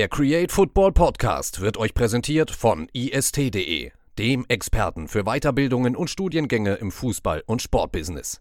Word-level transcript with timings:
Der 0.00 0.08
Create 0.08 0.50
Football 0.50 0.92
Podcast 0.92 1.60
wird 1.60 1.76
euch 1.76 1.92
präsentiert 1.92 2.50
von 2.50 2.88
ist.de, 2.94 3.90
dem 4.18 4.46
Experten 4.48 5.08
für 5.08 5.24
Weiterbildungen 5.24 5.94
und 5.94 6.08
Studiengänge 6.08 6.76
im 6.76 6.90
Fußball- 6.90 7.42
und 7.44 7.60
Sportbusiness. 7.60 8.40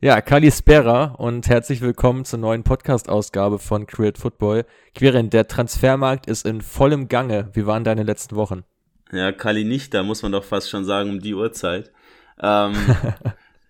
Ja, 0.00 0.20
Kalispera 0.20 1.14
und 1.16 1.48
herzlich 1.48 1.80
willkommen 1.80 2.24
zur 2.24 2.40
neuen 2.40 2.64
Podcast-Ausgabe 2.64 3.60
von 3.60 3.86
Create 3.86 4.18
Football. 4.18 4.64
Quirin, 4.96 5.30
der 5.30 5.46
Transfermarkt 5.46 6.26
ist 6.26 6.44
in 6.44 6.60
vollem 6.60 7.06
Gange. 7.06 7.50
Wie 7.52 7.66
waren 7.66 7.84
deine 7.84 8.02
letzten 8.02 8.34
Wochen? 8.34 8.64
Ja, 9.12 9.30
Kali 9.30 9.62
nicht, 9.62 9.94
da 9.94 10.02
muss 10.02 10.24
man 10.24 10.32
doch 10.32 10.42
fast 10.42 10.70
schon 10.70 10.84
sagen, 10.84 11.10
um 11.10 11.20
die 11.20 11.34
Uhrzeit. 11.34 11.92
Ähm, 12.40 12.76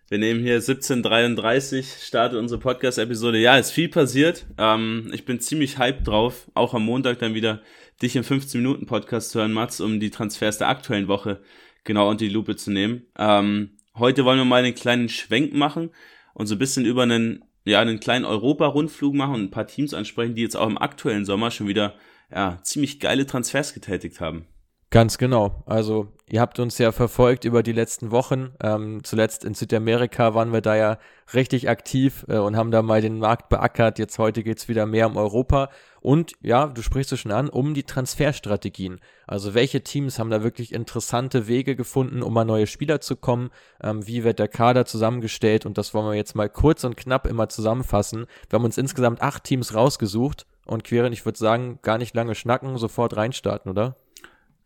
wir 0.08 0.18
nehmen 0.18 0.40
hier 0.40 0.62
17.33, 0.62 2.06
startet 2.06 2.38
unsere 2.38 2.58
Podcast-Episode. 2.58 3.38
Ja, 3.38 3.58
ist 3.58 3.72
viel 3.72 3.90
passiert. 3.90 4.46
Ähm, 4.56 5.10
ich 5.12 5.26
bin 5.26 5.38
ziemlich 5.38 5.78
hyped 5.78 6.06
drauf, 6.06 6.50
auch 6.54 6.72
am 6.72 6.84
Montag 6.84 7.18
dann 7.18 7.34
wieder 7.34 7.60
dich 8.00 8.16
im 8.16 8.24
15-Minuten-Podcast 8.24 9.30
zu 9.30 9.40
hören, 9.40 9.52
Mats, 9.52 9.82
um 9.82 10.00
die 10.00 10.08
Transfers 10.08 10.56
der 10.56 10.68
aktuellen 10.68 11.08
Woche 11.08 11.42
genau 11.84 12.08
unter 12.08 12.24
die 12.24 12.30
Lupe 12.30 12.56
zu 12.56 12.70
nehmen. 12.70 13.02
Ähm, 13.18 13.76
heute 13.96 14.24
wollen 14.24 14.38
wir 14.38 14.46
mal 14.46 14.64
einen 14.64 14.74
kleinen 14.74 15.10
Schwenk 15.10 15.52
machen 15.52 15.90
und 16.32 16.46
so 16.46 16.54
ein 16.54 16.58
bisschen 16.58 16.86
über 16.86 17.02
einen, 17.02 17.44
ja, 17.66 17.80
einen 17.80 18.00
kleinen 18.00 18.24
Europa-Rundflug 18.24 19.14
machen 19.14 19.34
und 19.34 19.42
ein 19.42 19.50
paar 19.50 19.66
Teams 19.66 19.92
ansprechen, 19.92 20.34
die 20.34 20.42
jetzt 20.42 20.56
auch 20.56 20.68
im 20.68 20.78
aktuellen 20.78 21.26
Sommer 21.26 21.50
schon 21.50 21.68
wieder 21.68 21.96
ja, 22.30 22.58
ziemlich 22.62 22.98
geile 22.98 23.26
Transfers 23.26 23.74
getätigt 23.74 24.20
haben. 24.20 24.46
Ganz 24.90 25.18
genau. 25.18 25.62
Also 25.66 26.08
ihr 26.30 26.40
habt 26.40 26.58
uns 26.58 26.78
ja 26.78 26.92
verfolgt 26.92 27.44
über 27.44 27.62
die 27.62 27.72
letzten 27.72 28.10
Wochen. 28.10 28.52
Ähm, 28.62 29.04
zuletzt 29.04 29.44
in 29.44 29.52
Südamerika 29.52 30.34
waren 30.34 30.50
wir 30.50 30.62
da 30.62 30.76
ja 30.76 30.98
richtig 31.34 31.68
aktiv 31.68 32.24
äh, 32.26 32.38
und 32.38 32.56
haben 32.56 32.70
da 32.70 32.80
mal 32.80 33.02
den 33.02 33.18
Markt 33.18 33.50
beackert. 33.50 33.98
Jetzt 33.98 34.18
heute 34.18 34.42
geht's 34.42 34.66
wieder 34.66 34.86
mehr 34.86 35.06
um 35.06 35.18
Europa. 35.18 35.68
Und 36.00 36.32
ja, 36.40 36.68
du 36.68 36.80
sprichst 36.80 37.12
es 37.12 37.20
schon 37.20 37.32
an, 37.32 37.50
um 37.50 37.74
die 37.74 37.82
Transferstrategien. 37.82 38.98
Also 39.26 39.52
welche 39.52 39.82
Teams 39.82 40.18
haben 40.18 40.30
da 40.30 40.42
wirklich 40.42 40.72
interessante 40.72 41.48
Wege 41.48 41.76
gefunden, 41.76 42.22
um 42.22 42.34
an 42.38 42.46
neue 42.46 42.66
Spieler 42.66 43.02
zu 43.02 43.16
kommen? 43.16 43.50
Ähm, 43.82 44.06
wie 44.06 44.24
wird 44.24 44.38
der 44.38 44.48
Kader 44.48 44.86
zusammengestellt? 44.86 45.66
Und 45.66 45.76
das 45.76 45.92
wollen 45.92 46.06
wir 46.06 46.14
jetzt 46.14 46.34
mal 46.34 46.48
kurz 46.48 46.84
und 46.84 46.96
knapp 46.96 47.26
immer 47.26 47.50
zusammenfassen. 47.50 48.24
Wir 48.48 48.58
haben 48.58 48.64
uns 48.64 48.78
insgesamt 48.78 49.20
acht 49.20 49.44
Teams 49.44 49.74
rausgesucht. 49.74 50.46
Und 50.64 50.84
Queren, 50.84 51.12
ich 51.12 51.26
würde 51.26 51.38
sagen, 51.38 51.78
gar 51.82 51.98
nicht 51.98 52.14
lange 52.14 52.34
schnacken, 52.34 52.78
sofort 52.78 53.16
reinstarten, 53.16 53.70
oder? 53.70 53.96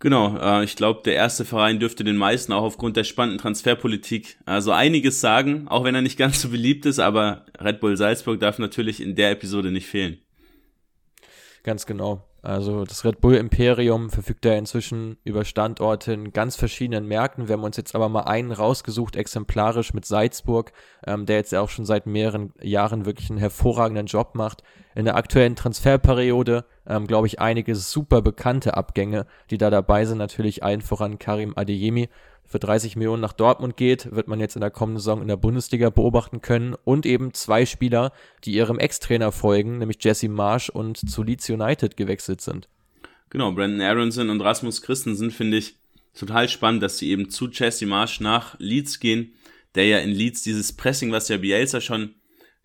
Genau, 0.03 0.37
äh, 0.37 0.65
ich 0.65 0.75
glaube, 0.75 1.03
der 1.05 1.15
erste 1.15 1.45
Verein 1.45 1.79
dürfte 1.79 2.03
den 2.03 2.17
meisten 2.17 2.53
auch 2.53 2.65
aufgrund 2.65 2.97
der 2.97 3.05
spannenden 3.05 3.41
Transferpolitik 3.41 4.37
also 4.45 4.73
einiges 4.73 5.21
sagen, 5.21 5.69
auch 5.69 5.85
wenn 5.85 5.95
er 5.95 6.03
nicht 6.03 6.19
ganz 6.19 6.43
so 6.43 6.49
beliebt 6.49 6.87
ist, 6.87 6.99
aber 6.99 7.47
Red 7.61 7.79
Bull 7.79 7.97
Salzburg 7.97 8.41
darf 8.41 8.59
natürlich 8.59 9.01
in 9.01 9.15
der 9.15 9.31
Episode 9.31 9.71
nicht 9.71 9.87
fehlen. 9.87 10.19
Ganz 11.63 11.87
genau. 11.87 12.23
Also 12.45 12.85
das 12.85 13.05
Red 13.05 13.21
Bull 13.21 13.37
Imperium 13.37 14.11
verfügt 14.11 14.45
ja 14.45 14.55
inzwischen 14.55 15.17
über 15.23 15.45
Standorte 15.45 16.13
in 16.13 16.33
ganz 16.33 16.57
verschiedenen 16.57 17.07
Märkten. 17.07 17.47
Wir 17.47 17.53
haben 17.53 17.63
uns 17.63 17.77
jetzt 17.77 17.95
aber 17.95 18.09
mal 18.09 18.23
einen 18.23 18.51
rausgesucht, 18.51 19.15
exemplarisch 19.15 19.95
mit 19.95 20.05
Salzburg, 20.05 20.73
ähm, 21.07 21.25
der 21.25 21.37
jetzt 21.37 21.53
ja 21.53 21.61
auch 21.61 21.69
schon 21.69 21.85
seit 21.85 22.07
mehreren 22.07 22.53
Jahren 22.61 23.07
wirklich 23.07 23.31
einen 23.31 23.39
hervorragenden 23.39 24.07
Job 24.07 24.35
macht. 24.35 24.65
In 24.97 25.05
der 25.05 25.15
aktuellen 25.15 25.55
Transferperiode, 25.55 26.65
ähm, 26.85 27.07
glaube 27.07 27.29
ich, 27.29 27.41
einige 27.41 27.77
super 27.77 28.23
bekannte 28.23 28.77
Abgänge, 28.77 29.27
die 29.51 29.59
da 29.59 29.71
dabei 29.71 30.05
sind. 30.05 30.19
Natürlich 30.19 30.65
allen 30.65 30.81
voran 30.81 31.21
Karim 31.21 31.53
Adeyemi, 31.55 32.09
für 32.45 32.59
30 32.59 32.97
Millionen 32.97 33.23
nach 33.23 33.33
Dortmund 33.33 33.77
geht, 33.77 34.15
wird 34.15 34.29
man 34.29 34.41
jetzt 34.41 34.57
in 34.57 34.61
der 34.61 34.71
kommenden 34.71 35.01
Saison 35.01 35.23
in 35.23 35.29
der 35.29 35.37
Bundesliga 35.37 35.91
beobachten 35.91 36.41
können. 36.41 36.75
Und 36.85 37.07
eben 37.07 37.33
zwei 37.35 37.65
Spieler, 37.65 38.13
die 38.45 38.53
ihrem 38.53 38.79
Ex-Trainer 38.79 39.33
folgen, 39.33 39.79
nämlich 39.79 39.99
Jesse 40.01 40.29
Marsch 40.29 40.69
und 40.69 40.99
zu 40.99 41.23
Leeds 41.23 41.49
United 41.49 41.97
gewechselt 41.97 42.41
sind. 42.41 42.69
Genau, 43.31 43.53
Brandon 43.53 43.81
Aronson 43.81 44.29
und 44.29 44.43
Rasmus 44.43 44.83
Christensen 44.83 45.31
finde 45.31 45.57
ich 45.57 45.77
total 46.15 46.49
spannend, 46.49 46.83
dass 46.83 46.99
sie 46.99 47.11
eben 47.11 47.31
zu 47.31 47.49
Jesse 47.49 47.87
Marsch 47.87 48.21
nach 48.21 48.57
Leeds 48.59 49.01
gehen, 49.01 49.33
der 49.75 49.87
ja 49.87 49.99
in 49.99 50.11
Leeds 50.11 50.43
dieses 50.43 50.75
Pressing, 50.75 51.13
was 51.13 51.29
ja 51.29 51.39
Bielsa 51.39 51.81
schon 51.81 52.15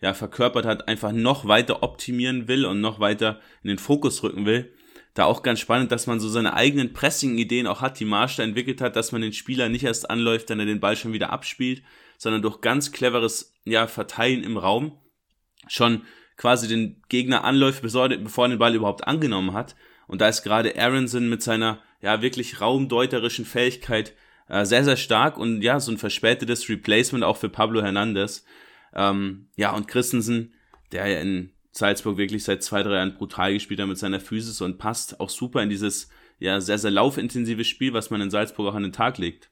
ja, 0.01 0.13
verkörpert 0.13 0.65
hat, 0.65 0.87
einfach 0.89 1.13
noch 1.13 1.47
weiter 1.47 1.81
optimieren 1.81 2.47
will 2.47 2.65
und 2.65 2.81
noch 2.81 2.99
weiter 2.99 3.39
in 3.63 3.69
den 3.69 3.79
Fokus 3.79 4.21
rücken 4.23 4.45
will 4.45 4.69
da 5.17 5.25
auch 5.25 5.41
ganz 5.41 5.59
spannend, 5.59 5.91
dass 5.91 6.05
man 6.05 6.19
so 6.19 6.29
seine 6.29 6.53
eigenen 6.53 6.93
Pressing-Ideen 6.93 7.65
auch 7.65 7.81
hat, 7.81 7.99
die 7.99 8.05
Marsch 8.05 8.37
entwickelt 8.37 8.81
hat, 8.81 8.95
dass 8.95 9.11
man 9.11 9.21
den 9.21 9.33
Spieler 9.33 9.67
nicht 9.67 9.83
erst 9.83 10.09
anläuft, 10.09 10.49
wenn 10.49 10.59
er 10.59 10.67
den 10.67 10.79
Ball 10.79 10.95
schon 10.95 11.11
wieder 11.11 11.31
abspielt, 11.31 11.81
sondern 12.19 12.43
durch 12.43 12.61
ganz 12.61 12.91
cleveres 12.91 13.55
ja, 13.65 13.87
Verteilen 13.87 14.43
im 14.43 14.57
Raum 14.57 14.99
schon 15.67 16.03
quasi 16.37 16.67
den 16.67 17.01
Gegner 17.09 17.43
anläuft, 17.43 17.81
bevor, 17.81 18.09
bevor 18.09 18.45
er 18.45 18.49
den 18.49 18.59
Ball 18.59 18.75
überhaupt 18.75 19.07
angenommen 19.07 19.53
hat. 19.53 19.75
Und 20.05 20.21
da 20.21 20.27
ist 20.27 20.43
gerade 20.43 20.79
Aronson 20.79 21.29
mit 21.29 21.41
seiner 21.41 21.81
ja 21.99 22.21
wirklich 22.21 22.61
raumdeuterischen 22.61 23.45
Fähigkeit 23.45 24.13
äh, 24.47 24.65
sehr, 24.65 24.83
sehr 24.83 24.97
stark 24.97 25.39
und 25.39 25.63
ja, 25.63 25.79
so 25.79 25.91
ein 25.91 25.97
verspätetes 25.97 26.69
Replacement 26.69 27.23
auch 27.23 27.37
für 27.37 27.49
Pablo 27.49 27.81
Hernandez. 27.81 28.45
Ähm, 28.93 29.47
ja, 29.55 29.75
und 29.75 29.87
Christensen, 29.87 30.53
der 30.91 31.07
ja 31.07 31.19
in 31.21 31.53
Salzburg 31.77 32.17
wirklich 32.17 32.43
seit 32.43 32.63
zwei, 32.63 32.83
drei 32.83 32.95
Jahren 32.95 33.15
brutal 33.15 33.53
gespielt 33.53 33.79
hat 33.79 33.87
mit 33.87 33.97
seiner 33.97 34.19
Physis 34.19 34.61
und 34.61 34.77
passt 34.77 35.19
auch 35.19 35.29
super 35.29 35.61
in 35.61 35.69
dieses 35.69 36.09
ja 36.39 36.59
sehr, 36.61 36.77
sehr 36.77 36.91
laufintensive 36.91 37.63
Spiel, 37.63 37.93
was 37.93 38.09
man 38.09 38.21
in 38.21 38.29
Salzburg 38.29 38.67
auch 38.67 38.75
an 38.75 38.83
den 38.83 38.93
Tag 38.93 39.17
legt. 39.17 39.49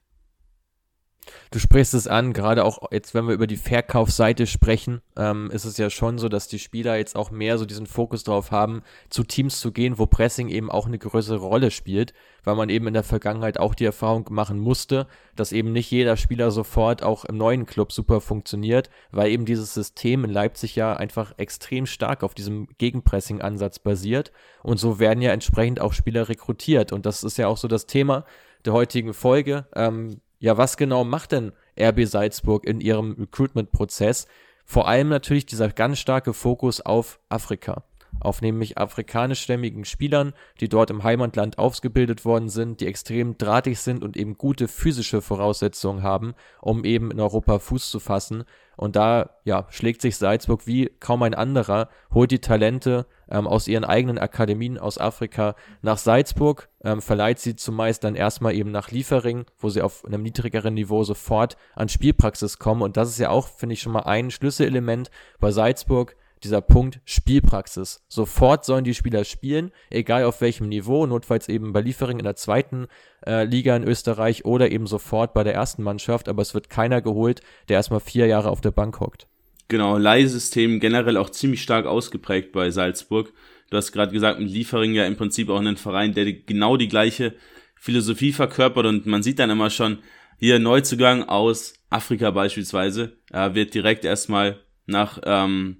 Du 1.50 1.58
sprichst 1.58 1.94
es 1.94 2.06
an, 2.06 2.32
gerade 2.32 2.64
auch 2.64 2.90
jetzt, 2.92 3.14
wenn 3.14 3.26
wir 3.26 3.34
über 3.34 3.46
die 3.46 3.56
Verkaufsseite 3.56 4.46
sprechen, 4.46 5.00
ähm, 5.16 5.50
ist 5.50 5.64
es 5.64 5.76
ja 5.76 5.90
schon 5.90 6.18
so, 6.18 6.28
dass 6.28 6.48
die 6.48 6.58
Spieler 6.58 6.96
jetzt 6.96 7.16
auch 7.16 7.30
mehr 7.30 7.58
so 7.58 7.66
diesen 7.66 7.86
Fokus 7.86 8.24
darauf 8.24 8.50
haben, 8.50 8.82
zu 9.10 9.24
Teams 9.24 9.60
zu 9.60 9.72
gehen, 9.72 9.98
wo 9.98 10.06
Pressing 10.06 10.48
eben 10.48 10.70
auch 10.70 10.86
eine 10.86 10.98
größere 10.98 11.38
Rolle 11.38 11.70
spielt, 11.70 12.14
weil 12.44 12.54
man 12.54 12.68
eben 12.68 12.86
in 12.86 12.94
der 12.94 13.02
Vergangenheit 13.02 13.58
auch 13.58 13.74
die 13.74 13.84
Erfahrung 13.84 14.26
machen 14.30 14.58
musste, 14.58 15.06
dass 15.34 15.52
eben 15.52 15.72
nicht 15.72 15.90
jeder 15.90 16.16
Spieler 16.16 16.50
sofort 16.50 17.02
auch 17.02 17.24
im 17.24 17.36
neuen 17.36 17.66
Club 17.66 17.92
super 17.92 18.20
funktioniert, 18.20 18.90
weil 19.10 19.30
eben 19.30 19.46
dieses 19.46 19.74
System 19.74 20.24
in 20.24 20.30
Leipzig 20.30 20.76
ja 20.76 20.94
einfach 20.94 21.34
extrem 21.38 21.86
stark 21.86 22.22
auf 22.22 22.34
diesem 22.34 22.68
Gegenpressing-Ansatz 22.78 23.78
basiert 23.78 24.32
und 24.62 24.78
so 24.78 24.98
werden 24.98 25.22
ja 25.22 25.32
entsprechend 25.32 25.80
auch 25.80 25.92
Spieler 25.92 26.28
rekrutiert 26.28 26.92
und 26.92 27.06
das 27.06 27.24
ist 27.24 27.38
ja 27.38 27.48
auch 27.48 27.56
so 27.56 27.68
das 27.68 27.86
Thema 27.86 28.24
der 28.64 28.72
heutigen 28.72 29.14
Folge. 29.14 29.66
Ähm, 29.74 30.20
ja, 30.38 30.56
was 30.56 30.76
genau 30.76 31.04
macht 31.04 31.32
denn 31.32 31.52
RB 31.78 32.06
Salzburg 32.06 32.64
in 32.64 32.80
ihrem 32.80 33.12
Recruitment-Prozess? 33.12 34.26
Vor 34.64 34.88
allem 34.88 35.08
natürlich 35.08 35.46
dieser 35.46 35.68
ganz 35.68 35.98
starke 35.98 36.32
Fokus 36.32 36.80
auf 36.80 37.20
Afrika 37.28 37.84
auf 38.20 38.42
nämlich 38.42 38.78
afrikanischstämmigen 38.78 39.84
Spielern, 39.84 40.32
die 40.60 40.68
dort 40.68 40.90
im 40.90 41.04
Heimatland 41.04 41.58
ausgebildet 41.58 42.24
worden 42.24 42.48
sind, 42.48 42.80
die 42.80 42.86
extrem 42.86 43.38
drahtig 43.38 43.80
sind 43.80 44.02
und 44.02 44.16
eben 44.16 44.38
gute 44.38 44.68
physische 44.68 45.20
Voraussetzungen 45.22 46.02
haben, 46.02 46.34
um 46.60 46.84
eben 46.84 47.10
in 47.10 47.20
Europa 47.20 47.58
Fuß 47.58 47.90
zu 47.90 48.00
fassen. 48.00 48.44
Und 48.76 48.96
da 48.96 49.30
ja, 49.44 49.66
schlägt 49.70 50.02
sich 50.02 50.16
Salzburg 50.16 50.66
wie 50.66 50.90
kaum 51.00 51.22
ein 51.22 51.34
anderer, 51.34 51.88
holt 52.12 52.30
die 52.30 52.40
Talente 52.40 53.06
ähm, 53.30 53.46
aus 53.46 53.68
ihren 53.68 53.84
eigenen 53.84 54.18
Akademien 54.18 54.78
aus 54.78 54.98
Afrika 54.98 55.54
nach 55.82 55.98
Salzburg, 55.98 56.68
ähm, 56.84 57.02
verleiht 57.02 57.38
sie 57.38 57.56
zumeist 57.56 58.04
dann 58.04 58.14
erstmal 58.14 58.54
eben 58.54 58.70
nach 58.70 58.90
Liefering, 58.90 59.46
wo 59.58 59.68
sie 59.68 59.82
auf 59.82 60.04
einem 60.04 60.22
niedrigeren 60.22 60.74
Niveau 60.74 61.04
sofort 61.04 61.56
an 61.74 61.88
Spielpraxis 61.88 62.58
kommen. 62.58 62.82
Und 62.82 62.96
das 62.96 63.08
ist 63.08 63.18
ja 63.18 63.30
auch, 63.30 63.48
finde 63.48 63.74
ich, 63.74 63.82
schon 63.82 63.92
mal 63.92 64.04
ein 64.04 64.30
Schlüsselelement 64.30 65.10
bei 65.40 65.50
Salzburg 65.50 66.16
dieser 66.42 66.60
Punkt 66.60 67.00
Spielpraxis. 67.04 68.04
Sofort 68.08 68.64
sollen 68.64 68.84
die 68.84 68.94
Spieler 68.94 69.24
spielen, 69.24 69.72
egal 69.90 70.24
auf 70.24 70.40
welchem 70.40 70.68
Niveau, 70.68 71.06
notfalls 71.06 71.48
eben 71.48 71.72
bei 71.72 71.80
Liefering 71.80 72.18
in 72.18 72.24
der 72.24 72.36
zweiten 72.36 72.86
äh, 73.26 73.44
Liga 73.44 73.74
in 73.74 73.84
Österreich 73.84 74.44
oder 74.44 74.70
eben 74.70 74.86
sofort 74.86 75.32
bei 75.32 75.44
der 75.44 75.54
ersten 75.54 75.82
Mannschaft, 75.82 76.28
aber 76.28 76.42
es 76.42 76.54
wird 76.54 76.70
keiner 76.70 77.00
geholt, 77.00 77.40
der 77.68 77.76
erstmal 77.76 78.00
vier 78.00 78.26
Jahre 78.26 78.50
auf 78.50 78.60
der 78.60 78.70
Bank 78.70 79.00
hockt. 79.00 79.26
Genau, 79.68 79.98
Leihsystem 79.98 80.78
generell 80.78 81.16
auch 81.16 81.30
ziemlich 81.30 81.62
stark 81.62 81.86
ausgeprägt 81.86 82.52
bei 82.52 82.70
Salzburg. 82.70 83.32
Du 83.70 83.76
hast 83.76 83.92
gerade 83.92 84.12
gesagt, 84.12 84.38
mit 84.38 84.48
Liefering 84.48 84.94
ja 84.94 85.06
im 85.06 85.16
Prinzip 85.16 85.48
auch 85.48 85.58
einen 85.58 85.76
Verein, 85.76 86.14
der 86.14 86.32
genau 86.32 86.76
die 86.76 86.88
gleiche 86.88 87.34
Philosophie 87.74 88.32
verkörpert 88.32 88.86
und 88.86 89.06
man 89.06 89.22
sieht 89.22 89.38
dann 89.38 89.50
immer 89.50 89.70
schon, 89.70 89.98
hier 90.38 90.58
Neuzugang 90.58 91.24
aus 91.24 91.74
Afrika 91.90 92.30
beispielsweise, 92.30 93.16
äh, 93.32 93.54
wird 93.54 93.74
direkt 93.74 94.04
erstmal 94.04 94.60
nach 94.86 95.18
ähm, 95.24 95.78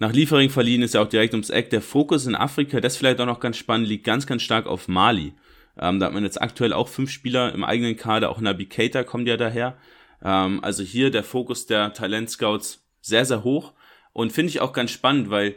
nach 0.00 0.14
Liefering 0.14 0.48
verliehen 0.48 0.80
ist 0.80 0.94
ja 0.94 1.02
auch 1.02 1.08
direkt 1.08 1.34
ums 1.34 1.50
Eck. 1.50 1.68
Der 1.68 1.82
Fokus 1.82 2.26
in 2.26 2.34
Afrika, 2.34 2.80
das 2.80 2.96
vielleicht 2.96 3.20
auch 3.20 3.26
noch 3.26 3.38
ganz 3.38 3.58
spannend, 3.58 3.86
liegt 3.86 4.04
ganz, 4.04 4.26
ganz 4.26 4.40
stark 4.40 4.66
auf 4.66 4.88
Mali. 4.88 5.34
Ähm, 5.78 6.00
da 6.00 6.06
hat 6.06 6.14
man 6.14 6.24
jetzt 6.24 6.40
aktuell 6.40 6.72
auch 6.72 6.88
fünf 6.88 7.10
Spieler 7.10 7.52
im 7.52 7.64
eigenen 7.64 7.96
Kader, 7.96 8.30
auch 8.30 8.40
Nabi 8.40 8.64
Keita 8.64 9.04
kommt 9.04 9.28
ja 9.28 9.36
daher. 9.36 9.76
Ähm, 10.24 10.64
also 10.64 10.82
hier 10.82 11.10
der 11.10 11.22
Fokus 11.22 11.66
der 11.66 11.92
Talentscouts 11.92 12.79
sehr, 13.00 13.24
sehr 13.24 13.44
hoch 13.44 13.72
und 14.12 14.32
finde 14.32 14.50
ich 14.50 14.60
auch 14.60 14.72
ganz 14.72 14.90
spannend, 14.90 15.30
weil 15.30 15.56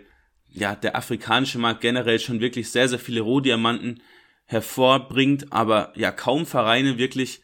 ja 0.50 0.76
der 0.76 0.96
afrikanische 0.96 1.60
Markt 1.60 1.82
generell 1.82 2.20
schon 2.20 2.40
wirklich 2.40 2.72
sehr, 2.72 2.88
sehr 2.88 3.00
viele 3.00 3.22
Rohdiamanten 3.22 4.02
hervorbringt, 4.46 5.52
aber 5.52 5.94
ja 5.96 6.12
kaum 6.12 6.46
Vereine 6.46 6.98
wirklich 6.98 7.42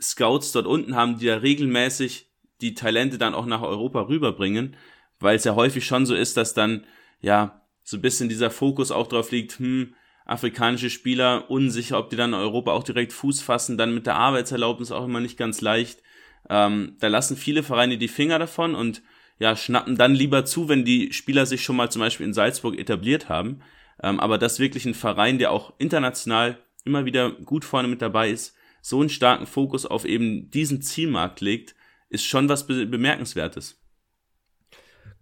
Scouts 0.00 0.52
dort 0.52 0.66
unten 0.66 0.94
haben, 0.94 1.18
die 1.18 1.26
ja 1.26 1.36
regelmäßig 1.36 2.30
die 2.60 2.74
Talente 2.74 3.18
dann 3.18 3.34
auch 3.34 3.46
nach 3.46 3.62
Europa 3.62 4.02
rüberbringen 4.02 4.76
weil 5.24 5.36
es 5.36 5.44
ja 5.44 5.54
häufig 5.54 5.86
schon 5.86 6.06
so 6.06 6.14
ist, 6.14 6.36
dass 6.36 6.54
dann 6.54 6.84
ja 7.20 7.62
so 7.82 7.96
ein 7.96 8.02
bisschen 8.02 8.28
dieser 8.28 8.50
Fokus 8.50 8.90
auch 8.90 9.06
drauf 9.06 9.30
liegt, 9.30 9.58
hm, 9.58 9.94
afrikanische 10.26 10.90
Spieler 10.90 11.50
unsicher, 11.50 11.98
ob 11.98 12.10
die 12.10 12.16
dann 12.16 12.30
in 12.30 12.38
Europa 12.38 12.72
auch 12.72 12.82
direkt 12.82 13.12
Fuß 13.12 13.42
fassen, 13.42 13.76
dann 13.76 13.94
mit 13.94 14.06
der 14.06 14.16
Arbeitserlaubnis 14.16 14.90
auch 14.90 15.04
immer 15.04 15.20
nicht 15.20 15.36
ganz 15.36 15.60
leicht. 15.60 16.02
Ähm, 16.48 16.96
da 17.00 17.08
lassen 17.08 17.36
viele 17.36 17.62
Vereine 17.62 17.98
die 17.98 18.08
Finger 18.08 18.38
davon 18.38 18.74
und 18.74 19.02
ja, 19.38 19.56
schnappen 19.56 19.96
dann 19.96 20.14
lieber 20.14 20.44
zu, 20.44 20.68
wenn 20.68 20.84
die 20.84 21.12
Spieler 21.12 21.46
sich 21.46 21.62
schon 21.62 21.76
mal 21.76 21.90
zum 21.90 22.00
Beispiel 22.00 22.26
in 22.26 22.34
Salzburg 22.34 22.78
etabliert 22.78 23.28
haben. 23.28 23.60
Ähm, 24.02 24.20
aber 24.20 24.38
das 24.38 24.58
wirklich 24.58 24.86
ein 24.86 24.94
Verein, 24.94 25.38
der 25.38 25.50
auch 25.50 25.72
international 25.78 26.58
immer 26.84 27.04
wieder 27.04 27.30
gut 27.30 27.64
vorne 27.64 27.88
mit 27.88 28.02
dabei 28.02 28.30
ist, 28.30 28.54
so 28.82 29.00
einen 29.00 29.08
starken 29.08 29.46
Fokus 29.46 29.86
auf 29.86 30.04
eben 30.04 30.50
diesen 30.50 30.82
Zielmarkt 30.82 31.40
legt, 31.40 31.74
ist 32.10 32.24
schon 32.24 32.48
was 32.48 32.66
be 32.66 32.86
bemerkenswertes. 32.86 33.80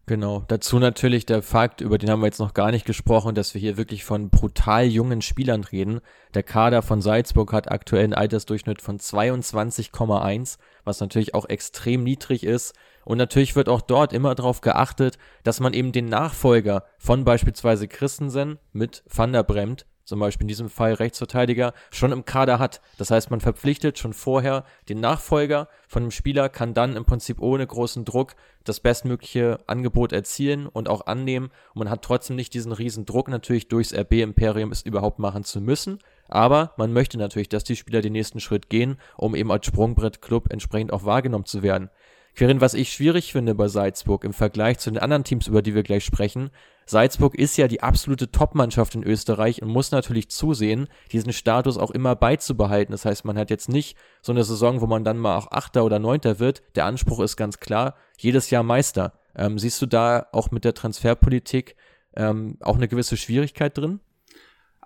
Genau, 0.07 0.45
dazu 0.49 0.81
natürlich 0.81 1.27
der 1.27 1.43
Fakt, 1.43 1.81
über 1.81 1.97
den 1.97 2.11
haben 2.11 2.21
wir 2.21 2.27
jetzt 2.27 2.41
noch 2.41 2.55
gar 2.55 2.73
nicht 2.73 2.85
gesprochen, 2.85 3.37
dass 3.37 3.55
wir 3.55 3.61
hier 3.61 3.77
wirklich 3.77 4.05
von 4.05 4.31
brutal 4.31 4.87
jungen 4.87 5.23
Spielern 5.23 5.63
reden. 5.63 6.01
Der 6.35 6.43
Kader 6.43 6.83
von 6.83 7.01
Salzburg 7.01 7.53
hat 7.53 7.71
aktuell 7.71 8.03
einen 8.03 8.15
Altersdurchschnitt 8.15 8.83
von 8.83 8.99
22,1, 8.99 10.59
was 10.83 10.99
natürlich 10.99 11.35
auch 11.35 11.49
extrem 11.49 12.03
niedrig 12.03 12.43
ist. 12.43 12.75
Und 13.05 13.19
natürlich 13.19 13.57
wird 13.57 13.69
auch 13.69 13.81
dort 13.81 14.13
immer 14.13 14.35
darauf 14.35 14.61
geachtet, 14.61 15.19
dass 15.43 15.61
man 15.61 15.73
eben 15.73 15.93
den 15.93 16.07
Nachfolger 16.07 16.85
von 16.99 17.25
beispielsweise 17.25 17.89
Christensen 17.89 18.59
mit 18.73 19.03
Van 19.09 19.33
der 19.33 19.43
Bremt 19.43 19.87
zum 20.05 20.21
Beispiel 20.21 20.45
in 20.45 20.49
diesem 20.49 20.69
Fall 20.69 20.95
Rechtsverteidiger, 20.95 21.73
schon 21.91 22.13
im 22.13 22.25
Kader 22.25 22.59
hat. 22.59 22.81
Das 22.99 23.11
heißt, 23.11 23.31
man 23.31 23.41
verpflichtet 23.41 23.99
schon 23.99 24.13
vorher 24.13 24.65
den 24.89 25.01
Nachfolger 25.01 25.69
von 25.89 26.03
dem 26.03 26.11
Spieler, 26.11 26.49
kann 26.49 26.75
dann 26.75 26.97
im 26.97 27.05
Prinzip 27.05 27.41
ohne 27.41 27.67
großen 27.67 28.05
Druck 28.05 28.35
das 28.65 28.81
bestmögliche 28.81 29.59
Angebot 29.67 30.13
erzielen 30.13 30.67
und 30.67 30.89
auch 30.89 31.07
annehmen. 31.07 31.47
Und 31.75 31.79
man 31.79 31.91
hat 31.91 32.03
trotzdem 32.03 32.37
nicht 32.37 32.55
diesen 32.55 32.73
riesen 32.73 33.07
Druck 33.07 33.29
natürlich 33.29 33.69
durchs 33.69 33.95
RB-Imperium 33.95 34.73
es 34.73 34.83
überhaupt 34.83 35.19
machen 35.19 35.45
zu 35.45 35.61
müssen. 35.61 35.99
Aber 36.29 36.73
man 36.77 36.93
möchte 36.93 37.19
natürlich, 37.19 37.49
dass 37.49 37.65
die 37.65 37.77
Spieler 37.77 38.01
den 38.01 38.13
nächsten 38.13 38.41
Schritt 38.41 38.71
gehen, 38.71 38.97
um 39.17 39.35
eben 39.35 39.53
als 39.53 39.67
Sprungbrett-Club 39.67 40.51
entsprechend 40.51 40.93
auch 40.93 41.05
wahrgenommen 41.05 41.45
zu 41.45 41.63
werden. 41.63 41.91
Querin, 42.35 42.61
was 42.61 42.75
ich 42.75 42.93
schwierig 42.93 43.33
finde 43.33 43.55
bei 43.55 43.69
Salzburg 43.69 44.25
im 44.25 44.33
Vergleich 44.33 44.79
zu 44.79 44.91
den 44.91 44.99
anderen 44.99 45.25
Teams, 45.25 45.47
über 45.47 45.61
die 45.61 45.75
wir 45.75 45.83
gleich 45.83 46.05
sprechen, 46.05 46.51
Salzburg 46.87 47.35
ist 47.35 47.57
ja 47.57 47.69
die 47.69 47.83
absolute 47.83 48.31
Topmannschaft 48.31 48.95
in 48.95 49.05
Österreich 49.05 49.63
und 49.63 49.69
muss 49.69 49.91
natürlich 49.91 50.31
zusehen, 50.31 50.89
diesen 51.13 51.33
Status 51.33 51.79
auch 51.79 51.91
immer 51.91 52.17
beizubehalten. 52.17 52.93
Das 52.93 53.05
heißt, 53.05 53.25
man 53.25 53.39
hat 53.39 53.51
jetzt 53.51 53.69
nicht 53.69 53.97
so 54.21 54.33
eine 54.33 54.45
Saison, 54.45 54.81
wo 54.81 54.87
man 54.87 55.05
dann 55.05 55.19
mal 55.19 55.37
auch 55.37 55.53
Achter 55.53 55.85
oder 55.85 55.99
Neunter 55.99 56.39
wird. 56.39 56.63
Der 56.75 56.87
Anspruch 56.87 57.21
ist 57.21 57.37
ganz 57.37 57.61
klar, 57.61 57.97
jedes 58.19 58.51
Jahr 58.51 58.63
Meister. 58.63 59.13
Ähm, 59.37 59.59
siehst 59.59 59.81
du 59.81 59.87
da 59.87 60.27
auch 60.33 60.51
mit 60.51 60.65
der 60.65 60.75
Transferpolitik 60.75 61.77
ähm, 62.17 62.59
auch 62.61 62.77
eine 62.77 62.89
gewisse 62.89 63.17
Schwierigkeit 63.17 63.77
drin? 63.77 64.01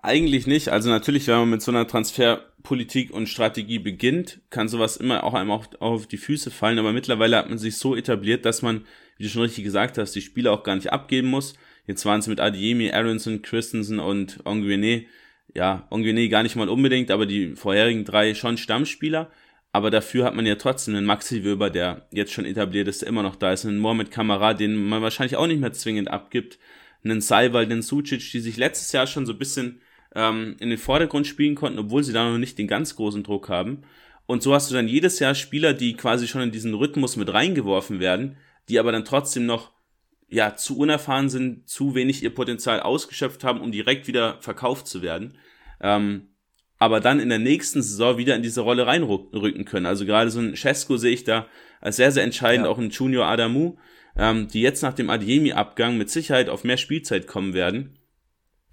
Eigentlich 0.01 0.47
nicht. 0.47 0.69
Also 0.69 0.89
natürlich, 0.89 1.27
wenn 1.27 1.39
man 1.39 1.49
mit 1.49 1.61
so 1.61 1.71
einer 1.71 1.87
Transferpolitik 2.67 3.11
und 3.13 3.29
Strategie 3.29 3.79
beginnt, 3.79 4.41
kann 4.49 4.67
sowas 4.67 4.97
immer 4.97 5.23
auch 5.23 5.33
einem 5.33 5.51
auch 5.51 5.67
auf 5.79 6.07
die 6.07 6.17
Füße 6.17 6.51
fallen. 6.51 6.79
Aber 6.79 6.91
mittlerweile 6.91 7.37
hat 7.37 7.49
man 7.49 7.57
sich 7.57 7.77
so 7.77 7.95
etabliert, 7.95 8.45
dass 8.45 8.61
man, 8.61 8.85
wie 9.17 9.23
du 9.23 9.29
schon 9.29 9.43
richtig 9.43 9.63
gesagt 9.63 9.97
hast, 9.97 10.13
die 10.13 10.21
Spieler 10.21 10.51
auch 10.51 10.63
gar 10.63 10.75
nicht 10.75 10.91
abgeben 10.91 11.29
muss. 11.29 11.55
Jetzt 11.85 12.05
waren 12.05 12.19
es 12.19 12.27
mit 12.27 12.39
Adiemi, 12.41 12.91
Aronson, 12.91 13.41
Christensen 13.41 13.99
und 13.99 14.45
Onguene. 14.45 15.05
Ja, 15.55 15.87
Onguene 15.89 16.27
gar 16.27 16.43
nicht 16.43 16.57
mal 16.57 16.67
unbedingt, 16.67 17.09
aber 17.09 17.25
die 17.25 17.55
vorherigen 17.55 18.03
drei 18.03 18.33
schon 18.35 18.57
Stammspieler. 18.57 19.31
Aber 19.71 19.89
dafür 19.89 20.25
hat 20.25 20.35
man 20.35 20.45
ja 20.45 20.55
trotzdem 20.55 20.95
einen 20.95 21.05
Maxi 21.05 21.43
Wöber, 21.43 21.69
der 21.69 22.07
jetzt 22.11 22.33
schon 22.33 22.45
etabliert 22.45 22.87
ist, 22.87 23.01
der 23.01 23.09
immer 23.09 23.23
noch 23.23 23.35
da 23.35 23.53
ist. 23.53 23.65
Einen 23.65 23.79
Mohamed 23.79 24.11
Kamara, 24.11 24.53
den 24.53 24.75
man 24.75 25.01
wahrscheinlich 25.01 25.37
auch 25.37 25.47
nicht 25.47 25.61
mehr 25.61 25.73
zwingend 25.73 26.09
abgibt. 26.09 26.59
Einen 27.03 27.21
Saival, 27.21 27.63
einen 27.63 27.81
Sucic, 27.81 28.31
die 28.31 28.39
sich 28.39 28.57
letztes 28.57 28.91
Jahr 28.91 29.07
schon 29.07 29.25
so 29.25 29.33
ein 29.33 29.39
bisschen 29.39 29.81
ähm, 30.15 30.55
in 30.59 30.69
den 30.69 30.77
Vordergrund 30.77 31.27
spielen 31.27 31.55
konnten, 31.55 31.79
obwohl 31.79 32.03
sie 32.03 32.13
da 32.13 32.29
noch 32.29 32.37
nicht 32.37 32.57
den 32.57 32.67
ganz 32.67 32.95
großen 32.95 33.23
Druck 33.23 33.49
haben. 33.49 33.83
Und 34.25 34.43
so 34.43 34.53
hast 34.53 34.69
du 34.69 34.75
dann 34.75 34.87
jedes 34.87 35.19
Jahr 35.19 35.35
Spieler, 35.35 35.73
die 35.73 35.93
quasi 35.93 36.27
schon 36.27 36.41
in 36.41 36.51
diesen 36.51 36.73
Rhythmus 36.73 37.15
mit 37.15 37.33
reingeworfen 37.33 37.99
werden, 37.99 38.37
die 38.69 38.79
aber 38.79 38.91
dann 38.91 39.05
trotzdem 39.05 39.45
noch 39.45 39.71
ja, 40.29 40.55
zu 40.55 40.77
unerfahren 40.77 41.29
sind, 41.29 41.69
zu 41.69 41.95
wenig 41.95 42.21
ihr 42.21 42.35
Potenzial 42.35 42.81
ausgeschöpft 42.81 43.43
haben, 43.43 43.61
um 43.61 43.71
direkt 43.71 44.07
wieder 44.07 44.37
verkauft 44.41 44.87
zu 44.87 45.01
werden. 45.01 45.37
Ähm, 45.79 46.27
aber 46.77 46.99
dann 46.99 47.19
in 47.19 47.29
der 47.29 47.39
nächsten 47.39 47.81
Saison 47.81 48.17
wieder 48.17 48.35
in 48.35 48.43
diese 48.43 48.61
Rolle 48.61 48.85
reinrücken 48.85 49.65
können. 49.65 49.85
Also 49.85 50.05
gerade 50.05 50.29
so 50.29 50.39
ein 50.39 50.55
Cesco 50.55 50.97
sehe 50.97 51.13
ich 51.13 51.23
da 51.23 51.47
als 51.81 51.95
sehr, 51.95 52.11
sehr 52.11 52.23
entscheidend, 52.23 52.65
ja. 52.65 52.71
auch 52.71 52.77
ein 52.77 52.89
Junior 52.89 53.25
Adamu, 53.25 53.77
ähm, 54.15 54.47
die 54.47 54.61
jetzt 54.61 54.83
nach 54.83 54.93
dem 54.93 55.09
Adiemi-Abgang 55.09 55.97
mit 55.97 56.09
Sicherheit 56.09 56.49
auf 56.49 56.63
mehr 56.63 56.77
Spielzeit 56.77 57.27
kommen 57.27 57.53
werden. 57.53 57.96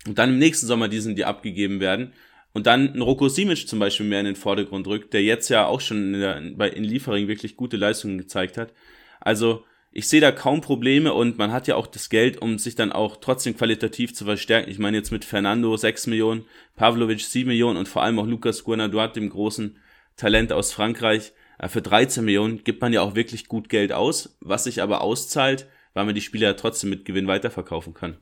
Und 0.06 0.18
dann 0.18 0.30
im 0.30 0.38
nächsten 0.38 0.66
Sommer 0.66 0.88
diesen, 0.88 1.16
die 1.16 1.24
abgegeben 1.24 1.80
werden. 1.80 2.12
Und 2.52 2.66
dann 2.66 2.94
ein 2.94 3.02
Roko 3.02 3.28
Simic 3.28 3.68
zum 3.68 3.78
Beispiel 3.78 4.06
mehr 4.06 4.20
in 4.20 4.26
den 4.26 4.36
Vordergrund 4.36 4.86
rückt, 4.86 5.12
der 5.12 5.22
jetzt 5.22 5.48
ja 5.48 5.66
auch 5.66 5.80
schon 5.80 6.14
in, 6.14 6.20
der, 6.20 6.72
in 6.72 6.84
Liefering 6.84 7.26
wirklich 7.26 7.56
gute 7.56 7.76
Leistungen 7.76 8.18
gezeigt 8.18 8.56
hat. 8.56 8.72
Also 9.20 9.64
ich 9.96 10.08
sehe 10.08 10.20
da 10.20 10.32
kaum 10.32 10.60
Probleme 10.60 11.12
und 11.12 11.38
man 11.38 11.52
hat 11.52 11.68
ja 11.68 11.76
auch 11.76 11.86
das 11.86 12.10
Geld, 12.10 12.42
um 12.42 12.58
sich 12.58 12.74
dann 12.74 12.90
auch 12.90 13.16
trotzdem 13.16 13.56
qualitativ 13.56 14.12
zu 14.12 14.24
verstärken. 14.24 14.68
Ich 14.68 14.80
meine 14.80 14.96
jetzt 14.96 15.12
mit 15.12 15.24
Fernando 15.24 15.76
6 15.76 16.08
Millionen, 16.08 16.46
Pavlovic 16.74 17.20
7 17.20 17.48
Millionen 17.48 17.76
und 17.76 17.88
vor 17.88 18.02
allem 18.02 18.18
auch 18.18 18.26
Lucas 18.26 18.64
Guanaduat, 18.64 19.14
dem 19.14 19.30
großen 19.30 19.76
Talent 20.16 20.52
aus 20.52 20.72
Frankreich. 20.72 21.32
Äh, 21.58 21.68
für 21.68 21.80
13 21.80 22.24
Millionen 22.24 22.64
gibt 22.64 22.82
man 22.82 22.92
ja 22.92 23.02
auch 23.02 23.14
wirklich 23.14 23.46
gut 23.46 23.68
Geld 23.68 23.92
aus, 23.92 24.36
was 24.40 24.64
sich 24.64 24.82
aber 24.82 25.00
auszahlt, 25.00 25.68
weil 25.92 26.06
man 26.06 26.14
die 26.16 26.20
Spieler 26.20 26.48
ja 26.48 26.54
trotzdem 26.54 26.90
mit 26.90 27.04
Gewinn 27.04 27.28
weiterverkaufen 27.28 27.94
kann. 27.94 28.16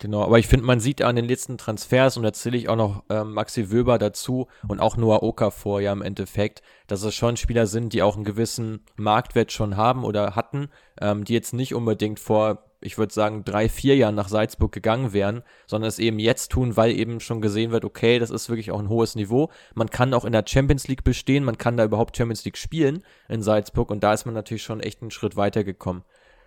Genau, 0.00 0.22
aber 0.22 0.38
ich 0.40 0.48
finde, 0.48 0.66
man 0.66 0.80
sieht 0.80 1.00
an 1.02 1.14
den 1.14 1.26
letzten 1.26 1.58
Transfers, 1.58 2.16
und 2.16 2.24
da 2.24 2.32
zähle 2.32 2.56
ich 2.56 2.68
auch 2.68 2.76
noch 2.76 3.04
ähm, 3.08 3.34
Maxi 3.34 3.70
Wöber 3.70 3.98
dazu 3.98 4.48
und 4.66 4.80
auch 4.80 4.96
Noah 4.96 5.22
Okafor 5.22 5.80
ja 5.80 5.92
im 5.92 6.02
Endeffekt, 6.02 6.62
dass 6.88 7.04
es 7.04 7.14
schon 7.14 7.36
Spieler 7.36 7.66
sind, 7.66 7.92
die 7.92 8.02
auch 8.02 8.16
einen 8.16 8.24
gewissen 8.24 8.84
Marktwert 8.96 9.52
schon 9.52 9.76
haben 9.76 10.04
oder 10.04 10.34
hatten, 10.34 10.70
ähm, 11.00 11.24
die 11.24 11.34
jetzt 11.34 11.52
nicht 11.52 11.74
unbedingt 11.74 12.18
vor, 12.18 12.64
ich 12.80 12.98
würde 12.98 13.14
sagen, 13.14 13.44
drei, 13.44 13.68
vier 13.68 13.94
Jahren 13.94 14.16
nach 14.16 14.26
Salzburg 14.26 14.72
gegangen 14.72 15.12
wären, 15.12 15.44
sondern 15.68 15.86
es 15.86 16.00
eben 16.00 16.18
jetzt 16.18 16.50
tun, 16.50 16.76
weil 16.76 16.98
eben 16.98 17.20
schon 17.20 17.40
gesehen 17.40 17.70
wird, 17.70 17.84
okay, 17.84 18.18
das 18.18 18.30
ist 18.30 18.48
wirklich 18.48 18.72
auch 18.72 18.80
ein 18.80 18.88
hohes 18.88 19.14
Niveau. 19.14 19.50
Man 19.74 19.88
kann 19.88 20.14
auch 20.14 20.24
in 20.24 20.32
der 20.32 20.44
Champions 20.44 20.88
League 20.88 21.04
bestehen, 21.04 21.44
man 21.44 21.58
kann 21.58 21.76
da 21.76 21.84
überhaupt 21.84 22.16
Champions 22.16 22.44
League 22.44 22.58
spielen 22.58 23.04
in 23.28 23.42
Salzburg 23.42 23.90
und 23.92 24.02
da 24.02 24.14
ist 24.14 24.24
man 24.24 24.34
natürlich 24.34 24.64
schon 24.64 24.80
echt 24.80 25.00
einen 25.00 25.12
Schritt 25.12 25.36
weitergekommen. 25.36 26.02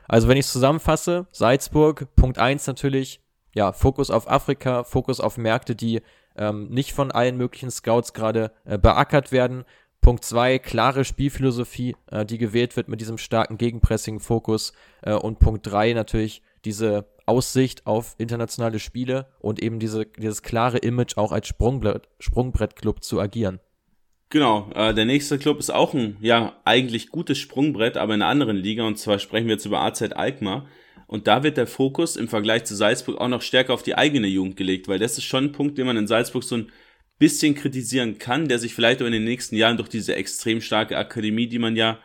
Also 0.07 0.27
wenn 0.27 0.37
ich 0.37 0.45
es 0.45 0.51
zusammenfasse, 0.51 1.27
Salzburg, 1.31 2.13
Punkt 2.15 2.37
eins 2.37 2.67
natürlich, 2.67 3.21
ja, 3.55 3.71
Fokus 3.71 4.11
auf 4.11 4.29
Afrika, 4.29 4.83
Fokus 4.83 5.19
auf 5.19 5.37
Märkte, 5.37 5.75
die 5.75 6.01
ähm, 6.37 6.67
nicht 6.69 6.93
von 6.93 7.11
allen 7.11 7.37
möglichen 7.37 7.71
Scouts 7.71 8.13
gerade 8.13 8.51
äh, 8.65 8.77
beackert 8.77 9.31
werden. 9.31 9.63
Punkt 10.01 10.23
zwei 10.23 10.59
klare 10.59 11.05
Spielphilosophie, 11.05 11.95
äh, 12.11 12.25
die 12.25 12.37
gewählt 12.37 12.75
wird 12.75 12.89
mit 12.89 13.01
diesem 13.01 13.17
starken 13.17 13.57
Gegenpressing-Fokus. 13.57 14.73
Äh, 15.01 15.13
und 15.13 15.39
Punkt 15.39 15.65
drei 15.65 15.93
natürlich 15.93 16.43
diese 16.65 17.07
Aussicht 17.25 17.87
auf 17.87 18.13
internationale 18.17 18.79
Spiele 18.79 19.27
und 19.39 19.59
eben 19.61 19.79
diese, 19.79 20.05
dieses 20.05 20.43
klare 20.43 20.77
Image 20.77 21.17
auch 21.17 21.31
als 21.31 21.47
Sprungbrett, 21.47 22.09
Sprungbrettclub 22.19 23.03
zu 23.03 23.19
agieren. 23.19 23.59
Genau, 24.29 24.69
äh, 24.75 24.93
der 24.93 25.05
nächste 25.05 25.39
Club 25.39 25.59
ist 25.59 25.73
auch 25.73 25.93
ein, 25.93 26.17
ja, 26.19 26.57
eigentlich 26.65 27.09
gutes 27.09 27.37
Sprungbrett, 27.37 27.95
aber 27.95 28.15
in 28.15 28.21
einer 28.21 28.29
anderen 28.29 28.57
Liga, 28.57 28.83
und 28.85 28.99
zwar 28.99 29.17
sprechen 29.17 29.47
wir 29.47 29.53
jetzt 29.53 29.65
über 29.65 29.81
AZ 29.81 30.01
Alkmaar. 30.01 30.67
Und 31.07 31.27
da 31.27 31.43
wird 31.43 31.57
der 31.57 31.67
Fokus 31.67 32.15
im 32.15 32.27
Vergleich 32.27 32.65
zu 32.65 32.75
Salzburg 32.75 33.19
auch 33.19 33.27
noch 33.27 33.41
stärker 33.41 33.73
auf 33.73 33.83
die 33.83 33.95
eigene 33.95 34.27
Jugend 34.27 34.57
gelegt, 34.57 34.87
weil 34.87 34.99
das 34.99 35.17
ist 35.17 35.23
schon 35.23 35.45
ein 35.45 35.51
Punkt, 35.51 35.77
den 35.77 35.85
man 35.85 35.97
in 35.97 36.07
Salzburg 36.07 36.43
so 36.43 36.57
ein 36.57 36.71
bisschen 37.19 37.55
kritisieren 37.55 38.17
kann, 38.17 38.47
der 38.47 38.59
sich 38.59 38.73
vielleicht 38.73 39.01
auch 39.01 39.05
in 39.05 39.11
den 39.11 39.23
nächsten 39.23 39.55
Jahren 39.55 39.77
durch 39.77 39.89
diese 39.89 40.15
extrem 40.15 40.61
starke 40.61 40.97
Akademie, 40.97 41.47
die 41.47 41.59
man 41.59 41.75
ja 41.75 41.99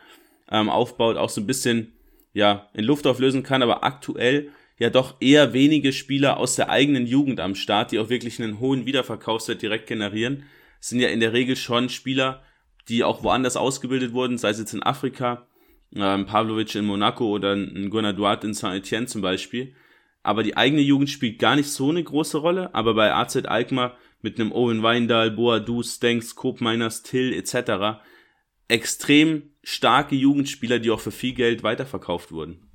ähm, 0.49 0.69
aufbaut, 0.69 1.17
auch 1.17 1.29
so 1.29 1.41
ein 1.41 1.47
bisschen 1.47 1.93
ja 2.33 2.69
in 2.73 2.85
Luft 2.85 3.07
auflösen 3.07 3.43
kann, 3.43 3.63
aber 3.63 3.83
aktuell 3.83 4.49
ja 4.77 4.89
doch 4.89 5.15
eher 5.19 5.53
wenige 5.53 5.93
Spieler 5.93 6.37
aus 6.37 6.55
der 6.55 6.69
eigenen 6.69 7.05
Jugend 7.05 7.39
am 7.39 7.55
Start, 7.55 7.91
die 7.91 7.99
auch 7.99 8.09
wirklich 8.09 8.41
einen 8.41 8.59
hohen 8.59 8.85
Wiederverkaufswert 8.85 9.61
direkt 9.61 9.87
generieren. 9.87 10.43
Sind 10.79 10.99
ja 10.99 11.09
in 11.09 11.19
der 11.19 11.33
Regel 11.33 11.55
schon 11.55 11.89
Spieler, 11.89 12.41
die 12.87 13.03
auch 13.03 13.23
woanders 13.23 13.57
ausgebildet 13.57 14.13
wurden, 14.13 14.37
sei 14.37 14.49
es 14.49 14.59
jetzt 14.59 14.73
in 14.73 14.81
Afrika 14.81 15.47
ähm, 15.95 16.25
Pavlovic 16.25 16.75
in 16.75 16.85
Monaco 16.85 17.25
oder 17.27 17.53
ein 17.53 17.89
Duarte 18.15 18.47
in 18.47 18.53
Saint-Etienne 18.53 19.07
zum 19.07 19.21
Beispiel. 19.21 19.75
Aber 20.23 20.43
die 20.43 20.55
eigene 20.55 20.81
Jugend 20.81 21.09
spielt 21.09 21.39
gar 21.39 21.55
nicht 21.55 21.69
so 21.69 21.89
eine 21.89 22.03
große 22.03 22.37
Rolle. 22.37 22.73
Aber 22.75 22.93
bei 22.93 23.13
AZ 23.13 23.35
Alkmaar 23.37 23.97
mit 24.21 24.39
einem 24.39 24.51
Owen 24.51 24.83
Weindal, 24.83 25.31
Boadu, 25.31 25.81
Stenks, 25.83 26.35
Kopmeiners, 26.35 27.03
Till 27.03 27.33
etc. 27.33 28.01
extrem 28.67 29.51
starke 29.63 30.15
Jugendspieler, 30.15 30.79
die 30.79 30.91
auch 30.91 30.99
für 30.99 31.11
viel 31.11 31.33
Geld 31.33 31.63
weiterverkauft 31.63 32.31
wurden. 32.31 32.67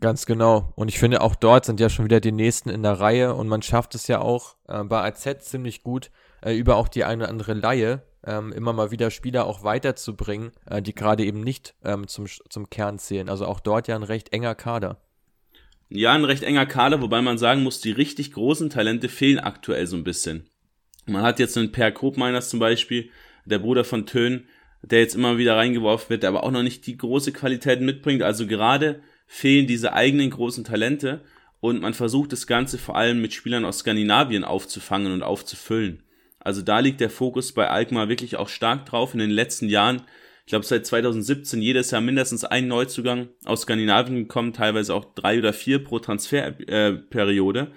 Ganz 0.00 0.26
genau. 0.26 0.72
Und 0.76 0.88
ich 0.88 0.98
finde, 0.98 1.20
auch 1.20 1.34
dort 1.34 1.64
sind 1.64 1.80
ja 1.80 1.88
schon 1.88 2.04
wieder 2.04 2.20
die 2.20 2.32
Nächsten 2.32 2.68
in 2.68 2.82
der 2.82 3.00
Reihe 3.00 3.34
und 3.34 3.48
man 3.48 3.62
schafft 3.62 3.94
es 3.94 4.06
ja 4.08 4.20
auch 4.20 4.56
äh, 4.68 4.82
bei 4.84 5.02
AZ 5.02 5.48
ziemlich 5.48 5.82
gut, 5.82 6.10
äh, 6.42 6.54
über 6.54 6.76
auch 6.76 6.88
die 6.88 7.04
eine 7.04 7.22
oder 7.22 7.30
andere 7.30 7.54
Laie 7.54 8.02
ähm, 8.26 8.52
immer 8.52 8.72
mal 8.72 8.90
wieder 8.90 9.10
Spieler 9.10 9.46
auch 9.46 9.64
weiterzubringen, 9.64 10.52
äh, 10.66 10.82
die 10.82 10.94
gerade 10.94 11.24
eben 11.24 11.40
nicht 11.40 11.74
ähm, 11.84 12.08
zum, 12.08 12.26
zum 12.26 12.70
Kern 12.70 12.98
zählen. 12.98 13.28
Also 13.28 13.46
auch 13.46 13.60
dort 13.60 13.88
ja 13.88 13.96
ein 13.96 14.02
recht 14.02 14.32
enger 14.32 14.54
Kader. 14.54 14.98
ja, 15.90 16.12
ein 16.12 16.24
recht 16.24 16.42
enger 16.42 16.66
Kader, 16.66 17.02
wobei 17.02 17.22
man 17.22 17.38
sagen 17.38 17.62
muss, 17.62 17.80
die 17.80 17.92
richtig 17.92 18.32
großen 18.32 18.70
Talente 18.70 19.08
fehlen 19.08 19.38
aktuell 19.38 19.86
so 19.86 19.96
ein 19.96 20.04
bisschen. 20.04 20.48
Man 21.06 21.22
hat 21.22 21.38
jetzt 21.38 21.56
einen 21.58 21.72
Per 21.72 21.92
Grobmeiners 21.92 22.48
zum 22.48 22.60
Beispiel, 22.60 23.10
der 23.44 23.58
Bruder 23.58 23.84
von 23.84 24.06
Tön, 24.06 24.48
der 24.82 25.00
jetzt 25.00 25.14
immer 25.14 25.38
wieder 25.38 25.56
reingeworfen 25.56 26.10
wird, 26.10 26.22
der 26.22 26.30
aber 26.30 26.44
auch 26.44 26.50
noch 26.50 26.62
nicht 26.62 26.86
die 26.86 26.96
große 26.96 27.32
Qualität 27.32 27.80
mitbringt. 27.80 28.22
Also 28.22 28.46
gerade 28.46 29.02
fehlen 29.26 29.66
diese 29.66 29.92
eigenen 29.92 30.30
großen 30.30 30.64
Talente 30.64 31.22
und 31.60 31.80
man 31.80 31.94
versucht 31.94 32.32
das 32.32 32.46
Ganze 32.46 32.78
vor 32.78 32.96
allem 32.96 33.20
mit 33.20 33.32
Spielern 33.32 33.64
aus 33.64 33.78
Skandinavien 33.78 34.44
aufzufangen 34.44 35.12
und 35.12 35.22
aufzufüllen. 35.22 36.03
Also 36.44 36.60
da 36.60 36.78
liegt 36.78 37.00
der 37.00 37.10
Fokus 37.10 37.52
bei 37.52 37.68
Alkmaar 37.68 38.10
wirklich 38.10 38.36
auch 38.36 38.48
stark 38.48 38.84
drauf. 38.84 39.14
In 39.14 39.18
den 39.18 39.30
letzten 39.30 39.68
Jahren, 39.68 40.02
ich 40.44 40.50
glaube 40.50 40.66
seit 40.66 40.86
2017 40.86 41.62
jedes 41.62 41.90
Jahr 41.90 42.02
mindestens 42.02 42.44
ein 42.44 42.68
Neuzugang 42.68 43.30
aus 43.46 43.62
Skandinavien 43.62 44.16
gekommen, 44.16 44.52
teilweise 44.52 44.94
auch 44.94 45.14
drei 45.14 45.38
oder 45.38 45.54
vier 45.54 45.82
pro 45.82 45.98
Transferperiode. 45.98 47.72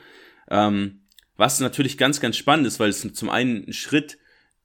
Äh, 0.50 0.68
ähm, 0.68 1.02
was 1.38 1.60
natürlich 1.62 1.98
ganz, 1.98 2.20
ganz 2.20 2.36
spannend 2.36 2.68
ist, 2.68 2.80
weil 2.80 2.90
es 2.90 3.14
zum 3.14 3.30
einen 3.30 3.66
ein 3.68 3.74
Schritt 3.74 4.18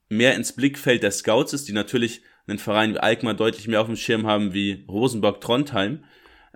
mehr 0.09 0.35
ins 0.35 0.53
Blickfeld 0.53 1.05
der 1.05 1.13
Scouts 1.13 1.53
ist, 1.53 1.69
die 1.69 1.73
natürlich 1.73 2.23
einen 2.47 2.59
Verein 2.59 2.95
wie 2.95 2.99
Alkmaar 2.99 3.35
deutlich 3.35 3.69
mehr 3.69 3.81
auf 3.81 3.87
dem 3.87 3.97
Schirm 3.97 4.27
haben 4.27 4.53
wie 4.53 4.85
Rosenborg-Trondheim. 4.89 6.05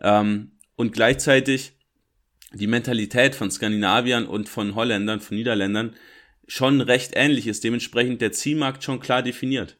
Ähm, 0.02 0.58
und 0.74 0.92
gleichzeitig 0.92 1.74
die 2.52 2.66
Mentalität 2.66 3.36
von 3.36 3.50
Skandinaviern 3.50 4.26
und 4.26 4.48
von 4.48 4.74
Holländern, 4.74 5.20
von 5.20 5.36
Niederländern 5.36 5.94
schon 6.46 6.80
recht 6.80 7.12
ähnlich 7.14 7.46
ist. 7.46 7.64
Dementsprechend 7.64 8.20
der 8.20 8.32
Zielmarkt 8.32 8.84
schon 8.84 9.00
klar 9.00 9.22
definiert. 9.22 9.76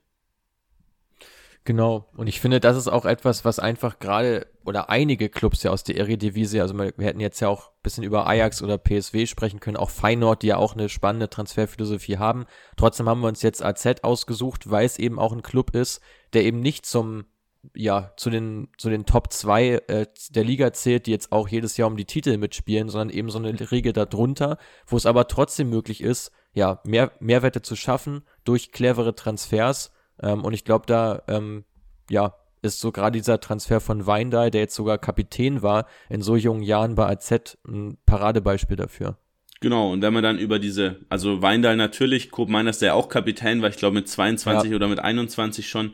Genau. 1.66 2.08
Und 2.16 2.28
ich 2.28 2.40
finde, 2.40 2.61
das 2.61 2.76
ist 2.76 2.87
auch 2.87 3.04
etwas, 3.04 3.44
was 3.44 3.58
einfach 3.58 3.99
gerade 3.99 4.46
oder 4.64 4.88
einige 4.88 5.28
Clubs 5.28 5.64
ja 5.64 5.73
aus 5.73 5.82
der 5.82 5.96
Eredivisie, 5.96 6.61
also 6.61 6.78
wir 6.78 6.92
hätten 6.99 7.18
jetzt 7.18 7.40
ja 7.40 7.49
auch 7.49 7.70
ein 7.70 7.82
bisschen 7.82 8.04
über 8.04 8.26
Ajax 8.28 8.62
oder 8.62 8.78
PSW 8.78 9.26
sprechen 9.26 9.58
können, 9.58 9.76
auch 9.76 9.90
Feyenoord, 9.90 10.42
die 10.42 10.49
ja 10.49 10.58
auch 10.58 10.75
eine 10.75 10.88
spannende 10.88 11.28
Transferphilosophie 11.28 12.18
haben. 12.18 12.46
Trotzdem 12.76 13.08
haben 13.08 13.20
wir 13.20 13.28
uns 13.28 13.42
jetzt 13.42 13.64
AZ 13.64 13.85
ausgesucht, 14.02 14.70
weil 14.70 14.87
es 14.87 14.99
eben 14.99 15.18
auch 15.18 15.32
ein 15.32 15.42
Club 15.42 15.75
ist, 15.75 16.00
der 16.35 16.44
eben 16.44 16.61
nicht 16.61 16.87
zum 16.87 17.26
ja, 17.75 18.12
zu 18.16 18.30
den, 18.30 18.68
zu 18.78 18.90
den 18.90 19.06
Top 19.06 19.32
2 19.32 19.82
äh, 19.88 20.06
der 20.30 20.44
Liga 20.44 20.73
zählt, 20.73 21.06
die 21.06 21.11
jetzt 21.11 21.32
auch 21.32 21.49
jedes 21.49 21.76
Jahr 21.76 21.88
um 21.88 21.96
die 21.96 22.04
Titel 22.04 22.37
mitspielen, 22.37 22.88
sondern 22.88 23.11
eben 23.11 23.28
so 23.28 23.38
eine 23.38 23.70
Riege 23.73 23.92
darunter, 23.92 24.58
wo 24.87 24.96
es 24.96 25.04
aber 25.04 25.26
trotzdem 25.26 25.70
möglich 25.70 26.00
ist, 26.00 26.30
ja, 26.56 26.80
mehr 26.84 27.12
Mehrwerte 27.20 27.60
zu 27.60 27.76
schaffen 27.76 28.22
durch 28.44 28.72
clevere 28.72 29.14
Transfers 29.14 29.92
ähm, 30.20 30.42
und 30.42 30.54
ich 30.54 30.64
glaube, 30.64 30.86
da, 30.86 31.22
ähm, 31.28 31.64
ja, 32.10 32.34
ist 32.62 32.80
so 32.80 32.90
gerade 32.92 33.18
dieser 33.18 33.40
Transfer 33.40 33.78
von 33.78 34.06
Weindal, 34.06 34.50
der 34.50 34.62
jetzt 34.62 34.75
sogar 34.75 34.96
Kapitän 34.96 35.60
war, 35.60 35.86
in 36.08 36.22
so 36.22 36.34
jungen 36.34 36.62
Jahren 36.62 36.94
bei 36.94 37.06
AZ 37.08 37.58
ein 37.68 37.98
Paradebeispiel 38.06 38.76
dafür. 38.76 39.18
Genau, 39.60 39.92
und 39.92 40.00
wenn 40.00 40.14
man 40.14 40.22
dann 40.22 40.38
über 40.38 40.58
diese, 40.58 41.00
also 41.10 41.42
Weindal 41.42 41.76
natürlich, 41.76 42.30
Koop 42.30 42.48
Meiners, 42.48 42.78
der 42.78 42.94
auch 42.94 43.10
Kapitän 43.10 43.60
war, 43.60 43.68
ich 43.68 43.76
glaube 43.76 43.94
mit 43.94 44.08
22 44.08 44.70
ja. 44.70 44.76
oder 44.76 44.88
mit 44.88 45.00
21 45.00 45.68
schon. 45.68 45.92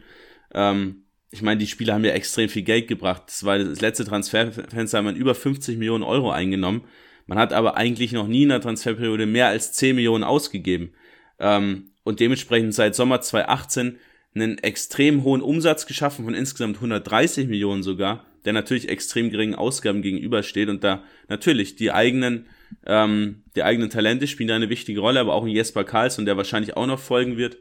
Ähm, 0.55 1.07
ich 1.31 1.43
meine, 1.43 1.59
die 1.59 1.67
Spieler 1.67 1.95
haben 1.95 2.05
ja 2.05 2.13
extrem 2.13 2.49
viel 2.49 2.63
Geld 2.63 2.87
gebracht. 2.87 3.25
Das 3.27 3.45
war 3.45 3.59
das 3.59 3.81
letzte 3.81 4.05
Transferfenster, 4.05 4.99
haben 4.99 5.07
man 5.07 5.17
über 5.17 5.35
50 5.35 5.77
Millionen 5.79 6.05
Euro 6.05 6.31
eingenommen. 6.31 6.83
Man 7.27 7.39
hat 7.39 7.53
aber 7.53 7.77
eigentlich 7.77 8.13
noch 8.13 8.27
nie 8.27 8.43
in 8.45 8.49
der 8.51 8.61
Transferperiode 8.61 9.27
mehr 9.27 9.49
als 9.49 9.73
10 9.73 9.97
Millionen 9.97 10.25
ausgegeben. 10.25 10.93
Ähm, 11.39 11.91
und 12.05 12.21
dementsprechend 12.21 12.75
seit 12.75 12.95
Sommer 12.95 13.21
2018 13.21 13.99
einen 14.35 14.59
extrem 14.59 15.25
hohen 15.25 15.43
Umsatz 15.43 15.87
geschaffen 15.87 16.25
von 16.25 16.35
insgesamt 16.35 16.77
130 16.77 17.49
Millionen 17.49 17.83
sogar, 17.83 18.25
der 18.45 18.53
natürlich 18.53 18.89
extrem 18.89 19.31
geringen 19.31 19.55
Ausgaben 19.55 20.03
gegenübersteht 20.03 20.69
und 20.69 20.83
da 20.83 21.05
natürlich 21.29 21.77
die 21.77 21.93
eigenen 21.93 22.47
ähm, 22.87 23.43
die 23.55 23.63
eigenen 23.63 23.91
Talente 23.91 24.27
spielen 24.27 24.49
da 24.49 24.57
eine 24.57 24.69
wichtige 24.69 25.01
Rolle, 25.01 25.21
aber 25.21 25.35
auch 25.35 25.45
ein 25.45 25.51
Jesper 25.51 25.85
Karlsson, 25.85 26.25
der 26.25 26.37
wahrscheinlich 26.37 26.77
auch 26.77 26.87
noch 26.87 26.99
folgen 26.99 27.37
wird. 27.37 27.59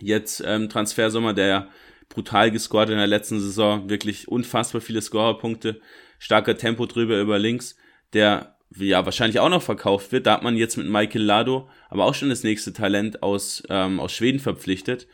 Jetzt 0.00 0.42
ähm, 0.46 0.68
Transfersommer, 0.68 1.34
der 1.34 1.46
ja 1.46 1.68
brutal 2.08 2.50
gescored 2.50 2.90
in 2.90 2.98
der 2.98 3.06
letzten 3.06 3.40
Saison, 3.40 3.90
wirklich 3.90 4.28
unfassbar 4.28 4.80
viele 4.80 5.02
Scorerpunkte, 5.02 5.80
starker 6.18 6.56
Tempo 6.56 6.86
drüber 6.86 7.20
über 7.20 7.38
links, 7.38 7.76
der 8.12 8.57
ja 8.76 9.04
wahrscheinlich 9.04 9.40
auch 9.40 9.48
noch 9.48 9.62
verkauft 9.62 10.12
wird. 10.12 10.26
Da 10.26 10.34
hat 10.34 10.42
man 10.42 10.56
jetzt 10.56 10.76
mit 10.76 10.88
Michael 10.88 11.22
Lado 11.22 11.68
aber 11.88 12.04
auch 12.04 12.14
schon 12.14 12.28
das 12.28 12.42
nächste 12.42 12.72
Talent 12.72 13.22
aus, 13.22 13.62
ähm, 13.68 14.00
aus 14.00 14.12
Schweden 14.12 14.40
verpflichtet. 14.40 15.06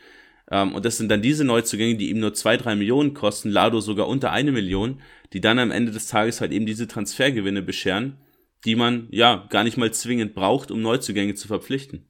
Ähm, 0.50 0.74
und 0.74 0.84
das 0.84 0.98
sind 0.98 1.08
dann 1.08 1.22
diese 1.22 1.44
Neuzugänge, 1.44 1.96
die 1.96 2.10
ihm 2.10 2.20
nur 2.20 2.34
zwei, 2.34 2.56
drei 2.56 2.76
Millionen 2.76 3.14
kosten, 3.14 3.50
Lado 3.50 3.80
sogar 3.80 4.08
unter 4.08 4.32
eine 4.32 4.52
Million, 4.52 5.00
die 5.32 5.40
dann 5.40 5.58
am 5.58 5.70
Ende 5.70 5.92
des 5.92 6.06
Tages 6.06 6.40
halt 6.40 6.52
eben 6.52 6.66
diese 6.66 6.88
Transfergewinne 6.88 7.62
bescheren, 7.62 8.18
die 8.64 8.76
man 8.76 9.08
ja 9.10 9.46
gar 9.50 9.64
nicht 9.64 9.76
mal 9.76 9.92
zwingend 9.92 10.34
braucht, 10.34 10.70
um 10.70 10.82
Neuzugänge 10.82 11.34
zu 11.34 11.48
verpflichten. 11.48 12.08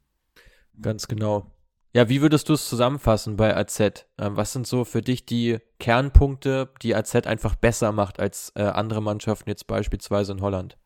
Ganz 0.81 1.07
genau. 1.07 1.51
Ja, 1.93 2.09
wie 2.09 2.23
würdest 2.23 2.49
du 2.49 2.55
es 2.55 2.69
zusammenfassen 2.69 3.37
bei 3.37 3.57
AZ? 3.57 3.79
Ähm, 3.81 4.37
was 4.37 4.53
sind 4.53 4.67
so 4.67 4.85
für 4.85 5.01
dich 5.01 5.27
die 5.27 5.59
Kernpunkte, 5.79 6.71
die 6.83 6.97
AZ 6.97 7.15
einfach 7.15 7.55
besser 7.55 7.93
macht 7.93 8.19
als 8.19 8.53
äh, 8.57 8.63
andere 8.63 9.01
Mannschaften, 9.01 9.49
jetzt 9.49 9.69
beispielsweise 9.69 10.33
in 10.33 10.41
Holland? 10.41 10.77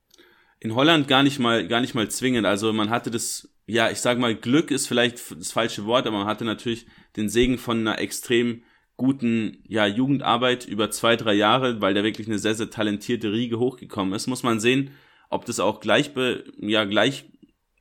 In 0.61 0.75
Holland 0.75 1.09
gar 1.09 1.23
nicht 1.23 1.39
mal, 1.39 1.67
gar 1.69 1.81
nicht 1.81 1.95
mal 1.95 2.11
zwingend. 2.11 2.47
Also 2.47 2.73
man 2.73 2.91
hatte 2.91 3.11
das 3.11 3.49
ja, 3.69 3.91
ich 3.91 3.99
sag 3.99 4.19
mal, 4.19 4.35
Glück 4.35 4.71
ist 4.71 4.89
vielleicht 4.89 5.31
das 5.31 5.53
falsche 5.53 5.85
Wort, 5.85 6.07
aber 6.07 6.19
man 6.19 6.27
hatte 6.27 6.47
natürlich 6.47 6.87
den 7.17 7.29
Segen 7.29 7.59
von 7.59 7.81
einer 7.81 7.99
extrem 7.99 8.63
guten 8.97 9.63
ja, 9.69 9.87
Jugendarbeit 9.87 10.67
über 10.67 10.91
zwei, 10.91 11.17
drei 11.17 11.35
Jahre, 11.35 11.81
weil 11.83 11.93
da 11.93 12.03
wirklich 12.03 12.29
eine 12.29 12.39
sehr, 12.39 12.55
sehr 12.55 12.71
talentierte 12.71 13.31
Riege 13.31 13.59
hochgekommen 13.59 14.15
ist. 14.15 14.27
Muss 14.27 14.43
man 14.43 14.59
sehen, 14.59 14.93
ob 15.29 15.45
das 15.45 15.61
auch 15.61 15.81
gleich, 15.81 16.13
ja, 16.57 16.85
gleich, 16.85 17.27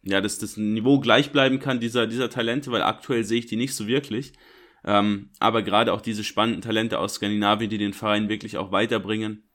ja, 0.03 0.19
dass 0.19 0.37
das 0.37 0.57
Niveau 0.57 0.99
gleich 0.99 1.31
bleiben 1.31 1.59
kann, 1.59 1.79
dieser, 1.79 2.05
dieser 2.05 2.29
Talente, 2.29 2.69
weil 2.69 2.81
aktuell 2.81 3.23
sehe 3.23 3.39
ich 3.39 3.45
die 3.45 3.55
nicht 3.55 3.73
so 3.73 3.87
wirklich. 3.87 4.33
Ähm, 4.83 5.29
aber 5.39 5.63
gerade 5.63 5.93
auch 5.93 6.01
diese 6.01 6.25
spannenden 6.25 6.61
Talente 6.61 6.99
aus 6.99 7.15
Skandinavien, 7.15 7.69
die 7.69 7.77
den 7.77 7.93
Verein 7.93 8.27
wirklich 8.27 8.57
auch 8.57 8.73
weiterbringen, 8.73 9.49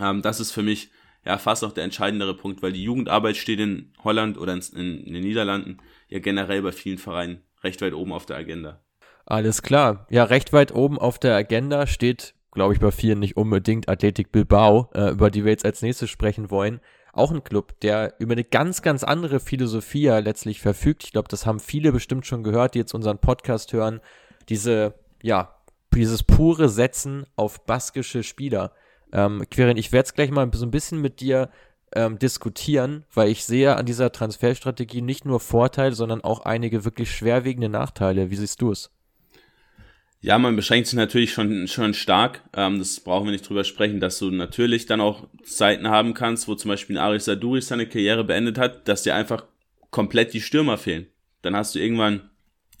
ähm, 0.00 0.20
das 0.20 0.40
ist 0.40 0.50
für 0.50 0.64
mich 0.64 0.90
ja 1.24 1.38
fast 1.38 1.64
auch 1.64 1.72
der 1.72 1.84
entscheidendere 1.84 2.36
Punkt, 2.36 2.62
weil 2.62 2.72
die 2.72 2.82
Jugendarbeit 2.82 3.36
steht 3.36 3.60
in 3.60 3.92
Holland 4.02 4.38
oder 4.38 4.54
in, 4.54 4.62
in, 5.04 5.12
den 5.12 5.22
Niederlanden 5.22 5.78
ja 6.08 6.18
generell 6.18 6.62
bei 6.62 6.72
vielen 6.72 6.98
Vereinen 6.98 7.42
recht 7.62 7.82
weit 7.82 7.92
oben 7.92 8.12
auf 8.12 8.26
der 8.26 8.36
Agenda. 8.36 8.80
Alles 9.26 9.62
klar. 9.62 10.06
Ja, 10.10 10.24
recht 10.24 10.52
weit 10.52 10.74
oben 10.74 10.98
auf 10.98 11.18
der 11.18 11.36
Agenda 11.36 11.86
steht, 11.86 12.34
glaube 12.52 12.72
ich, 12.72 12.80
bei 12.80 12.90
vielen 12.90 13.18
nicht 13.18 13.36
unbedingt 13.36 13.88
Athletic 13.88 14.32
Bilbao, 14.32 14.90
äh, 14.94 15.10
über 15.10 15.30
die 15.30 15.44
wir 15.44 15.52
jetzt 15.52 15.66
als 15.66 15.82
nächstes 15.82 16.08
sprechen 16.08 16.50
wollen. 16.50 16.80
Auch 17.12 17.30
ein 17.30 17.44
Club, 17.44 17.78
der 17.80 18.14
über 18.20 18.32
eine 18.32 18.44
ganz, 18.44 18.80
ganz 18.80 19.02
andere 19.04 19.40
Philosophie 19.40 20.02
ja 20.02 20.18
letztlich 20.18 20.60
verfügt. 20.60 21.04
Ich 21.04 21.12
glaube, 21.12 21.28
das 21.28 21.46
haben 21.46 21.60
viele 21.60 21.92
bestimmt 21.92 22.26
schon 22.26 22.42
gehört, 22.42 22.74
die 22.74 22.78
jetzt 22.78 22.94
unseren 22.94 23.18
Podcast 23.18 23.72
hören. 23.72 24.00
Diese, 24.48 24.94
ja, 25.22 25.58
dieses 25.92 26.22
pure 26.22 26.68
Setzen 26.68 27.26
auf 27.36 27.66
baskische 27.66 28.22
Spieler. 28.22 28.72
Ähm, 29.12 29.44
Quirin, 29.50 29.76
ich 29.76 29.92
werde 29.92 30.06
es 30.06 30.14
gleich 30.14 30.30
mal 30.30 30.50
so 30.52 30.66
ein 30.66 30.70
bisschen 30.70 31.00
mit 31.00 31.20
dir 31.20 31.50
ähm, 31.94 32.18
diskutieren, 32.18 33.04
weil 33.14 33.30
ich 33.30 33.44
sehe 33.44 33.76
an 33.76 33.86
dieser 33.86 34.12
Transferstrategie 34.12 35.00
nicht 35.00 35.24
nur 35.24 35.40
Vorteile, 35.40 35.94
sondern 35.94 36.22
auch 36.22 36.40
einige 36.40 36.84
wirklich 36.84 37.10
schwerwiegende 37.10 37.68
Nachteile. 37.68 38.30
Wie 38.30 38.36
siehst 38.36 38.60
du 38.60 38.72
es? 38.72 38.90
Ja, 40.20 40.36
man 40.38 40.56
beschränkt 40.56 40.88
sich 40.88 40.96
natürlich 40.96 41.32
schon, 41.32 41.68
schon 41.68 41.94
stark. 41.94 42.42
Ähm, 42.56 42.78
das 42.78 43.00
brauchen 43.00 43.26
wir 43.26 43.32
nicht 43.32 43.48
drüber 43.48 43.64
sprechen, 43.64 44.00
dass 44.00 44.18
du 44.18 44.30
natürlich 44.30 44.86
dann 44.86 45.00
auch 45.00 45.28
Zeiten 45.44 45.88
haben 45.88 46.12
kannst, 46.12 46.48
wo 46.48 46.54
zum 46.56 46.70
Beispiel 46.70 46.98
Aris 46.98 47.26
Saduri 47.26 47.60
seine 47.60 47.86
Karriere 47.86 48.24
beendet 48.24 48.58
hat, 48.58 48.88
dass 48.88 49.04
dir 49.04 49.14
einfach 49.14 49.44
komplett 49.90 50.34
die 50.34 50.40
Stürmer 50.40 50.76
fehlen. 50.76 51.06
Dann 51.42 51.54
hast 51.54 51.74
du 51.74 51.78
irgendwann 51.78 52.30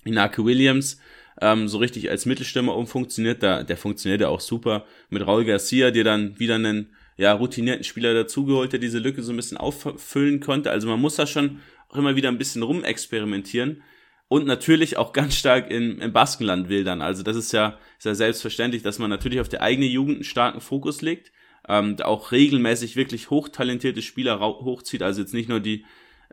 Inake 0.04 0.44
Williams, 0.44 0.98
ähm, 1.40 1.68
so 1.68 1.78
richtig 1.78 2.10
als 2.10 2.26
Mittelstürmer 2.26 2.76
umfunktioniert. 2.76 3.42
Da, 3.42 3.62
der 3.62 3.76
funktioniert 3.76 4.20
ja 4.20 4.28
auch 4.28 4.40
super. 4.40 4.84
Mit 5.10 5.26
Raul 5.26 5.44
Garcia, 5.44 5.90
der 5.90 6.04
dann 6.04 6.38
wieder 6.38 6.56
einen 6.56 6.90
ja, 7.16 7.32
routinierten 7.32 7.84
Spieler 7.84 8.14
dazugeholt, 8.14 8.72
der 8.72 8.80
diese 8.80 8.98
Lücke 8.98 9.22
so 9.22 9.32
ein 9.32 9.36
bisschen 9.36 9.56
auffüllen 9.56 10.40
konnte. 10.40 10.70
Also 10.70 10.88
man 10.88 11.00
muss 11.00 11.16
da 11.16 11.26
schon 11.26 11.60
auch 11.88 11.96
immer 11.96 12.16
wieder 12.16 12.28
ein 12.28 12.38
bisschen 12.38 12.62
rumexperimentieren. 12.62 13.82
Und 14.28 14.46
natürlich 14.46 14.98
auch 14.98 15.14
ganz 15.14 15.36
stark 15.36 15.70
in, 15.70 16.00
im 16.00 16.12
Baskenland 16.12 16.68
wildern. 16.68 17.00
Also 17.00 17.22
das 17.22 17.34
ist 17.36 17.52
ja, 17.52 17.78
ist 17.98 18.04
ja 18.04 18.14
selbstverständlich, 18.14 18.82
dass 18.82 18.98
man 18.98 19.08
natürlich 19.08 19.40
auf 19.40 19.48
die 19.48 19.60
eigene 19.60 19.86
Jugend 19.86 20.16
einen 20.16 20.24
starken 20.24 20.60
Fokus 20.60 21.00
legt. 21.00 21.32
Ähm, 21.66 21.96
auch 22.02 22.30
regelmäßig 22.30 22.94
wirklich 22.96 23.30
hochtalentierte 23.30 24.02
Spieler 24.02 24.38
hochzieht. 24.40 25.02
Also 25.02 25.22
jetzt 25.22 25.32
nicht 25.32 25.48
nur 25.48 25.60
die, 25.60 25.84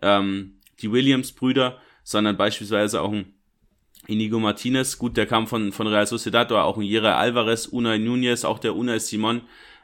ähm, 0.02 0.60
die 0.82 0.92
Williams-Brüder, 0.92 1.80
sondern 2.04 2.36
beispielsweise 2.36 3.02
auch 3.02 3.14
ein 3.14 3.34
Inigo 4.08 4.40
Martinez, 4.40 4.98
gut, 4.98 5.18
der 5.18 5.26
kam 5.26 5.48
von, 5.48 5.72
von 5.72 5.88
Real 5.88 6.06
Sociedad, 6.06 6.52
aber 6.52 6.66
auch 6.66 6.78
ein 6.78 6.84
Jere 6.84 7.16
Alvarez, 7.16 7.66
Unai 7.66 7.98
Nunez, 7.98 8.46
auch 8.46 8.60
der 8.60 8.76
Unai 8.76 9.00
Simon, 9.00 9.42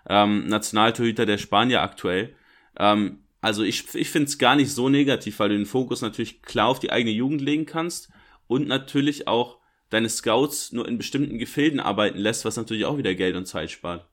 ähm, 0.07 0.47
Nationaltorhüter 0.47 1.25
der 1.25 1.37
Spanier 1.37 1.81
aktuell. 1.81 2.35
Ähm, 2.77 3.19
also 3.41 3.63
ich, 3.63 3.93
ich 3.95 4.09
finde 4.09 4.27
es 4.27 4.37
gar 4.37 4.55
nicht 4.55 4.71
so 4.71 4.89
negativ, 4.89 5.39
weil 5.39 5.49
du 5.49 5.57
den 5.57 5.65
Fokus 5.65 6.01
natürlich 6.01 6.41
klar 6.43 6.67
auf 6.67 6.79
die 6.79 6.91
eigene 6.91 7.11
Jugend 7.11 7.41
legen 7.41 7.65
kannst 7.65 8.09
und 8.47 8.67
natürlich 8.67 9.27
auch 9.27 9.57
deine 9.89 10.09
Scouts 10.09 10.71
nur 10.71 10.87
in 10.87 10.97
bestimmten 10.97 11.37
Gefilden 11.37 11.79
arbeiten 11.79 12.19
lässt, 12.19 12.45
was 12.45 12.57
natürlich 12.57 12.85
auch 12.85 12.97
wieder 12.97 13.15
Geld 13.15 13.35
und 13.35 13.47
Zeit 13.47 13.71
spart. 13.71 14.07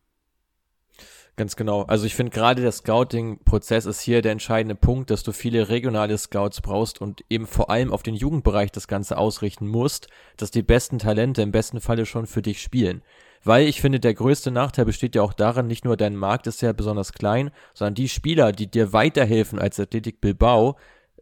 Ganz 1.39 1.55
genau. 1.55 1.83
Also 1.83 2.05
ich 2.05 2.17
finde 2.17 2.33
gerade 2.33 2.63
der 2.63 2.73
Scouting-Prozess 2.73 3.87
ist 3.87 4.01
hier 4.01 4.23
der 4.23 4.33
entscheidende 4.33 4.75
Punkt, 4.75 5.09
dass 5.09 5.23
du 5.23 5.31
viele 5.31 5.69
regionale 5.69 6.19
Scouts 6.19 6.61
brauchst 6.61 7.01
und 7.01 7.25
eben 7.31 7.47
vor 7.47 7.71
allem 7.71 7.93
auf 7.93 8.03
den 8.03 8.17
Jugendbereich 8.17 8.73
das 8.73 8.89
Ganze 8.89 9.17
ausrichten 9.17 9.69
musst, 9.69 10.09
dass 10.37 10.51
die 10.51 10.65
besten 10.65 10.99
Talente 10.99 11.41
im 11.43 11.53
besten 11.53 11.81
Falle 11.81 12.07
schon 12.07 12.27
für 12.27 12.43
dich 12.43 12.61
spielen. 12.61 13.03
Weil 13.45 13.69
ich 13.69 13.81
finde, 13.81 14.01
der 14.01 14.15
größte 14.15 14.51
Nachteil 14.51 14.85
besteht 14.85 15.15
ja 15.15 15.23
auch 15.23 15.33
daran, 15.33 15.69
nicht 15.69 15.85
nur 15.85 15.97
dein 15.97 16.17
Markt 16.17 16.49
ist 16.49 16.61
ja 16.61 16.73
besonders 16.73 17.13
klein, 17.13 17.53
sondern 17.73 17.95
die 17.95 18.09
Spieler, 18.09 18.51
die 18.51 18.69
dir 18.69 18.93
weiterhelfen 18.93 19.61
als 19.61 19.79
Athletic 19.79 20.21
Bilbao, 20.21 20.77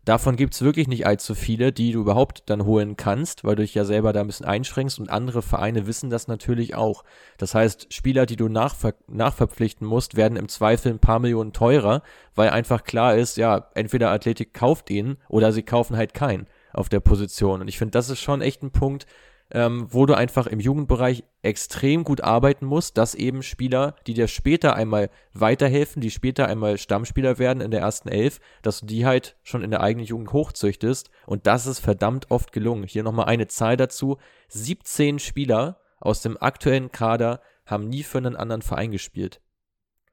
Davon 0.06 0.36
gibt's 0.36 0.62
wirklich 0.62 0.86
nicht 0.86 1.04
allzu 1.04 1.34
viele, 1.34 1.72
die 1.72 1.90
du 1.90 2.00
überhaupt 2.00 2.44
dann 2.46 2.64
holen 2.64 2.96
kannst, 2.96 3.42
weil 3.42 3.56
du 3.56 3.62
dich 3.62 3.74
ja 3.74 3.84
selber 3.84 4.12
da 4.12 4.20
ein 4.20 4.28
bisschen 4.28 4.46
einschränkst 4.46 5.00
und 5.00 5.10
andere 5.10 5.42
Vereine 5.42 5.88
wissen 5.88 6.10
das 6.10 6.28
natürlich 6.28 6.76
auch. 6.76 7.02
Das 7.38 7.56
heißt, 7.56 7.92
Spieler, 7.92 8.24
die 8.24 8.36
du 8.36 8.48
nachver 8.48 8.94
nachverpflichten 9.08 9.84
musst, 9.84 10.16
werden 10.16 10.36
im 10.38 10.48
Zweifel 10.48 10.92
ein 10.92 11.00
paar 11.00 11.18
Millionen 11.18 11.52
teurer, 11.52 12.02
weil 12.36 12.50
einfach 12.50 12.84
klar 12.84 13.16
ist, 13.16 13.36
ja, 13.36 13.68
entweder 13.74 14.12
Athletik 14.12 14.54
kauft 14.54 14.90
ihn 14.90 15.16
oder 15.28 15.50
sie 15.50 15.64
kaufen 15.64 15.96
halt 15.96 16.14
keinen 16.14 16.46
auf 16.72 16.88
der 16.88 17.00
Position. 17.00 17.60
Und 17.60 17.66
ich 17.66 17.76
finde, 17.76 17.90
das 17.90 18.08
ist 18.08 18.20
schon 18.20 18.42
echt 18.42 18.62
ein 18.62 18.70
Punkt, 18.70 19.06
ähm, 19.50 19.86
wo 19.90 20.06
du 20.06 20.14
einfach 20.14 20.46
im 20.46 20.58
Jugendbereich 20.58 21.24
extrem 21.42 22.02
gut 22.02 22.20
arbeiten 22.20 22.66
musst, 22.66 22.98
dass 22.98 23.14
eben 23.14 23.42
Spieler, 23.42 23.94
die 24.06 24.14
dir 24.14 24.26
später 24.26 24.74
einmal 24.74 25.10
weiterhelfen, 25.32 26.02
die 26.02 26.10
später 26.10 26.48
einmal 26.48 26.78
Stammspieler 26.78 27.38
werden 27.38 27.60
in 27.60 27.70
der 27.70 27.80
ersten 27.80 28.08
Elf, 28.08 28.40
dass 28.62 28.80
du 28.80 28.86
die 28.86 29.06
halt 29.06 29.36
schon 29.42 29.62
in 29.62 29.70
der 29.70 29.82
eigenen 29.82 30.06
Jugend 30.06 30.32
hochzüchtest. 30.32 31.10
Und 31.26 31.46
das 31.46 31.66
ist 31.66 31.78
verdammt 31.78 32.30
oft 32.30 32.52
gelungen. 32.52 32.84
Hier 32.84 33.04
nochmal 33.04 33.26
eine 33.26 33.46
Zahl 33.46 33.76
dazu. 33.76 34.18
17 34.48 35.18
Spieler 35.20 35.80
aus 36.00 36.22
dem 36.22 36.36
aktuellen 36.40 36.90
Kader 36.90 37.40
haben 37.64 37.88
nie 37.88 38.02
für 38.02 38.18
einen 38.18 38.36
anderen 38.36 38.62
Verein 38.62 38.90
gespielt. 38.90 39.40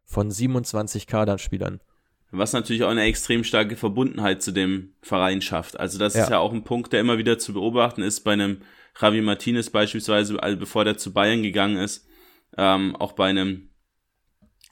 Von 0.06 0.30
27 0.30 1.08
Kaderspielern. 1.08 1.80
Was 2.32 2.54
natürlich 2.54 2.84
auch 2.84 2.90
eine 2.90 3.04
extrem 3.04 3.44
starke 3.44 3.76
Verbundenheit 3.76 4.42
zu 4.42 4.52
dem 4.52 4.96
Verein 5.02 5.42
schafft. 5.42 5.80
Also 5.80 6.00
das 6.00 6.16
ja. 6.16 6.24
ist 6.24 6.30
ja 6.30 6.40
auch 6.40 6.52
ein 6.52 6.64
Punkt, 6.64 6.92
der 6.92 7.00
immer 7.00 7.20
wieder 7.20 7.38
zu 7.38 7.54
beobachten 7.54 8.02
ist 8.02 8.22
bei 8.22 8.34
einem 8.34 8.62
Javi 9.00 9.22
Martinez 9.22 9.70
beispielsweise, 9.70 10.42
also 10.42 10.58
bevor 10.58 10.86
der 10.86 10.98
zu 10.98 11.14
Bayern 11.14 11.44
gegangen 11.44 11.78
ist, 11.78 12.08
ähm, 12.58 12.96
auch 12.96 13.14
bei 13.14 13.30
einem 13.30 13.70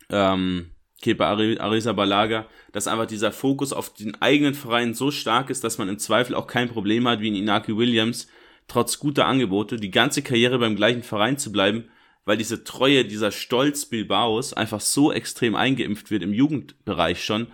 ähm, 0.10 0.72
Kepa 1.02 1.26
Arrizabalaga, 1.26 2.48
dass 2.72 2.88
einfach 2.88 3.08
dieser 3.08 3.32
Fokus 3.32 3.74
auf 3.74 3.94
den 3.94 4.22
eigenen 4.22 4.54
Verein 4.54 4.94
so 4.94 5.10
stark 5.10 5.50
ist, 5.50 5.64
dass 5.64 5.78
man 5.78 5.90
im 5.90 5.98
Zweifel 5.98 6.36
auch 6.36 6.48
kein 6.48 6.70
Problem 6.70 7.08
hat, 7.08 7.22
wie 7.22 7.28
in 7.28 7.36
Inaki 7.36 7.76
Williams, 7.76 8.28
trotz 8.68 9.00
guter 9.00 9.26
Angebote, 9.26 9.78
die 9.78 9.92
ganze 9.92 10.22
Karriere 10.22 10.60
beim 10.60 10.76
gleichen 10.76 11.04
Verein 11.04 11.38
zu 11.38 11.52
bleiben, 11.52 11.90
weil 12.24 12.38
diese 12.38 12.64
Treue, 12.64 13.04
dieser 13.04 13.32
Stolz 13.32 13.88
Bilbaos 13.88 14.54
einfach 14.54 14.80
so 14.80 15.12
extrem 15.12 15.56
eingeimpft 15.56 16.12
wird 16.12 16.22
im 16.22 16.34
Jugendbereich 16.34 17.24
schon, 17.24 17.48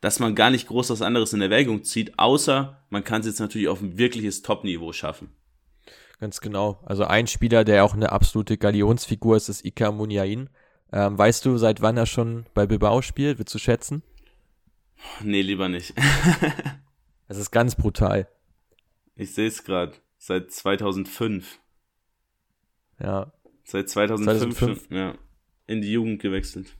dass 0.00 0.18
man 0.18 0.34
gar 0.34 0.50
nicht 0.50 0.66
groß 0.66 0.90
was 0.90 1.02
anderes 1.02 1.32
in 1.32 1.42
Erwägung 1.42 1.84
zieht, 1.84 2.18
außer 2.18 2.84
man 2.90 3.04
kann 3.04 3.20
es 3.20 3.26
jetzt 3.26 3.40
natürlich 3.40 3.68
auf 3.68 3.80
ein 3.80 3.98
wirkliches 3.98 4.42
Top-Niveau 4.42 4.92
schaffen. 4.92 5.28
Ganz 6.20 6.40
genau. 6.40 6.80
Also 6.84 7.04
ein 7.04 7.26
Spieler, 7.26 7.64
der 7.64 7.84
auch 7.84 7.94
eine 7.94 8.12
absolute 8.12 8.58
Galionsfigur 8.58 9.36
ist, 9.36 9.48
ist 9.48 9.64
Ika 9.64 9.90
Muniain. 9.90 10.50
Ähm, 10.92 11.16
weißt 11.16 11.46
du, 11.46 11.56
seit 11.56 11.80
wann 11.80 11.96
er 11.96 12.06
schon 12.06 12.44
bei 12.52 12.66
Bilbao 12.66 13.00
spielt? 13.00 13.38
Willst 13.38 13.54
du 13.54 13.58
schätzen? 13.58 14.02
Nee, 15.22 15.42
lieber 15.42 15.68
nicht. 15.68 15.94
Es 17.30 17.38
ist 17.38 17.52
ganz 17.52 17.76
brutal. 17.76 18.26
Ich 19.14 19.32
sehe 19.34 19.46
es 19.46 19.62
gerade. 19.62 19.92
Seit 20.18 20.50
2005. 20.50 21.60
Ja. 22.98 23.32
Seit 23.62 23.88
2005, 23.88 24.58
2005. 24.58 24.90
ja. 24.90 25.14
In 25.68 25.80
die 25.80 25.92
Jugend 25.92 26.20
gewechselt. 26.20 26.76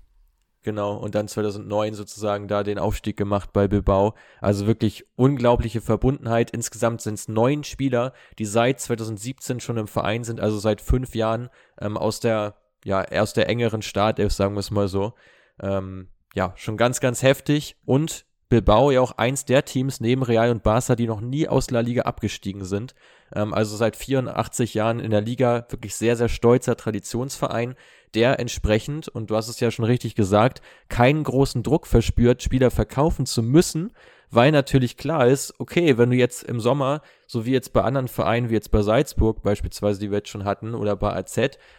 Genau, 0.63 0.97
und 0.97 1.15
dann 1.15 1.27
2009 1.27 1.95
sozusagen 1.95 2.47
da 2.47 2.63
den 2.63 2.79
Aufstieg 2.79 3.17
gemacht 3.17 3.51
bei 3.53 3.67
Bilbao. 3.67 4.15
Also 4.43 4.67
wirklich 4.67 5.07
unglaubliche 5.17 5.81
Verbundenheit. 5.81 6.51
Insgesamt 6.51 7.01
sind 7.01 7.15
es 7.15 7.29
neun 7.29 7.65
Spieler, 7.65 8.13
die 8.39 8.45
seit 8.45 8.79
2017 8.79 9.61
schon 9.61 9.79
im 9.79 9.89
Verein 9.89 10.23
sind, 10.23 10.39
also 10.39 10.59
seit 10.59 10.83
fünf 10.83 11.15
Jahren 11.15 11.49
ähm, 11.81 11.97
aus 11.97 12.21
der, 12.21 12.57
ja, 12.85 13.03
aus 13.05 13.33
der 13.33 13.49
engeren 13.49 13.81
Startelf, 13.81 14.33
sagen 14.35 14.55
wir 14.55 14.61
es 14.61 14.71
mal 14.71 14.89
so. 14.89 15.15
Ähm, 15.63 16.09
ja, 16.35 16.53
schon 16.57 16.77
ganz, 16.77 17.01
ganz 17.01 17.23
heftig. 17.23 17.77
Und 17.87 18.27
Bilbao 18.51 18.91
ja 18.91 19.01
auch 19.01 19.13
eins 19.13 19.45
der 19.45 19.65
Teams 19.65 20.01
neben 20.01 20.23
Real 20.23 20.51
und 20.51 20.65
Barca, 20.65 20.97
die 20.97 21.07
noch 21.07 21.21
nie 21.21 21.49
aus 21.49 21.71
La 21.71 21.81
Liga 21.81 22.03
abgestiegen 22.03 22.65
sind. 22.65 22.95
Ähm, 23.33 23.55
also 23.55 23.77
seit 23.77 23.97
84 23.97 24.75
Jahren 24.75 24.99
in 24.99 25.13
der 25.13 25.21
Liga 25.21 25.67
wirklich 25.71 25.95
sehr, 25.95 26.17
sehr 26.17 26.29
stolzer 26.29 26.77
Traditionsverein, 26.77 27.77
der 28.15 28.41
entsprechend, 28.41 29.09
und 29.09 29.31
du 29.31 29.37
hast 29.37 29.49
es 29.49 29.61
ja 29.61 29.71
schon 29.71 29.85
richtig 29.85 30.15
gesagt, 30.15 30.61
keinen 30.89 31.25
großen 31.25 31.63
Druck 31.63 31.87
verspürt, 31.87 32.43
Spieler 32.43 32.71
verkaufen 32.71 33.27
zu 33.27 33.43
müssen, 33.43 33.93
weil 34.31 34.53
natürlich 34.53 34.97
klar 34.97 35.27
ist, 35.27 35.55
okay, 35.59 35.99
wenn 35.99 36.11
du 36.11 36.17
jetzt 36.17 36.45
im 36.45 36.61
Sommer, 36.61 37.03
so 37.27 37.47
wie 37.47 37.53
jetzt 37.53 37.73
bei 37.73 37.83
anderen 37.83 38.07
Vereinen, 38.07 38.49
wie 38.49 38.55
jetzt 38.55 38.71
bei 38.71 38.81
Salzburg 38.81 39.43
beispielsweise, 39.43 39.99
die 39.99 40.11
wir 40.11 40.19
jetzt 40.19 40.29
schon 40.29 40.45
hatten, 40.45 40.75
oder 40.75 40.95
bei 40.95 41.15
AZ, 41.15 41.35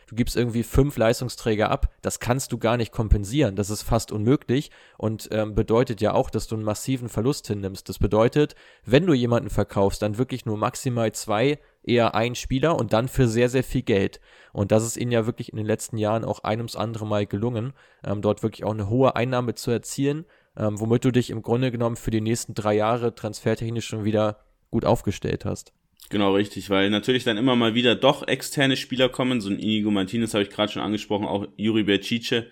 du 0.07 0.15
gibst 0.15 0.35
irgendwie 0.35 0.63
fünf 0.63 0.97
Leistungsträger 0.97 1.71
ab, 1.71 1.93
das 2.01 2.19
kannst 2.19 2.51
du 2.51 2.57
gar 2.57 2.75
nicht 2.75 2.91
kompensieren. 2.91 3.55
Das 3.55 3.69
ist 3.69 3.83
fast 3.83 4.11
unmöglich 4.11 4.69
und 4.97 5.29
ähm, 5.31 5.55
bedeutet 5.55 6.01
ja 6.01 6.13
auch, 6.13 6.29
dass 6.29 6.47
du 6.47 6.55
einen 6.55 6.65
massiven 6.65 7.07
Verlust 7.07 7.47
hinnimmst. 7.47 7.87
Das 7.87 7.99
bedeutet, 7.99 8.55
wenn 8.85 9.05
du 9.05 9.13
jemanden 9.13 9.49
verkaufst, 9.49 10.01
dann 10.01 10.17
wirklich 10.17 10.45
nur 10.45 10.57
maximal 10.57 11.13
zwei 11.13 11.57
eher 11.83 12.15
ein 12.15 12.35
Spieler 12.35 12.77
und 12.77 12.93
dann 12.93 13.07
für 13.07 13.27
sehr, 13.27 13.49
sehr 13.49 13.63
viel 13.63 13.81
Geld. 13.81 14.19
Und 14.53 14.71
das 14.71 14.85
ist 14.85 14.97
ihnen 14.97 15.11
ja 15.11 15.25
wirklich 15.25 15.49
in 15.49 15.57
den 15.57 15.65
letzten 15.65 15.97
Jahren 15.97 16.25
auch 16.25 16.43
ein 16.43 16.59
ums 16.59 16.75
andere 16.75 17.07
Mal 17.07 17.25
gelungen, 17.25 17.73
ähm, 18.03 18.21
dort 18.21 18.43
wirklich 18.43 18.63
auch 18.63 18.73
eine 18.73 18.89
hohe 18.89 19.15
Einnahme 19.15 19.55
zu 19.55 19.71
erzielen, 19.71 20.25
ähm, 20.57 20.79
womit 20.79 21.05
du 21.05 21.11
dich 21.11 21.29
im 21.29 21.41
Grunde 21.41 21.71
genommen 21.71 21.95
für 21.95 22.11
die 22.11 22.21
nächsten 22.21 22.53
drei 22.53 22.75
Jahre 22.75 23.15
transfertechnisch 23.15 23.87
schon 23.87 24.03
wieder 24.03 24.43
gut 24.69 24.85
aufgestellt 24.85 25.45
hast. 25.45 25.73
Genau, 26.09 26.33
richtig, 26.33 26.69
weil 26.69 26.89
natürlich 26.89 27.23
dann 27.23 27.37
immer 27.37 27.55
mal 27.55 27.73
wieder 27.73 27.95
doch 27.95 28.27
externe 28.27 28.75
Spieler 28.75 29.07
kommen, 29.07 29.39
so 29.39 29.49
ein 29.49 29.59
Inigo 29.59 29.91
Martinez 29.91 30.33
habe 30.33 30.43
ich 30.43 30.49
gerade 30.49 30.71
schon 30.71 30.81
angesprochen, 30.81 31.25
auch 31.25 31.47
Juri 31.55 31.83
Bercice. 31.83 32.47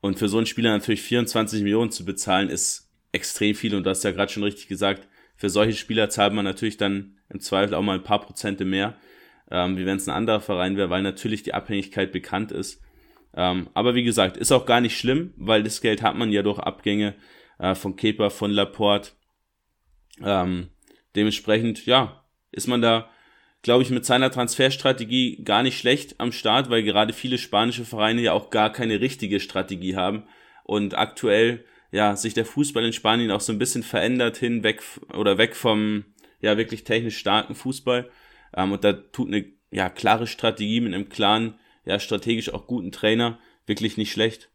Und 0.00 0.18
für 0.18 0.28
so 0.28 0.38
einen 0.38 0.46
Spieler 0.46 0.70
natürlich 0.70 1.02
24 1.02 1.62
Millionen 1.62 1.90
zu 1.90 2.04
bezahlen, 2.04 2.48
ist 2.48 2.88
extrem 3.12 3.54
viel. 3.54 3.74
Und 3.74 3.84
du 3.84 3.90
hast 3.90 4.04
ja 4.04 4.12
gerade 4.12 4.32
schon 4.32 4.44
richtig 4.44 4.68
gesagt, 4.68 5.08
für 5.40 5.48
solche 5.48 5.72
Spieler 5.72 6.10
zahlt 6.10 6.34
man 6.34 6.44
natürlich 6.44 6.76
dann 6.76 7.16
im 7.30 7.40
Zweifel 7.40 7.74
auch 7.74 7.80
mal 7.80 7.94
ein 7.94 8.04
paar 8.04 8.20
Prozente 8.20 8.66
mehr, 8.66 8.98
ähm, 9.50 9.78
wie 9.78 9.86
wenn 9.86 9.96
es 9.96 10.06
ein 10.06 10.14
anderer 10.14 10.42
Verein 10.42 10.76
wäre, 10.76 10.90
weil 10.90 11.00
natürlich 11.00 11.42
die 11.42 11.54
Abhängigkeit 11.54 12.12
bekannt 12.12 12.52
ist. 12.52 12.82
Ähm, 13.34 13.70
aber 13.72 13.94
wie 13.94 14.02
gesagt, 14.02 14.36
ist 14.36 14.52
auch 14.52 14.66
gar 14.66 14.82
nicht 14.82 14.98
schlimm, 14.98 15.32
weil 15.38 15.62
das 15.62 15.80
Geld 15.80 16.02
hat 16.02 16.14
man 16.14 16.30
ja 16.30 16.42
durch 16.42 16.58
Abgänge 16.58 17.14
äh, 17.58 17.74
von 17.74 17.96
Kepa, 17.96 18.28
von 18.28 18.50
Laporte. 18.50 19.12
Ähm, 20.22 20.68
dementsprechend, 21.16 21.86
ja, 21.86 22.22
ist 22.52 22.68
man 22.68 22.82
da, 22.82 23.08
glaube 23.62 23.82
ich, 23.82 23.88
mit 23.88 24.04
seiner 24.04 24.30
Transferstrategie 24.30 25.42
gar 25.42 25.62
nicht 25.62 25.78
schlecht 25.78 26.20
am 26.20 26.32
Start, 26.32 26.68
weil 26.68 26.82
gerade 26.82 27.14
viele 27.14 27.38
spanische 27.38 27.86
Vereine 27.86 28.20
ja 28.20 28.34
auch 28.34 28.50
gar 28.50 28.70
keine 28.70 29.00
richtige 29.00 29.40
Strategie 29.40 29.96
haben 29.96 30.24
und 30.64 30.98
aktuell 30.98 31.64
ja 31.90 32.16
sich 32.16 32.34
der 32.34 32.44
Fußball 32.44 32.84
in 32.84 32.92
Spanien 32.92 33.30
auch 33.30 33.40
so 33.40 33.52
ein 33.52 33.58
bisschen 33.58 33.82
verändert 33.82 34.36
hin 34.36 34.62
weg 34.62 34.82
oder 35.12 35.38
weg 35.38 35.56
vom 35.56 36.04
ja 36.40 36.56
wirklich 36.56 36.84
technisch 36.84 37.18
starken 37.18 37.54
Fußball. 37.54 38.10
Ähm, 38.56 38.72
und 38.72 38.84
da 38.84 38.92
tut 38.92 39.28
eine 39.28 39.44
ja, 39.70 39.88
klare 39.88 40.26
Strategie 40.26 40.80
mit 40.80 40.94
einem 40.94 41.08
klaren, 41.08 41.58
ja, 41.84 41.98
strategisch 41.98 42.52
auch 42.52 42.66
guten 42.66 42.92
Trainer 42.92 43.38
wirklich 43.66 43.96
nicht 43.96 44.12
schlecht. 44.12 44.50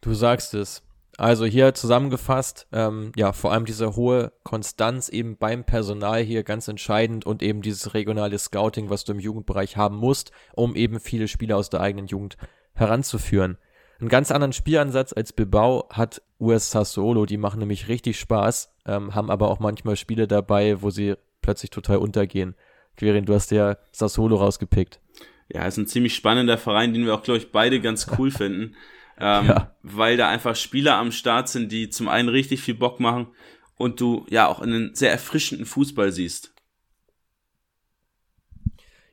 Du 0.00 0.14
sagst 0.14 0.54
es. 0.54 0.82
Also 1.16 1.44
hier 1.44 1.74
zusammengefasst, 1.74 2.66
ähm, 2.72 3.12
ja, 3.14 3.32
vor 3.32 3.52
allem 3.52 3.66
diese 3.66 3.94
hohe 3.94 4.32
Konstanz 4.42 5.08
eben 5.08 5.36
beim 5.36 5.64
Personal 5.64 6.20
hier 6.22 6.42
ganz 6.42 6.66
entscheidend 6.66 7.24
und 7.24 7.40
eben 7.40 7.62
dieses 7.62 7.94
regionale 7.94 8.36
Scouting, 8.36 8.90
was 8.90 9.04
du 9.04 9.12
im 9.12 9.20
Jugendbereich 9.20 9.76
haben 9.76 9.96
musst, 9.96 10.32
um 10.54 10.74
eben 10.74 10.98
viele 10.98 11.28
Spieler 11.28 11.56
aus 11.56 11.70
der 11.70 11.80
eigenen 11.80 12.08
Jugend 12.08 12.36
heranzuführen. 12.74 13.58
Einen 14.00 14.08
ganz 14.08 14.30
anderen 14.30 14.52
Spielansatz 14.52 15.12
als 15.12 15.32
Bilbao 15.32 15.88
hat 15.90 16.22
US 16.40 16.70
Sassuolo, 16.70 17.26
die 17.26 17.36
machen 17.36 17.60
nämlich 17.60 17.88
richtig 17.88 18.18
Spaß, 18.18 18.74
ähm, 18.86 19.14
haben 19.14 19.30
aber 19.30 19.48
auch 19.48 19.60
manchmal 19.60 19.96
Spiele 19.96 20.26
dabei, 20.26 20.82
wo 20.82 20.90
sie 20.90 21.14
plötzlich 21.42 21.70
total 21.70 21.98
untergehen. 21.98 22.54
Quirin, 22.96 23.24
du 23.24 23.34
hast 23.34 23.50
ja 23.50 23.76
Sassuolo 23.92 24.36
rausgepickt. 24.36 25.00
Ja, 25.48 25.66
ist 25.66 25.76
ein 25.76 25.86
ziemlich 25.86 26.14
spannender 26.14 26.58
Verein, 26.58 26.94
den 26.94 27.04
wir 27.04 27.14
auch, 27.14 27.22
glaube 27.22 27.38
ich, 27.38 27.52
beide 27.52 27.80
ganz 27.80 28.06
cool 28.18 28.30
finden. 28.30 28.76
Ähm, 29.18 29.46
ja. 29.46 29.74
Weil 29.82 30.16
da 30.16 30.28
einfach 30.28 30.56
Spieler 30.56 30.96
am 30.96 31.12
Start 31.12 31.48
sind, 31.48 31.70
die 31.70 31.88
zum 31.88 32.08
einen 32.08 32.28
richtig 32.28 32.60
viel 32.62 32.74
Bock 32.74 32.98
machen 32.98 33.28
und 33.76 34.00
du 34.00 34.26
ja 34.28 34.46
auch 34.48 34.60
einen 34.60 34.94
sehr 34.94 35.12
erfrischenden 35.12 35.66
Fußball 35.66 36.10
siehst. 36.12 36.53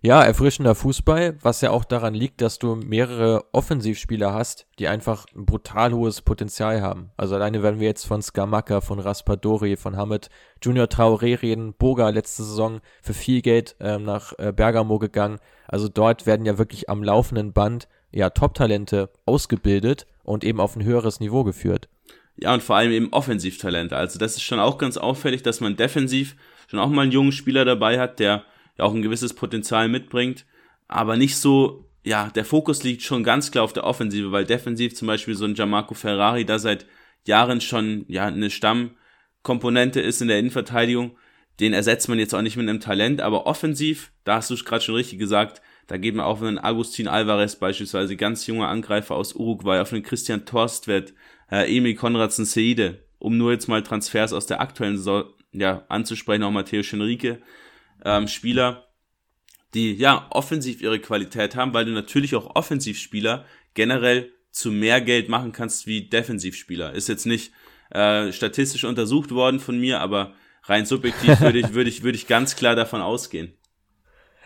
Ja, 0.03 0.23
erfrischender 0.23 0.73
Fußball, 0.73 1.37
was 1.43 1.61
ja 1.61 1.69
auch 1.69 1.85
daran 1.85 2.15
liegt, 2.15 2.41
dass 2.41 2.57
du 2.57 2.73
mehrere 2.73 3.45
Offensivspieler 3.51 4.33
hast, 4.33 4.65
die 4.79 4.87
einfach 4.87 5.27
ein 5.35 5.45
brutal 5.45 5.93
hohes 5.93 6.23
Potenzial 6.23 6.81
haben. 6.81 7.11
Also 7.17 7.35
alleine 7.35 7.61
werden 7.61 7.79
wir 7.79 7.87
jetzt 7.87 8.07
von 8.07 8.19
Skamaka, 8.19 8.81
von 8.81 8.97
Raspadori, 8.97 9.75
von 9.77 9.95
Hamed 9.97 10.31
Junior 10.59 10.87
Traoré 10.87 11.39
reden, 11.39 11.75
Boga 11.77 12.09
letzte 12.09 12.41
Saison 12.41 12.81
für 13.03 13.13
viel 13.13 13.43
Geld 13.43 13.75
ähm, 13.79 14.01
nach 14.01 14.33
äh, 14.39 14.51
Bergamo 14.51 14.97
gegangen. 14.97 15.37
Also 15.67 15.87
dort 15.87 16.25
werden 16.25 16.47
ja 16.47 16.57
wirklich 16.57 16.89
am 16.89 17.03
laufenden 17.03 17.53
Band 17.53 17.87
ja 18.11 18.31
Top-Talente 18.31 19.11
ausgebildet 19.27 20.07
und 20.23 20.43
eben 20.43 20.59
auf 20.59 20.75
ein 20.75 20.83
höheres 20.83 21.19
Niveau 21.19 21.43
geführt. 21.43 21.89
Ja, 22.37 22.55
und 22.55 22.63
vor 22.63 22.75
allem 22.75 22.91
eben 22.91 23.13
Offensivtalente. 23.13 23.95
Also 23.95 24.17
das 24.17 24.35
ist 24.35 24.41
schon 24.41 24.59
auch 24.59 24.79
ganz 24.79 24.97
auffällig, 24.97 25.43
dass 25.43 25.61
man 25.61 25.75
defensiv 25.75 26.35
schon 26.67 26.79
auch 26.79 26.89
mal 26.89 27.03
einen 27.03 27.11
jungen 27.11 27.31
Spieler 27.33 27.65
dabei 27.65 27.99
hat, 27.99 28.19
der 28.19 28.45
ja 28.77 28.86
auch 28.86 28.93
ein 28.93 29.01
gewisses 29.01 29.34
Potenzial 29.34 29.88
mitbringt, 29.88 30.45
aber 30.88 31.17
nicht 31.17 31.38
so, 31.38 31.89
ja, 32.03 32.29
der 32.29 32.45
Fokus 32.45 32.84
liegt 32.84 33.01
schon 33.01 33.23
ganz 33.23 33.51
klar 33.51 33.63
auf 33.63 33.73
der 33.73 33.84
Offensive, 33.84 34.31
weil 34.31 34.45
defensiv 34.45 34.95
zum 34.95 35.07
Beispiel 35.07 35.36
so 35.36 35.45
ein 35.45 35.53
Gianmarco 35.53 35.93
Ferrari 35.93 36.45
da 36.45 36.60
seit 36.60 36.86
Jahren 37.25 37.62
schon 37.62 38.05
ja 38.07 38.25
eine 38.25 38.49
Stammkomponente 38.49 40.01
ist 40.01 40.21
in 40.21 40.27
der 40.27 40.39
Innenverteidigung. 40.39 41.17
Den 41.60 41.73
ersetzt 41.73 42.10
man 42.10 42.17
jetzt 42.17 42.34
auch 42.34 42.41
nicht 42.41 42.57
mit 42.57 42.67
einem 42.67 42.79
Talent, 42.79 43.21
aber 43.21 43.45
offensiv, 43.45 44.12
da 44.23 44.38
hast 44.38 44.49
du 44.49 44.55
es 44.55 44.65
gerade 44.65 44.84
schon 44.84 44.95
richtig 44.95 45.19
gesagt, 45.19 45.62
da 45.88 45.97
geht 45.97 46.15
man 46.15 46.25
auf 46.25 46.41
einen 46.41 46.57
Agustin 46.57 47.07
Alvarez 47.07 47.57
beispielsweise, 47.57 48.15
ganz 48.15 48.47
junger 48.47 48.69
Angreifer 48.69 49.15
aus 49.15 49.36
Uruguay, 49.36 49.79
auf 49.79 49.93
einen 49.93 50.03
Christian 50.03 50.45
Torstvedt, 50.45 51.13
äh, 51.51 51.75
Emil 51.75 51.95
Konradsen 51.95 52.45
Seide, 52.45 53.03
um 53.19 53.38
nur 53.38 53.51
jetzt 53.51 53.67
mal 53.67 53.84
Transfers 53.84 54.34
aus 54.34 54.47
der 54.47 54.62
aktuellen 54.62 54.97
Saison 54.97 55.25
ja, 55.51 55.84
anzusprechen, 55.89 56.43
auch 56.43 56.51
Matteo 56.51 56.81
Schenrique, 56.81 57.41
ähm, 58.05 58.27
Spieler, 58.27 58.87
die 59.73 59.93
ja 59.93 60.27
offensiv 60.31 60.81
ihre 60.81 60.99
Qualität 60.99 61.55
haben, 61.55 61.73
weil 61.73 61.85
du 61.85 61.91
natürlich 61.91 62.35
auch 62.35 62.55
Offensivspieler 62.55 63.45
generell 63.73 64.31
zu 64.51 64.71
mehr 64.71 65.01
Geld 65.01 65.29
machen 65.29 65.51
kannst 65.51 65.87
wie 65.87 66.09
Defensivspieler. 66.09 66.93
Ist 66.93 67.07
jetzt 67.07 67.25
nicht 67.25 67.53
äh, 67.91 68.31
statistisch 68.31 68.83
untersucht 68.83 69.31
worden 69.31 69.59
von 69.59 69.79
mir, 69.79 70.01
aber 70.01 70.33
rein 70.63 70.85
subjektiv 70.85 71.39
würde 71.39 71.59
ich, 71.59 71.73
würde 71.73 71.89
ich, 71.89 72.03
würde 72.03 72.17
ich 72.17 72.27
ganz 72.27 72.55
klar 72.55 72.75
davon 72.75 73.01
ausgehen. 73.01 73.53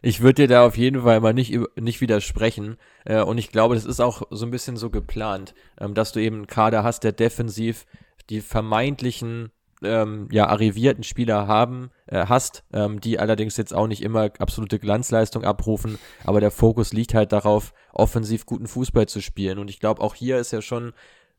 Ich 0.01 0.21
würde 0.21 0.43
dir 0.43 0.47
da 0.47 0.65
auf 0.65 0.77
jeden 0.77 1.01
Fall 1.01 1.19
mal 1.19 1.33
nicht, 1.33 1.57
nicht 1.75 2.01
widersprechen. 2.01 2.77
Äh, 3.05 3.23
und 3.23 3.39
ich 3.39 3.51
glaube, 3.51 3.73
das 3.73 3.85
ist 3.85 3.99
auch 3.99 4.21
so 4.29 4.45
ein 4.45 4.51
bisschen 4.51 4.77
so 4.77 4.91
geplant, 4.91 5.55
ähm, 5.79 5.95
dass 5.95 6.11
du 6.11 6.19
eben 6.19 6.35
einen 6.37 6.47
Kader 6.47 6.83
hast, 6.83 7.03
der 7.03 7.11
defensiv 7.11 7.87
die 8.29 8.41
vermeintlichen 8.41 9.51
ähm, 9.83 10.27
ja, 10.31 10.47
arrivierten 10.47 11.03
Spieler 11.03 11.47
haben, 11.47 11.91
äh, 12.07 12.25
hast, 12.27 12.63
ähm, 12.73 13.01
die 13.01 13.19
allerdings 13.19 13.57
jetzt 13.57 13.73
auch 13.73 13.87
nicht 13.87 14.01
immer 14.01 14.31
absolute 14.39 14.79
Glanzleistung 14.79 15.43
abrufen, 15.43 15.97
aber 16.23 16.39
der 16.39 16.51
Fokus 16.51 16.93
liegt 16.93 17.13
halt 17.13 17.31
darauf, 17.31 17.73
offensiv 17.93 18.45
guten 18.45 18.67
Fußball 18.67 19.07
zu 19.07 19.21
spielen. 19.21 19.59
Und 19.59 19.69
ich 19.69 19.79
glaube, 19.79 20.01
auch 20.01 20.15
hier 20.15 20.37
ist 20.37 20.51
ja 20.51 20.61
schon 20.61 20.93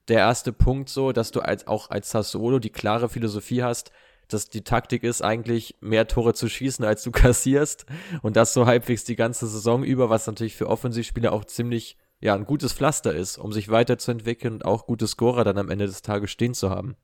der 0.09 0.19
erste 0.19 0.53
Punkt 0.53 0.89
so, 0.89 1.13
dass 1.13 1.31
du 1.31 1.41
als, 1.41 1.67
auch 1.67 1.91
als 1.91 2.11
Sassuolo 2.11 2.59
die 2.59 2.71
klare 2.71 3.09
Philosophie 3.09 3.63
hast, 3.63 3.91
dass 4.29 4.49
die 4.49 4.63
Taktik 4.63 5.05
ist, 5.05 5.23
eigentlich 5.23 5.77
mehr 5.81 6.09
Tore 6.09 6.35
zu 6.35 6.49
schießen, 6.49 6.85
als 6.85 7.03
du 7.03 7.11
kassierst. 7.13 7.87
Und 8.23 8.37
das 8.37 8.53
so 8.53 8.67
halbwegs 8.67 9.05
die 9.05 9.17
ganze 9.17 9.47
Saison 9.47 9.85
über, 9.85 10.11
was 10.11 10.27
natürlich 10.27 10.57
für 10.57 10.69
Offensivspieler 10.69 11.33
auch 11.33 11.45
ziemlich, 11.45 11.97
ja, 12.21 12.35
ein 12.35 12.47
gutes 12.47 12.73
Pflaster 12.73 13.15
ist, 13.15 13.39
um 13.39 13.53
sich 13.53 13.69
weiterzuentwickeln 13.69 14.55
und 14.55 14.65
auch 14.65 14.87
gute 14.87 15.07
Scorer 15.07 15.45
dann 15.45 15.59
am 15.59 15.71
Ende 15.71 15.87
des 15.87 16.03
Tages 16.03 16.31
stehen 16.31 16.55
zu 16.55 16.71
haben. 16.71 16.97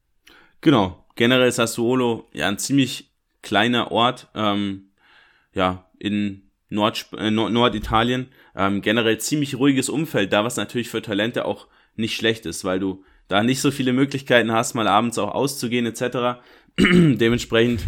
Genau. 0.63 1.05
Generell 1.17 1.53
Sassuolo 1.53 2.29
ja 2.33 2.49
ein 2.49 2.59
ziemlich 2.59 3.11
kleiner 3.43 3.93
Ort, 3.93 4.29
ähm, 4.35 4.93
ja, 5.53 5.91
in 5.99 6.51
Nord, 6.71 7.07
äh, 7.19 7.31
Norditalien. 7.31 8.29
Ähm, 8.57 8.81
generell 8.81 9.19
ziemlich 9.19 9.57
ruhiges 9.57 9.91
Umfeld, 9.91 10.33
da 10.33 10.45
was 10.45 10.57
natürlich 10.57 10.89
für 10.89 11.03
Talente 11.03 11.45
auch 11.45 11.67
nicht 11.97 12.17
schlecht 12.17 12.47
ist, 12.47 12.65
weil 12.65 12.81
du 12.81 13.05
da 13.29 13.43
nicht 13.43 13.61
so 13.61 13.71
viele 13.71 13.93
Möglichkeiten 13.93 14.53
hast, 14.53 14.75
mal 14.75 14.89
abends 14.89 15.19
auch 15.19 15.35
auszugehen 15.35 15.85
etc. 15.85 16.41
Dementsprechend 16.79 17.83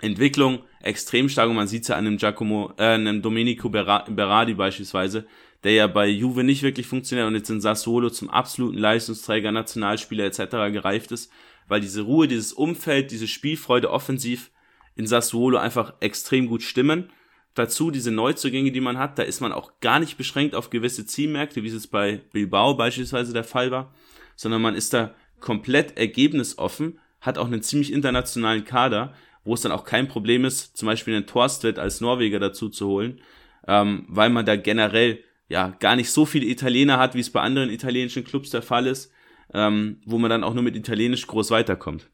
Entwicklung 0.00 0.60
extrem 0.80 1.28
stark 1.28 1.48
und 1.50 1.56
man 1.56 1.68
sieht 1.68 1.82
es 1.82 1.88
ja 1.88 1.96
an 1.96 2.06
einem 2.06 2.16
Giacomo, 2.16 2.72
äh, 2.78 2.94
einem 2.94 3.22
Domenico 3.22 3.68
Berardi 3.68 4.54
beispielsweise, 4.54 5.26
der 5.64 5.72
ja 5.72 5.86
bei 5.86 6.06
Juve 6.06 6.44
nicht 6.44 6.62
wirklich 6.62 6.86
funktioniert 6.86 7.26
und 7.26 7.34
jetzt 7.34 7.50
in 7.50 7.60
Sassuolo 7.60 8.10
zum 8.10 8.30
absoluten 8.30 8.78
Leistungsträger, 8.78 9.52
Nationalspieler 9.52 10.24
etc. 10.24 10.72
gereift 10.72 11.12
ist 11.12 11.30
weil 11.68 11.80
diese 11.80 12.02
Ruhe, 12.02 12.26
dieses 12.26 12.52
Umfeld, 12.52 13.10
diese 13.10 13.28
Spielfreude 13.28 13.90
offensiv 13.90 14.50
in 14.96 15.06
Sassuolo 15.06 15.58
einfach 15.58 15.94
extrem 16.00 16.48
gut 16.48 16.62
stimmen. 16.62 17.10
Dazu 17.54 17.90
diese 17.90 18.10
Neuzugänge, 18.10 18.72
die 18.72 18.80
man 18.80 18.98
hat, 18.98 19.18
da 19.18 19.22
ist 19.22 19.40
man 19.40 19.52
auch 19.52 19.80
gar 19.80 20.00
nicht 20.00 20.16
beschränkt 20.16 20.54
auf 20.54 20.70
gewisse 20.70 21.06
Zielmärkte, 21.06 21.62
wie 21.62 21.68
es 21.68 21.86
bei 21.86 22.20
Bilbao 22.32 22.74
beispielsweise 22.74 23.32
der 23.32 23.44
Fall 23.44 23.70
war, 23.70 23.94
sondern 24.34 24.62
man 24.62 24.74
ist 24.74 24.94
da 24.94 25.14
komplett 25.40 25.96
ergebnisoffen, 25.96 26.98
hat 27.20 27.38
auch 27.38 27.46
einen 27.46 27.62
ziemlich 27.62 27.92
internationalen 27.92 28.64
Kader, 28.64 29.14
wo 29.44 29.54
es 29.54 29.60
dann 29.60 29.72
auch 29.72 29.84
kein 29.84 30.08
Problem 30.08 30.44
ist, 30.44 30.76
zum 30.76 30.86
Beispiel 30.86 31.14
einen 31.14 31.26
Torstvedt 31.26 31.78
als 31.78 32.00
Norweger 32.00 32.38
dazu 32.38 32.68
zu 32.68 32.86
holen, 32.88 33.20
ähm, 33.66 34.04
weil 34.08 34.30
man 34.30 34.46
da 34.46 34.56
generell 34.56 35.22
ja 35.48 35.70
gar 35.80 35.96
nicht 35.96 36.10
so 36.10 36.26
viele 36.26 36.46
Italiener 36.46 36.98
hat, 36.98 37.14
wie 37.14 37.20
es 37.20 37.30
bei 37.30 37.40
anderen 37.40 37.70
italienischen 37.70 38.24
Clubs 38.24 38.50
der 38.50 38.62
Fall 38.62 38.86
ist 38.86 39.12
ähm, 39.54 40.00
wo 40.06 40.18
man 40.18 40.30
dann 40.30 40.44
auch 40.44 40.54
nur 40.54 40.62
mit 40.62 40.76
Italienisch 40.76 41.26
groß 41.26 41.50
weiterkommt. 41.50 42.10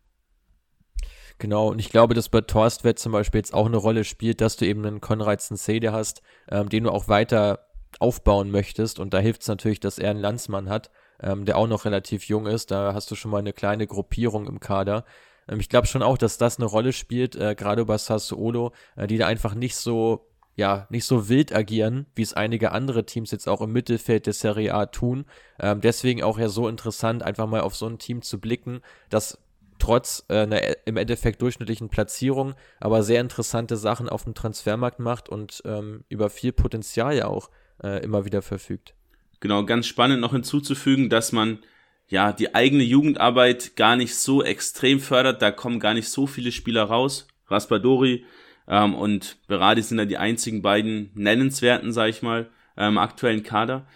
Genau, 1.38 1.68
und 1.68 1.78
ich 1.80 1.90
glaube, 1.90 2.14
dass 2.14 2.28
bei 2.28 2.42
Torstvedt 2.42 2.98
zum 2.98 3.12
Beispiel 3.12 3.40
jetzt 3.40 3.54
auch 3.54 3.66
eine 3.66 3.76
Rolle 3.76 4.04
spielt, 4.04 4.40
dass 4.40 4.56
du 4.56 4.66
eben 4.66 4.86
einen 4.86 5.00
Konrad 5.00 5.40
Sensede 5.40 5.92
hast, 5.92 6.22
ähm, 6.48 6.68
den 6.68 6.84
du 6.84 6.90
auch 6.90 7.08
weiter 7.08 7.66
aufbauen 7.98 8.50
möchtest. 8.50 8.98
Und 8.98 9.14
da 9.14 9.18
hilft 9.18 9.42
es 9.42 9.48
natürlich, 9.48 9.80
dass 9.80 9.98
er 9.98 10.10
einen 10.10 10.20
Landsmann 10.20 10.68
hat, 10.68 10.90
ähm, 11.20 11.44
der 11.44 11.58
auch 11.58 11.66
noch 11.66 11.84
relativ 11.84 12.24
jung 12.24 12.46
ist. 12.46 12.70
Da 12.70 12.94
hast 12.94 13.10
du 13.10 13.14
schon 13.14 13.30
mal 13.30 13.38
eine 13.38 13.52
kleine 13.52 13.86
Gruppierung 13.86 14.46
im 14.46 14.60
Kader. 14.60 15.04
Ähm, 15.48 15.60
ich 15.60 15.68
glaube 15.68 15.86
schon 15.86 16.02
auch, 16.02 16.18
dass 16.18 16.38
das 16.38 16.58
eine 16.58 16.66
Rolle 16.66 16.92
spielt, 16.92 17.36
äh, 17.36 17.54
gerade 17.54 17.84
bei 17.84 17.98
Sassuolo, 17.98 18.72
äh, 18.96 19.06
die 19.06 19.18
da 19.18 19.26
einfach 19.26 19.54
nicht 19.54 19.76
so 19.76 20.28
ja, 20.56 20.86
nicht 20.88 21.04
so 21.04 21.28
wild 21.28 21.54
agieren, 21.54 22.06
wie 22.14 22.22
es 22.22 22.32
einige 22.32 22.72
andere 22.72 23.04
Teams 23.04 23.30
jetzt 23.30 23.48
auch 23.48 23.60
im 23.60 23.72
Mittelfeld 23.72 24.26
der 24.26 24.32
Serie 24.32 24.74
A 24.74 24.86
tun. 24.86 25.24
Ähm, 25.58 25.80
deswegen 25.80 26.22
auch 26.22 26.38
ja 26.38 26.48
so 26.48 26.68
interessant, 26.68 27.22
einfach 27.22 27.46
mal 27.46 27.60
auf 27.60 27.74
so 27.74 27.86
ein 27.86 27.98
Team 27.98 28.22
zu 28.22 28.40
blicken, 28.40 28.80
das 29.10 29.38
trotz 29.78 30.24
äh, 30.28 30.42
einer 30.42 30.86
im 30.86 30.96
Endeffekt 30.96 31.42
durchschnittlichen 31.42 31.88
Platzierung 31.88 32.54
aber 32.78 33.02
sehr 33.02 33.20
interessante 33.20 33.76
Sachen 33.76 34.08
auf 34.08 34.24
dem 34.24 34.34
Transfermarkt 34.34 35.00
macht 35.00 35.28
und 35.28 35.62
ähm, 35.64 36.04
über 36.08 36.30
viel 36.30 36.52
Potenzial 36.52 37.16
ja 37.16 37.26
auch 37.26 37.50
äh, 37.82 38.02
immer 38.04 38.24
wieder 38.24 38.40
verfügt. 38.40 38.94
Genau, 39.40 39.64
ganz 39.64 39.86
spannend 39.86 40.20
noch 40.20 40.32
hinzuzufügen, 40.32 41.10
dass 41.10 41.32
man 41.32 41.58
ja 42.06 42.32
die 42.32 42.54
eigene 42.54 42.84
Jugendarbeit 42.84 43.76
gar 43.76 43.96
nicht 43.96 44.14
so 44.14 44.42
extrem 44.42 45.00
fördert. 45.00 45.42
Da 45.42 45.50
kommen 45.50 45.80
gar 45.80 45.94
nicht 45.94 46.08
so 46.08 46.26
viele 46.26 46.52
Spieler 46.52 46.84
raus. 46.84 47.26
Raspadori 47.48 48.24
ähm, 48.68 48.94
und 48.94 49.38
Berardi 49.46 49.82
sind 49.82 49.98
da 49.98 50.04
die 50.04 50.18
einzigen 50.18 50.62
beiden 50.62 51.10
nennenswerten, 51.14 51.92
sag 51.92 52.08
ich 52.08 52.22
mal, 52.22 52.50
ähm, 52.76 52.98
aktuellen 52.98 53.42
Kader. 53.42 53.86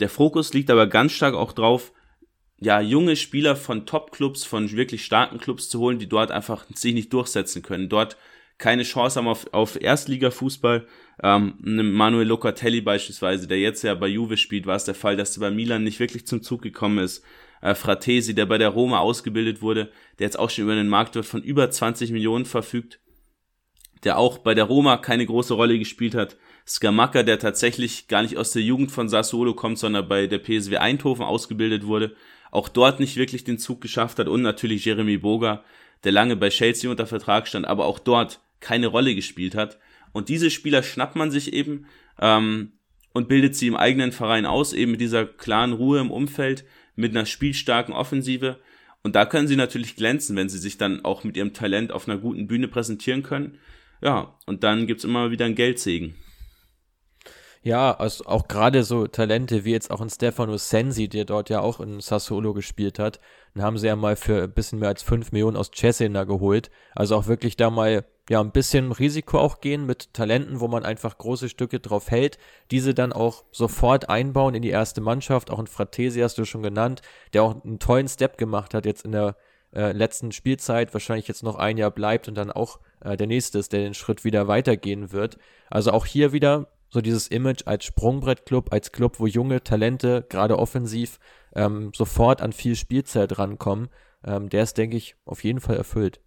Der 0.00 0.08
Fokus 0.08 0.52
liegt 0.54 0.70
aber 0.70 0.86
ganz 0.86 1.12
stark 1.12 1.34
auch 1.34 1.52
drauf, 1.52 1.92
ja, 2.58 2.80
junge 2.80 3.16
Spieler 3.16 3.56
von 3.56 3.84
Top-Clubs, 3.84 4.44
von 4.44 4.70
wirklich 4.72 5.04
starken 5.04 5.38
Clubs 5.38 5.68
zu 5.68 5.80
holen, 5.80 5.98
die 5.98 6.08
dort 6.08 6.30
einfach 6.30 6.64
sich 6.74 6.94
nicht 6.94 7.12
durchsetzen 7.12 7.62
können, 7.62 7.88
dort 7.88 8.16
keine 8.56 8.84
Chance 8.84 9.18
haben 9.18 9.28
auf, 9.28 9.52
auf 9.52 9.80
Erstliga-Fußball. 9.80 10.86
Ähm, 11.22 11.54
Manuel 11.60 12.28
Locatelli 12.28 12.80
beispielsweise, 12.80 13.48
der 13.48 13.58
jetzt 13.58 13.82
ja 13.82 13.94
bei 13.94 14.06
Juve 14.06 14.36
spielt, 14.36 14.66
war 14.66 14.76
es 14.76 14.84
der 14.84 14.94
Fall, 14.94 15.16
dass 15.16 15.36
er 15.36 15.40
bei 15.40 15.50
Milan 15.50 15.82
nicht 15.82 15.98
wirklich 15.98 16.26
zum 16.26 16.40
Zug 16.40 16.62
gekommen 16.62 16.98
ist. 16.98 17.24
Äh, 17.60 17.74
Fratesi, 17.74 18.34
der 18.34 18.46
bei 18.46 18.56
der 18.56 18.68
Roma 18.68 19.00
ausgebildet 19.00 19.60
wurde, 19.60 19.90
der 20.18 20.26
jetzt 20.26 20.38
auch 20.38 20.50
schon 20.50 20.64
über 20.64 20.72
einen 20.72 20.88
Marktwert 20.88 21.26
von 21.26 21.42
über 21.42 21.68
20 21.68 22.12
Millionen 22.12 22.46
verfügt 22.46 23.00
der 24.04 24.18
auch 24.18 24.38
bei 24.38 24.54
der 24.54 24.64
Roma 24.64 24.98
keine 24.98 25.26
große 25.26 25.54
Rolle 25.54 25.78
gespielt 25.78 26.14
hat. 26.14 26.36
Skamaka, 26.66 27.22
der 27.22 27.38
tatsächlich 27.38 28.08
gar 28.08 28.22
nicht 28.22 28.36
aus 28.36 28.52
der 28.52 28.62
Jugend 28.62 28.90
von 28.90 29.08
Sassuolo 29.08 29.54
kommt, 29.54 29.78
sondern 29.78 30.08
bei 30.08 30.26
der 30.26 30.38
PSW 30.38 30.76
Eindhoven 30.76 31.24
ausgebildet 31.24 31.86
wurde, 31.86 32.14
auch 32.50 32.68
dort 32.68 33.00
nicht 33.00 33.16
wirklich 33.16 33.44
den 33.44 33.58
Zug 33.58 33.80
geschafft 33.80 34.18
hat 34.18 34.28
und 34.28 34.42
natürlich 34.42 34.84
Jeremy 34.84 35.18
Boga, 35.18 35.64
der 36.04 36.12
lange 36.12 36.36
bei 36.36 36.50
Chelsea 36.50 36.90
unter 36.90 37.06
Vertrag 37.06 37.48
stand, 37.48 37.66
aber 37.66 37.86
auch 37.86 37.98
dort 37.98 38.40
keine 38.60 38.86
Rolle 38.86 39.14
gespielt 39.14 39.54
hat. 39.54 39.78
Und 40.12 40.28
diese 40.28 40.50
Spieler 40.50 40.82
schnappt 40.82 41.16
man 41.16 41.30
sich 41.30 41.52
eben 41.52 41.86
ähm, 42.20 42.72
und 43.12 43.28
bildet 43.28 43.56
sie 43.56 43.66
im 43.66 43.76
eigenen 43.76 44.12
Verein 44.12 44.46
aus, 44.46 44.72
eben 44.72 44.92
mit 44.92 45.00
dieser 45.00 45.26
klaren 45.26 45.72
Ruhe 45.72 46.00
im 46.00 46.10
Umfeld, 46.10 46.64
mit 46.94 47.10
einer 47.10 47.26
spielstarken 47.26 47.94
Offensive. 47.94 48.58
Und 49.02 49.16
da 49.16 49.26
können 49.26 49.48
sie 49.48 49.56
natürlich 49.56 49.96
glänzen, 49.96 50.36
wenn 50.36 50.48
sie 50.48 50.58
sich 50.58 50.78
dann 50.78 51.04
auch 51.04 51.24
mit 51.24 51.36
ihrem 51.36 51.52
Talent 51.52 51.92
auf 51.92 52.08
einer 52.08 52.18
guten 52.18 52.46
Bühne 52.46 52.68
präsentieren 52.68 53.22
können. 53.22 53.58
Ja, 54.04 54.38
und 54.46 54.62
dann 54.62 54.86
gibt 54.86 54.98
es 54.98 55.04
immer 55.04 55.30
wieder 55.30 55.46
einen 55.46 55.54
Geldsegen. 55.54 56.14
Ja, 57.62 57.92
also 57.92 58.26
auch 58.26 58.46
gerade 58.46 58.84
so 58.84 59.06
Talente 59.06 59.64
wie 59.64 59.72
jetzt 59.72 59.90
auch 59.90 60.02
ein 60.02 60.10
Stefano 60.10 60.58
Sensi, 60.58 61.08
der 61.08 61.24
dort 61.24 61.48
ja 61.48 61.60
auch 61.60 61.80
in 61.80 62.00
Sassuolo 62.00 62.52
gespielt 62.52 62.98
hat, 62.98 63.18
den 63.54 63.62
haben 63.62 63.78
sie 63.78 63.86
ja 63.86 63.96
mal 63.96 64.16
für 64.16 64.42
ein 64.42 64.52
bisschen 64.52 64.80
mehr 64.80 64.90
als 64.90 65.02
5 65.02 65.32
Millionen 65.32 65.56
aus 65.56 65.70
Cesena 65.70 66.24
geholt. 66.24 66.70
Also 66.94 67.16
auch 67.16 67.26
wirklich 67.26 67.56
da 67.56 67.70
mal 67.70 68.04
ja 68.28 68.40
ein 68.42 68.52
bisschen 68.52 68.92
Risiko 68.92 69.38
auch 69.38 69.60
gehen 69.62 69.86
mit 69.86 70.12
Talenten, 70.12 70.60
wo 70.60 70.68
man 70.68 70.84
einfach 70.84 71.16
große 71.16 71.48
Stücke 71.48 71.80
drauf 71.80 72.10
hält, 72.10 72.36
diese 72.70 72.92
dann 72.92 73.14
auch 73.14 73.44
sofort 73.52 74.10
einbauen 74.10 74.54
in 74.54 74.60
die 74.60 74.68
erste 74.68 75.00
Mannschaft. 75.00 75.50
Auch 75.50 75.58
ein 75.58 75.66
Fratesi 75.66 76.20
hast 76.20 76.36
du 76.36 76.44
schon 76.44 76.62
genannt, 76.62 77.00
der 77.32 77.42
auch 77.42 77.64
einen 77.64 77.78
tollen 77.78 78.08
Step 78.08 78.36
gemacht 78.36 78.74
hat 78.74 78.84
jetzt 78.84 79.06
in 79.06 79.12
der 79.12 79.36
äh, 79.74 79.92
letzten 79.92 80.32
Spielzeit, 80.32 80.94
wahrscheinlich 80.94 81.28
jetzt 81.28 81.42
noch 81.42 81.56
ein 81.56 81.76
Jahr 81.76 81.90
bleibt 81.90 82.28
und 82.28 82.34
dann 82.36 82.50
auch 82.50 82.78
äh, 83.00 83.16
der 83.16 83.26
nächste 83.26 83.58
ist, 83.58 83.72
der 83.72 83.80
den 83.80 83.94
Schritt 83.94 84.24
wieder 84.24 84.48
weitergehen 84.48 85.12
wird. 85.12 85.38
Also 85.68 85.90
auch 85.92 86.06
hier 86.06 86.32
wieder 86.32 86.68
so 86.88 87.00
dieses 87.00 87.26
Image 87.28 87.62
als 87.66 87.84
Sprungbrettclub, 87.84 88.72
als 88.72 88.92
Club, 88.92 89.18
wo 89.18 89.26
junge 89.26 89.62
Talente, 89.64 90.24
gerade 90.28 90.58
offensiv, 90.58 91.18
ähm, 91.54 91.90
sofort 91.94 92.40
an 92.40 92.52
viel 92.52 92.76
Spielzeit 92.76 93.36
rankommen, 93.38 93.88
ähm, 94.24 94.48
der 94.48 94.62
ist, 94.62 94.78
denke 94.78 94.96
ich, 94.96 95.16
auf 95.24 95.42
jeden 95.42 95.60
Fall 95.60 95.76
erfüllt. 95.76 96.20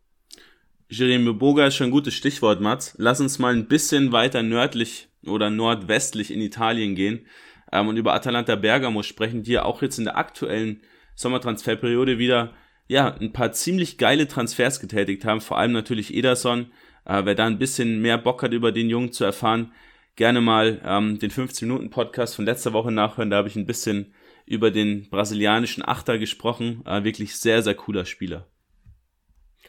Jeremy 0.90 1.34
Boga 1.34 1.68
ist 1.68 1.76
schon 1.76 1.88
ein 1.88 1.92
gutes 1.92 2.14
Stichwort, 2.14 2.62
Mats. 2.62 2.96
Lass 2.98 3.20
uns 3.20 3.40
mal 3.40 3.54
ein 3.54 3.68
bisschen 3.68 4.12
weiter 4.12 4.44
nördlich 4.44 5.10
oder 5.26 5.50
nordwestlich 5.50 6.32
in 6.32 6.42
Italien 6.42 6.96
gehen 6.96 7.26
ähm, 7.72 7.88
und 7.88 7.98
über 7.98 8.14
Atalanta 8.14 8.56
Bergamo 8.56 9.04
sprechen, 9.04 9.44
die 9.44 9.54
ja 9.54 9.64
auch 9.64 9.82
jetzt 9.82 9.98
in 9.98 10.06
der 10.06 10.18
aktuellen 10.18 10.82
Sommertransferperiode 11.16 12.20
wieder 12.20 12.54
ja, 12.88 13.14
ein 13.16 13.34
paar 13.34 13.52
ziemlich 13.52 13.98
geile 13.98 14.28
Transfers 14.28 14.80
getätigt 14.80 15.26
haben, 15.26 15.42
vor 15.42 15.58
allem 15.58 15.72
natürlich 15.72 16.14
Ederson. 16.14 16.72
Äh, 17.06 17.26
wer 17.26 17.36
da 17.36 17.46
ein 17.46 17.60
bisschen 17.60 18.02
mehr 18.02 18.18
Bock 18.18 18.44
hat, 18.44 18.54
über 18.54 18.72
den 18.72 18.90
Jungen 18.90 19.12
zu 19.12 19.24
erfahren, 19.24 19.72
gerne 20.16 20.42
mal 20.42 20.82
ähm, 20.84 21.20
den 21.20 21.32
15-Minuten-Podcast 21.32 22.36
von 22.36 22.46
letzter 22.46 22.74
Woche 22.74 22.92
nachhören. 22.92 23.30
Da 23.30 23.38
habe 23.38 23.48
ich 23.48 23.56
ein 23.56 23.66
bisschen 23.66 24.14
über 24.46 24.72
den 24.72 25.10
brasilianischen 25.10 25.86
Achter 25.86 26.18
gesprochen. 26.18 26.84
Äh, 26.86 27.04
wirklich 27.04 27.36
sehr, 27.38 27.62
sehr 27.62 27.76
cooler 27.76 28.06
Spieler. 28.06 28.48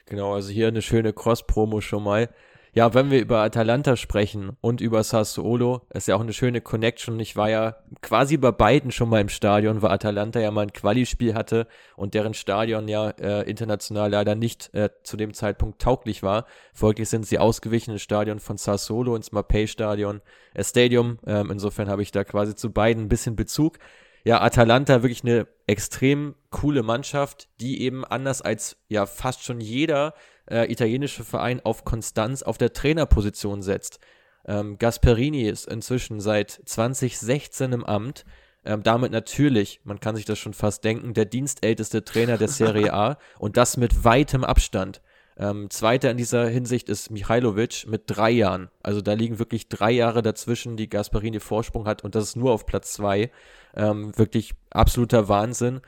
Genau, 0.07 0.35
also 0.35 0.51
hier 0.51 0.69
eine 0.69 0.83
schöne 0.83 1.13
Cross-Promo 1.13 1.81
schon 1.81 2.03
mal. 2.03 2.31
Ja, 2.79 2.95
wenn 2.95 3.11
wir 3.11 3.19
über 3.19 3.39
Atalanta 3.39 3.97
sprechen 3.97 4.57
und 4.61 4.81
über 4.81 5.03
Sassuolo, 5.03 5.83
ist 5.93 6.07
ja 6.07 6.15
auch 6.15 6.21
eine 6.21 6.33
schöne 6.33 6.61
Connection. 6.61 7.19
Ich 7.19 7.35
war 7.35 7.51
ja 7.51 7.75
quasi 8.03 8.37
bei 8.37 8.53
beiden 8.53 8.93
schon 8.93 9.09
mal 9.09 9.21
im 9.21 9.29
Stadion, 9.29 9.83
weil 9.83 9.91
Atalanta 9.91 10.39
ja 10.39 10.53
mal 10.53 10.61
ein 10.61 10.73
Quali-Spiel 10.73 11.35
hatte 11.35 11.67
und 11.97 12.15
deren 12.15 12.35
Stadion 12.35 12.87
ja 12.87 13.11
äh, 13.11 13.43
international 13.51 14.13
leider 14.13 14.37
nicht 14.37 14.73
äh, 14.75 14.91
zu 15.03 15.17
dem 15.17 15.35
Zeitpunkt 15.35 15.83
tauglich 15.83 16.23
war. 16.23 16.47
Folglich 16.73 17.09
sind 17.09 17.27
sie 17.27 17.41
ausgewichen 17.41 17.95
ins 17.95 18.03
Stadion 18.03 18.39
von 18.39 18.59
Sassuolo, 18.59 19.17
ins 19.17 19.33
Mapei-Stadion, 19.33 20.21
äh, 20.55 20.63
Stadium. 20.63 21.19
Ähm, 21.27 21.51
insofern 21.51 21.89
habe 21.89 22.03
ich 22.03 22.13
da 22.13 22.23
quasi 22.23 22.55
zu 22.55 22.73
beiden 22.73 23.07
ein 23.07 23.09
bisschen 23.09 23.35
Bezug. 23.35 23.81
Ja, 24.23 24.41
Atalanta 24.41 25.03
wirklich 25.03 25.25
eine 25.25 25.49
extrem 25.67 26.37
coole 26.51 26.85
Mannschaft, 26.85 27.49
die 27.61 27.83
eben 27.83 28.05
anders 28.05 28.41
als 28.41 28.77
ja 28.87 29.07
fast 29.07 29.43
schon 29.43 29.61
jeder 29.61 30.15
äh, 30.51 30.71
italienische 30.71 31.25
Verein 31.25 31.61
auf 31.65 31.85
Konstanz 31.85 32.43
auf 32.43 32.59
der 32.59 32.73
Trainerposition 32.73 33.63
setzt. 33.63 33.99
Ähm, 34.47 34.79
Gasperini 34.79 35.43
ist 35.43 35.67
inzwischen 35.67 36.21
seit 36.21 36.51
2016 36.51 37.73
im 37.73 37.85
Amt. 37.85 38.25
Ähm, 38.65 38.83
damit 38.83 39.13
natürlich, 39.13 39.81
man 39.85 40.01
kann 40.01 40.17
sich 40.17 40.25
das 40.25 40.39
schon 40.39 40.55
fast 40.55 40.85
denken, 40.85 41.15
der 41.15 41.27
dienstälteste 41.27 42.05
Trainer 42.05 42.39
der 42.39 42.49
Serie 42.49 42.93
A 42.93 43.19
und 43.39 43.57
das 43.57 43.77
mit 43.77 44.05
weitem 44.05 44.45
Abstand. 44.45 45.01
Ähm, 45.37 45.71
zweiter 45.71 46.11
in 46.11 46.17
dieser 46.17 46.49
Hinsicht 46.49 46.89
ist 46.89 47.11
Michailovic 47.11 47.87
mit 47.87 48.03
drei 48.07 48.31
Jahren. 48.31 48.71
Also 48.83 49.01
da 49.01 49.13
liegen 49.13 49.39
wirklich 49.39 49.69
drei 49.69 49.93
Jahre 49.93 50.21
dazwischen, 50.21 50.77
die 50.77 50.89
Gasperini 50.89 51.39
Vorsprung 51.39 51.87
hat 51.87 52.03
und 52.03 52.17
das 52.17 52.25
ist 52.25 52.37
nur 52.37 52.53
auf 52.53 52.67
Platz 52.67 52.93
zwei. 52.95 53.31
Ähm, 53.77 54.17
wirklich 54.19 54.55
absoluter 54.71 55.29
Wahnsinn 55.29 55.81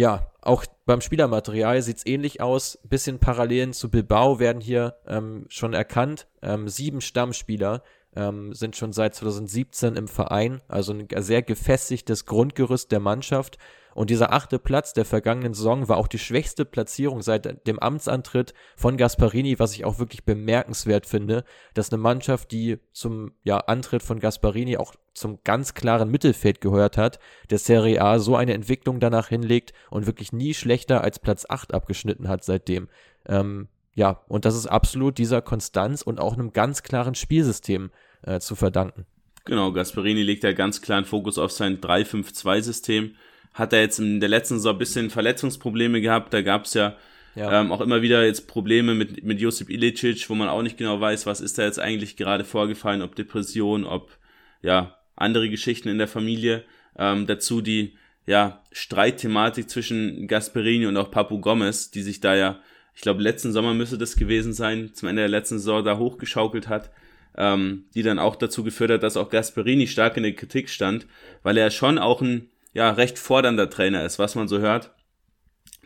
ja, 0.00 0.32
auch 0.40 0.64
beim 0.86 1.02
Spielermaterial 1.02 1.82
sieht 1.82 1.98
es 1.98 2.06
ähnlich 2.06 2.40
aus. 2.40 2.78
Bisschen 2.84 3.18
Parallelen 3.18 3.74
zu 3.74 3.90
Bilbao 3.90 4.38
werden 4.38 4.62
hier 4.62 4.96
ähm, 5.06 5.44
schon 5.50 5.74
erkannt. 5.74 6.26
Ähm, 6.40 6.68
sieben 6.68 7.02
Stammspieler 7.02 7.82
ähm, 8.16 8.54
sind 8.54 8.76
schon 8.76 8.94
seit 8.94 9.14
2017 9.14 9.96
im 9.96 10.08
Verein, 10.08 10.62
also 10.68 10.94
ein 10.94 11.06
sehr 11.18 11.42
gefestigtes 11.42 12.24
Grundgerüst 12.24 12.90
der 12.90 13.00
Mannschaft. 13.00 13.58
Und 13.94 14.10
dieser 14.10 14.32
achte 14.32 14.58
Platz 14.58 14.92
der 14.92 15.04
vergangenen 15.04 15.54
Saison 15.54 15.88
war 15.88 15.96
auch 15.96 16.08
die 16.08 16.18
schwächste 16.18 16.64
Platzierung 16.64 17.22
seit 17.22 17.66
dem 17.66 17.78
Amtsantritt 17.78 18.54
von 18.76 18.96
Gasparini, 18.96 19.58
was 19.58 19.74
ich 19.74 19.84
auch 19.84 19.98
wirklich 19.98 20.24
bemerkenswert 20.24 21.06
finde, 21.06 21.44
dass 21.74 21.92
eine 21.92 22.00
Mannschaft, 22.00 22.52
die 22.52 22.78
zum 22.92 23.32
ja, 23.42 23.58
Antritt 23.58 24.02
von 24.02 24.20
Gasparini 24.20 24.76
auch 24.76 24.94
zum 25.12 25.40
ganz 25.44 25.74
klaren 25.74 26.10
Mittelfeld 26.10 26.60
gehört 26.60 26.96
hat, 26.96 27.18
der 27.50 27.58
Serie 27.58 28.00
A 28.00 28.18
so 28.18 28.36
eine 28.36 28.54
Entwicklung 28.54 29.00
danach 29.00 29.28
hinlegt 29.28 29.72
und 29.90 30.06
wirklich 30.06 30.32
nie 30.32 30.54
schlechter 30.54 31.02
als 31.02 31.18
Platz 31.18 31.46
8 31.48 31.74
abgeschnitten 31.74 32.28
hat 32.28 32.44
seitdem. 32.44 32.88
Ähm, 33.26 33.68
ja, 33.94 34.22
und 34.28 34.44
das 34.44 34.56
ist 34.56 34.66
absolut 34.66 35.18
dieser 35.18 35.42
Konstanz 35.42 36.02
und 36.02 36.20
auch 36.20 36.34
einem 36.34 36.52
ganz 36.52 36.82
klaren 36.82 37.14
Spielsystem 37.14 37.90
äh, 38.22 38.38
zu 38.40 38.54
verdanken. 38.54 39.04
Genau, 39.44 39.72
Gasperini 39.72 40.22
legt 40.22 40.44
ja 40.44 40.52
ganz 40.52 40.80
klaren 40.80 41.04
Fokus 41.04 41.38
auf 41.38 41.50
sein 41.50 41.80
3-5-2-System 41.80 43.16
hat 43.54 43.72
er 43.72 43.80
jetzt 43.80 43.98
in 43.98 44.20
der 44.20 44.28
letzten 44.28 44.56
Saison 44.56 44.74
ein 44.74 44.78
bisschen 44.78 45.10
Verletzungsprobleme 45.10 46.00
gehabt. 46.00 46.32
Da 46.32 46.42
gab 46.42 46.64
es 46.64 46.74
ja, 46.74 46.96
ja. 47.34 47.60
Ähm, 47.60 47.72
auch 47.72 47.80
immer 47.80 48.02
wieder 48.02 48.24
jetzt 48.24 48.48
Probleme 48.48 48.94
mit, 48.94 49.22
mit 49.24 49.40
Josip 49.40 49.70
Ilicic, 49.70 50.28
wo 50.28 50.34
man 50.34 50.48
auch 50.48 50.62
nicht 50.62 50.76
genau 50.76 51.00
weiß, 51.00 51.26
was 51.26 51.40
ist 51.40 51.58
da 51.58 51.64
jetzt 51.64 51.78
eigentlich 51.78 52.16
gerade 52.16 52.44
vorgefallen, 52.44 53.02
ob 53.02 53.14
Depression, 53.14 53.84
ob 53.84 54.16
ja 54.62 54.96
andere 55.16 55.48
Geschichten 55.48 55.88
in 55.88 55.98
der 55.98 56.08
Familie. 56.08 56.64
Ähm, 56.98 57.26
dazu 57.26 57.60
die 57.60 57.96
ja 58.26 58.62
Streitthematik 58.72 59.70
zwischen 59.70 60.26
Gasperini 60.26 60.86
und 60.86 60.96
auch 60.96 61.10
Papu 61.10 61.40
Gomez, 61.40 61.90
die 61.90 62.02
sich 62.02 62.20
da 62.20 62.34
ja, 62.34 62.60
ich 62.94 63.02
glaube 63.02 63.22
letzten 63.22 63.52
Sommer 63.52 63.74
müsste 63.74 63.98
das 63.98 64.16
gewesen 64.16 64.52
sein, 64.52 64.92
zum 64.94 65.08
Ende 65.08 65.22
der 65.22 65.28
letzten 65.28 65.58
Saison 65.58 65.84
da 65.84 65.98
hochgeschaukelt 65.98 66.68
hat. 66.68 66.90
Ähm, 67.38 67.84
die 67.94 68.02
dann 68.02 68.18
auch 68.18 68.34
dazu 68.34 68.64
geführt 68.64 68.90
hat, 68.90 69.04
dass 69.04 69.16
auch 69.16 69.30
Gasperini 69.30 69.86
stark 69.86 70.16
in 70.16 70.24
der 70.24 70.34
Kritik 70.34 70.68
stand, 70.68 71.06
weil 71.44 71.56
er 71.56 71.70
schon 71.70 71.96
auch 71.96 72.20
ein 72.20 72.50
ja, 72.72 72.90
recht 72.90 73.18
fordernder 73.18 73.68
Trainer 73.70 74.04
ist, 74.04 74.18
was 74.18 74.34
man 74.34 74.48
so 74.48 74.58
hört, 74.58 74.94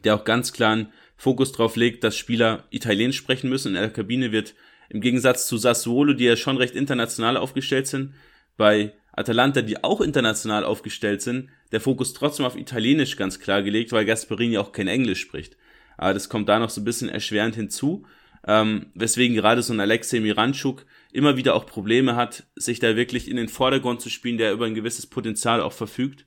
der 0.05 0.15
auch 0.15 0.25
ganz 0.25 0.53
klar 0.53 0.73
einen 0.73 0.93
Fokus 1.17 1.53
drauf 1.53 1.77
legt, 1.77 2.05
dass 2.05 2.17
Spieler 2.17 2.65
Italienisch 2.71 3.17
sprechen 3.17 3.49
müssen. 3.49 3.69
In 3.69 3.81
der 3.81 3.91
Kabine 3.91 4.33
wird 4.33 4.55
im 4.91 5.01
Gegensatz 5.01 5.47
zu 5.47 5.57
Sassuolo, 5.57 6.13
die 6.13 6.25
ja 6.25 6.37
schon 6.37 6.57
recht 6.57 6.75
international 6.75 7.37
aufgestellt 7.37 7.87
sind, 7.87 8.15
bei 8.57 8.93
Atalanta, 9.13 9.63
die 9.63 9.83
auch 9.83 10.01
international 10.01 10.65
aufgestellt 10.65 11.23
sind, 11.23 11.49
der 11.73 11.81
Fokus 11.81 12.13
trotzdem 12.13 12.47
auf 12.47 12.57
Italienisch 12.57 13.17
ganz 13.17 13.41
klar 13.41 13.63
gelegt, 13.63 13.93
weil 13.93 14.05
Gasperini 14.05 14.59
auch 14.59 14.73
kein 14.73 14.89
Englisch 14.89 15.21
spricht. 15.21 15.57
Aber 15.97 16.15
das 16.15 16.29
kommt 16.29 16.49
da 16.49 16.59
noch 16.59 16.71
so 16.71 16.81
ein 16.81 16.85
bisschen 16.85 17.09
erschwerend 17.09 17.55
hinzu, 17.55 18.05
ähm, 18.47 18.87
weswegen 18.95 19.37
gerade 19.37 19.63
so 19.63 19.73
ein 19.73 19.81
Alexei 19.81 20.21
Miranchuk 20.21 20.85
immer 21.13 21.37
wieder 21.37 21.55
auch 21.55 21.67
Probleme 21.67 22.17
hat, 22.17 22.45
sich 22.57 22.81
da 22.81 22.97
wirklich 22.97 23.29
in 23.29 23.37
den 23.37 23.49
Vordergrund 23.49 24.01
zu 24.01 24.11
spielen, 24.11 24.39
der 24.39 24.53
über 24.53 24.67
ein 24.67 24.75
gewisses 24.75 25.07
Potenzial 25.07 25.61
auch 25.61 25.73
verfügt. 25.73 26.27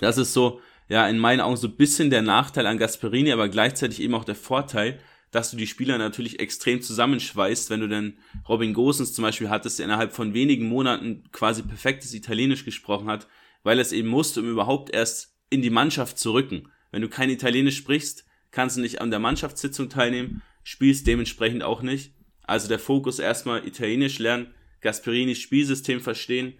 Das 0.00 0.18
ist 0.18 0.32
so, 0.32 0.60
ja, 0.88 1.08
in 1.08 1.18
meinen 1.18 1.40
Augen 1.40 1.56
so 1.56 1.68
ein 1.68 1.76
bisschen 1.76 2.10
der 2.10 2.22
Nachteil 2.22 2.66
an 2.66 2.78
Gasperini, 2.78 3.32
aber 3.32 3.48
gleichzeitig 3.48 4.00
eben 4.00 4.14
auch 4.14 4.24
der 4.24 4.34
Vorteil, 4.34 4.98
dass 5.30 5.50
du 5.50 5.56
die 5.56 5.66
Spieler 5.66 5.98
natürlich 5.98 6.40
extrem 6.40 6.80
zusammenschweißt, 6.80 7.68
wenn 7.70 7.80
du 7.80 7.88
dann 7.88 8.18
Robin 8.48 8.72
Gosens 8.72 9.12
zum 9.12 9.22
Beispiel 9.22 9.50
hattest, 9.50 9.78
der 9.78 9.86
innerhalb 9.86 10.12
von 10.12 10.34
wenigen 10.34 10.68
Monaten 10.68 11.24
quasi 11.32 11.62
perfektes 11.62 12.14
Italienisch 12.14 12.64
gesprochen 12.64 13.08
hat, 13.08 13.26
weil 13.62 13.78
er 13.78 13.82
es 13.82 13.92
eben 13.92 14.08
musste, 14.08 14.40
um 14.40 14.50
überhaupt 14.50 14.94
erst 14.94 15.36
in 15.50 15.62
die 15.62 15.70
Mannschaft 15.70 16.18
zu 16.18 16.32
rücken. 16.32 16.70
Wenn 16.90 17.02
du 17.02 17.08
kein 17.08 17.30
Italienisch 17.30 17.76
sprichst, 17.76 18.24
kannst 18.50 18.76
du 18.76 18.80
nicht 18.80 19.00
an 19.00 19.10
der 19.10 19.18
Mannschaftssitzung 19.18 19.88
teilnehmen, 19.90 20.42
spielst 20.62 21.06
dementsprechend 21.06 21.62
auch 21.62 21.82
nicht. 21.82 22.12
Also 22.44 22.68
der 22.68 22.78
Fokus 22.78 23.18
erstmal 23.18 23.66
Italienisch 23.66 24.18
lernen, 24.18 24.54
Gasperinis 24.80 25.38
Spielsystem 25.38 26.00
verstehen 26.00 26.54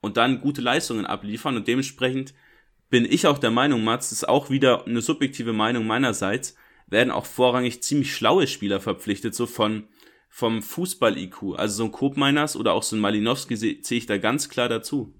und 0.00 0.16
dann 0.16 0.40
gute 0.40 0.60
Leistungen 0.60 1.04
abliefern 1.04 1.56
und 1.56 1.66
dementsprechend 1.68 2.32
bin 2.92 3.06
ich 3.10 3.26
auch 3.26 3.38
der 3.38 3.50
Meinung, 3.50 3.84
Mats, 3.84 4.10
das 4.10 4.18
ist 4.18 4.28
auch 4.28 4.50
wieder 4.50 4.86
eine 4.86 5.00
subjektive 5.00 5.54
Meinung 5.54 5.86
meinerseits, 5.86 6.56
werden 6.86 7.10
auch 7.10 7.24
vorrangig 7.24 7.82
ziemlich 7.82 8.14
schlaue 8.14 8.46
Spieler 8.46 8.80
verpflichtet, 8.80 9.34
so 9.34 9.46
von 9.46 9.88
vom 10.28 10.62
Fußball-IQ. 10.62 11.54
Also 11.56 11.76
so 11.76 11.84
ein 11.84 11.92
Kopmeiners 11.92 12.54
oder 12.54 12.74
auch 12.74 12.82
so 12.82 12.94
ein 12.94 13.00
Malinowski 13.00 13.56
sehe 13.56 13.78
ich 13.88 14.04
da 14.04 14.18
ganz 14.18 14.50
klar 14.50 14.68
dazu. 14.68 15.14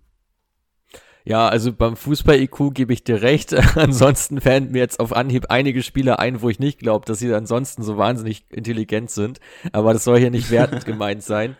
Ja, 1.25 1.49
also 1.49 1.73
beim 1.73 1.97
Fußball-IQ 1.97 2.75
gebe 2.75 2.93
ich 2.93 3.05
dir 3.05 3.23
recht. 3.23 3.55
ansonsten 3.77 4.41
fällen 4.41 4.73
mir 4.73 4.79
jetzt 4.79 4.99
auf 4.99 5.15
Anhieb 5.15 5.47
einige 5.51 5.83
Spieler 5.83 6.19
ein, 6.19 6.43
wo 6.43 6.49
ich 6.49 6.59
nicht 6.59 6.81
glaube, 6.81 7.07
dass 7.07 7.21
sie 7.21 7.33
ansonsten 7.33 7.83
so 7.83 7.97
wahnsinnig 7.97 8.45
intelligent 8.51 9.11
sind. 9.11 9.39
Aber 9.73 9.93
das 9.93 10.05
soll 10.05 10.19
hier 10.19 10.31
nicht 10.31 10.51
wertend 10.51 10.85
gemeint 10.85 11.23
sein. 11.23 11.57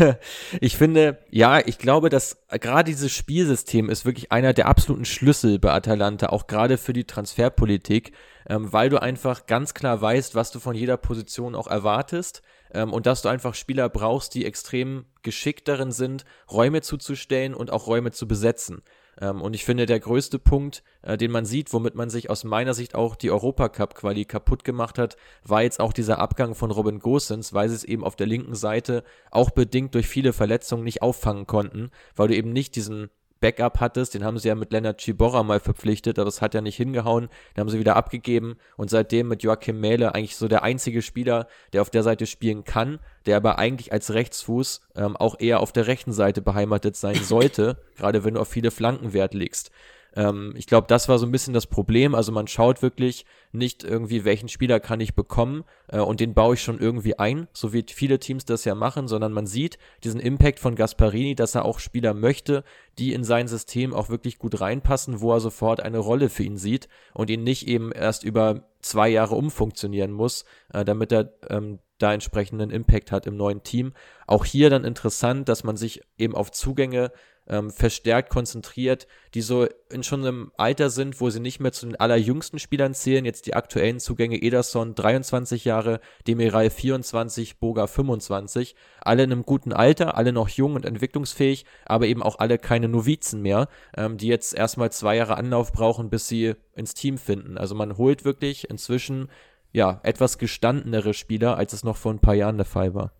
ich 0.60 0.76
finde, 0.76 1.18
ja, 1.30 1.60
ich 1.64 1.78
glaube, 1.78 2.08
dass 2.08 2.38
gerade 2.50 2.90
dieses 2.90 3.12
Spielsystem 3.12 3.88
ist 3.88 4.04
wirklich 4.04 4.32
einer 4.32 4.52
der 4.52 4.66
absoluten 4.66 5.04
Schlüssel 5.04 5.58
bei 5.58 5.72
Atalanta, 5.72 6.30
auch 6.30 6.46
gerade 6.46 6.76
für 6.76 6.92
die 6.92 7.04
Transferpolitik, 7.04 8.12
ähm, 8.48 8.72
weil 8.72 8.90
du 8.90 9.00
einfach 9.00 9.46
ganz 9.46 9.74
klar 9.74 10.00
weißt, 10.00 10.34
was 10.34 10.50
du 10.50 10.58
von 10.58 10.74
jeder 10.74 10.96
Position 10.96 11.54
auch 11.54 11.68
erwartest 11.68 12.42
ähm, 12.72 12.92
und 12.92 13.06
dass 13.06 13.22
du 13.22 13.28
einfach 13.28 13.54
Spieler 13.54 13.88
brauchst, 13.88 14.34
die 14.34 14.44
extrem 14.44 15.06
geschickt 15.22 15.68
darin 15.68 15.92
sind, 15.92 16.24
Räume 16.50 16.82
zuzustellen 16.82 17.54
und 17.54 17.70
auch 17.70 17.86
Räume 17.86 18.10
zu 18.10 18.26
besetzen. 18.26 18.82
Ähm, 19.20 19.42
und 19.42 19.54
ich 19.54 19.64
finde, 19.64 19.86
der 19.86 20.00
größte 20.00 20.38
Punkt, 20.38 20.82
äh, 21.02 21.16
den 21.16 21.30
man 21.30 21.44
sieht, 21.44 21.72
womit 21.72 21.94
man 21.94 22.10
sich 22.10 22.30
aus 22.30 22.44
meiner 22.44 22.74
Sicht 22.74 22.94
auch 22.94 23.16
die 23.16 23.30
Europacup-Quali 23.30 24.24
kaputt 24.24 24.64
gemacht 24.64 24.98
hat, 24.98 25.16
war 25.42 25.62
jetzt 25.62 25.80
auch 25.80 25.92
dieser 25.92 26.18
Abgang 26.18 26.54
von 26.54 26.70
Robin 26.70 26.98
Gosens, 26.98 27.52
weil 27.52 27.68
sie 27.68 27.76
es 27.76 27.84
eben 27.84 28.04
auf 28.04 28.16
der 28.16 28.26
linken 28.26 28.54
Seite 28.54 29.04
auch 29.30 29.50
bedingt 29.50 29.94
durch 29.94 30.08
viele 30.08 30.32
Verletzungen 30.32 30.84
nicht 30.84 31.02
auffangen 31.02 31.46
konnten, 31.46 31.90
weil 32.16 32.28
du 32.28 32.36
eben 32.36 32.52
nicht 32.52 32.76
diesen 32.76 33.10
Backup 33.44 33.78
hattest. 33.80 34.14
Den 34.14 34.24
haben 34.24 34.38
sie 34.38 34.48
ja 34.48 34.54
mit 34.54 34.72
Leonard 34.72 35.02
Chiborra 35.02 35.42
mal 35.42 35.60
verpflichtet, 35.60 36.18
aber 36.18 36.28
es 36.28 36.40
hat 36.40 36.54
ja 36.54 36.62
nicht 36.62 36.76
hingehauen. 36.76 37.28
Den 37.54 37.60
haben 37.60 37.68
sie 37.68 37.78
wieder 37.78 37.94
abgegeben 37.94 38.56
und 38.78 38.88
seitdem 38.88 39.28
mit 39.28 39.42
Joachim 39.42 39.80
Mähle 39.80 40.14
eigentlich 40.14 40.36
so 40.36 40.48
der 40.48 40.62
einzige 40.62 41.02
Spieler, 41.02 41.46
der 41.74 41.82
auf 41.82 41.90
der 41.90 42.02
Seite 42.02 42.24
spielen 42.24 42.64
kann, 42.64 43.00
der 43.26 43.36
aber 43.36 43.58
eigentlich 43.58 43.92
als 43.92 44.14
Rechtsfuß 44.14 44.80
ähm, 44.96 45.14
auch 45.18 45.38
eher 45.38 45.60
auf 45.60 45.72
der 45.72 45.86
rechten 45.86 46.14
Seite 46.14 46.40
beheimatet 46.40 46.96
sein 46.96 47.16
sollte, 47.16 47.76
gerade 47.96 48.24
wenn 48.24 48.32
du 48.32 48.40
auf 48.40 48.48
viele 48.48 48.70
Flanken 48.70 49.12
Wert 49.12 49.34
legst. 49.34 49.70
Ähm, 50.16 50.54
ich 50.56 50.66
glaube, 50.66 50.86
das 50.88 51.08
war 51.08 51.18
so 51.18 51.26
ein 51.26 51.32
bisschen 51.32 51.54
das 51.54 51.66
Problem. 51.66 52.14
Also 52.14 52.32
man 52.32 52.46
schaut 52.46 52.82
wirklich 52.82 53.26
nicht 53.52 53.84
irgendwie, 53.84 54.24
welchen 54.24 54.48
Spieler 54.48 54.80
kann 54.80 55.00
ich 55.00 55.14
bekommen 55.14 55.64
äh, 55.88 55.98
und 55.98 56.20
den 56.20 56.34
baue 56.34 56.54
ich 56.54 56.62
schon 56.62 56.78
irgendwie 56.78 57.18
ein, 57.18 57.48
so 57.52 57.72
wie 57.72 57.84
viele 57.88 58.18
Teams 58.18 58.44
das 58.44 58.64
ja 58.64 58.74
machen, 58.74 59.08
sondern 59.08 59.32
man 59.32 59.46
sieht 59.46 59.78
diesen 60.02 60.20
Impact 60.20 60.58
von 60.58 60.74
Gasparini, 60.74 61.34
dass 61.34 61.54
er 61.54 61.64
auch 61.64 61.78
Spieler 61.78 62.14
möchte, 62.14 62.64
die 62.98 63.12
in 63.12 63.24
sein 63.24 63.48
System 63.48 63.92
auch 63.92 64.08
wirklich 64.08 64.38
gut 64.38 64.60
reinpassen, 64.60 65.20
wo 65.20 65.32
er 65.32 65.40
sofort 65.40 65.80
eine 65.80 65.98
Rolle 65.98 66.28
für 66.28 66.44
ihn 66.44 66.56
sieht 66.56 66.88
und 67.12 67.30
ihn 67.30 67.44
nicht 67.44 67.66
eben 67.68 67.92
erst 67.92 68.24
über 68.24 68.68
zwei 68.80 69.08
Jahre 69.08 69.34
umfunktionieren 69.34 70.12
muss, 70.12 70.44
äh, 70.72 70.84
damit 70.84 71.12
er 71.12 71.32
ähm, 71.48 71.78
da 71.98 72.12
entsprechenden 72.12 72.70
Impact 72.70 73.12
hat 73.12 73.26
im 73.26 73.36
neuen 73.36 73.62
Team. 73.62 73.92
Auch 74.26 74.44
hier 74.44 74.68
dann 74.68 74.84
interessant, 74.84 75.48
dass 75.48 75.64
man 75.64 75.76
sich 75.76 76.02
eben 76.18 76.34
auf 76.34 76.50
Zugänge 76.50 77.12
ähm, 77.48 77.70
verstärkt 77.70 78.30
konzentriert, 78.30 79.06
die 79.34 79.42
so 79.42 79.66
in 79.90 80.02
schon 80.02 80.20
einem 80.20 80.52
Alter 80.56 80.90
sind, 80.90 81.20
wo 81.20 81.30
sie 81.30 81.40
nicht 81.40 81.60
mehr 81.60 81.72
zu 81.72 81.86
den 81.86 81.96
allerjüngsten 81.96 82.58
Spielern 82.58 82.94
zählen. 82.94 83.24
Jetzt 83.24 83.46
die 83.46 83.54
aktuellen 83.54 84.00
Zugänge 84.00 84.40
Ederson 84.40 84.94
23 84.94 85.64
Jahre, 85.64 86.00
Demiral 86.26 86.70
24, 86.70 87.58
Boga 87.58 87.86
25. 87.86 88.74
Alle 89.00 89.24
in 89.24 89.32
einem 89.32 89.42
guten 89.42 89.72
Alter, 89.72 90.16
alle 90.16 90.32
noch 90.32 90.48
jung 90.48 90.74
und 90.74 90.86
entwicklungsfähig, 90.86 91.66
aber 91.84 92.06
eben 92.06 92.22
auch 92.22 92.38
alle 92.38 92.58
keine 92.58 92.88
Novizen 92.88 93.42
mehr, 93.42 93.68
ähm, 93.96 94.16
die 94.16 94.28
jetzt 94.28 94.54
erstmal 94.54 94.90
zwei 94.90 95.16
Jahre 95.16 95.36
Anlauf 95.36 95.72
brauchen, 95.72 96.10
bis 96.10 96.28
sie 96.28 96.54
ins 96.74 96.94
Team 96.94 97.18
finden. 97.18 97.58
Also 97.58 97.74
man 97.74 97.98
holt 97.98 98.24
wirklich 98.24 98.70
inzwischen 98.70 99.28
ja 99.72 100.00
etwas 100.04 100.38
gestandenere 100.38 101.14
Spieler, 101.14 101.56
als 101.56 101.72
es 101.72 101.84
noch 101.84 101.96
vor 101.96 102.12
ein 102.12 102.20
paar 102.20 102.34
Jahren 102.34 102.56
der 102.56 102.66
Fall 102.66 102.94
war 102.94 103.12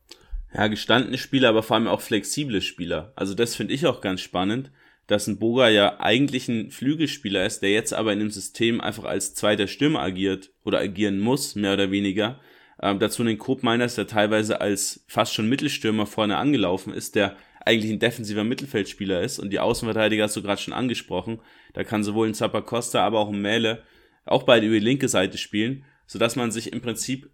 ja, 0.55 0.69
gestandene 0.69 1.19
Spieler, 1.19 1.49
aber 1.49 1.63
vor 1.63 1.77
allem 1.77 1.89
auch 1.89 2.01
flexible 2.01 2.61
Spieler. 2.61 3.13
Also 3.17 3.35
das 3.35 3.57
finde 3.57 3.75
ich 3.75 3.87
auch 3.87 4.01
ganz 4.01 4.21
spannend, 4.21 4.71
dass 5.07 5.27
ein 5.27 5.39
Boga 5.39 5.69
ja 5.69 6.01
eigentlich 6.01 6.49
ein 6.49 6.71
Flügelspieler 6.71 7.45
ist, 7.45 7.61
der 7.61 7.71
jetzt 7.71 7.93
aber 7.93 8.13
in 8.13 8.21
dem 8.21 8.31
System 8.31 8.81
einfach 8.81 9.05
als 9.05 9.35
zweiter 9.35 9.67
Stürmer 9.67 10.01
agiert 10.01 10.51
oder 10.65 10.79
agieren 10.79 11.21
muss, 11.21 11.55
mehr 11.57 11.75
oder 11.75 11.91
weniger. 11.91 12.41
Ähm, 12.81 12.99
dazu 12.99 13.23
einen 13.23 13.39
Coop 13.39 13.63
Miners, 13.63 13.97
der 13.97 14.07
teilweise 14.07 14.61
als 14.61 15.05
fast 15.09 15.35
schon 15.35 15.49
Mittelstürmer 15.49 16.07
vorne 16.07 16.37
angelaufen 16.37 16.95
ist, 16.95 17.17
der 17.17 17.37
eigentlich 17.67 17.93
ein 17.93 17.99
defensiver 17.99 18.45
Mittelfeldspieler 18.45 19.23
ist 19.23 19.39
und 19.39 19.51
die 19.51 19.61
Außenverteidiger 19.61 20.25
hast 20.25 20.37
du 20.37 20.43
gerade 20.43 20.61
schon 20.61 20.75
angesprochen. 20.75 21.41
Da 21.73 21.83
kann 21.85 22.05
sowohl 22.05 22.29
ein 22.29 22.35
Zappa 22.35 22.61
Costa, 22.61 23.05
aber 23.05 23.21
auch 23.21 23.31
ein 23.31 23.41
Mähle 23.41 23.83
auch 24.27 24.45
beide 24.45 24.67
über 24.67 24.79
die 24.79 24.85
linke 24.85 25.09
Seite 25.09 25.39
spielen, 25.39 25.85
sodass 26.07 26.37
man 26.37 26.51
sich 26.51 26.73
im 26.73 26.81
Prinzip 26.81 27.31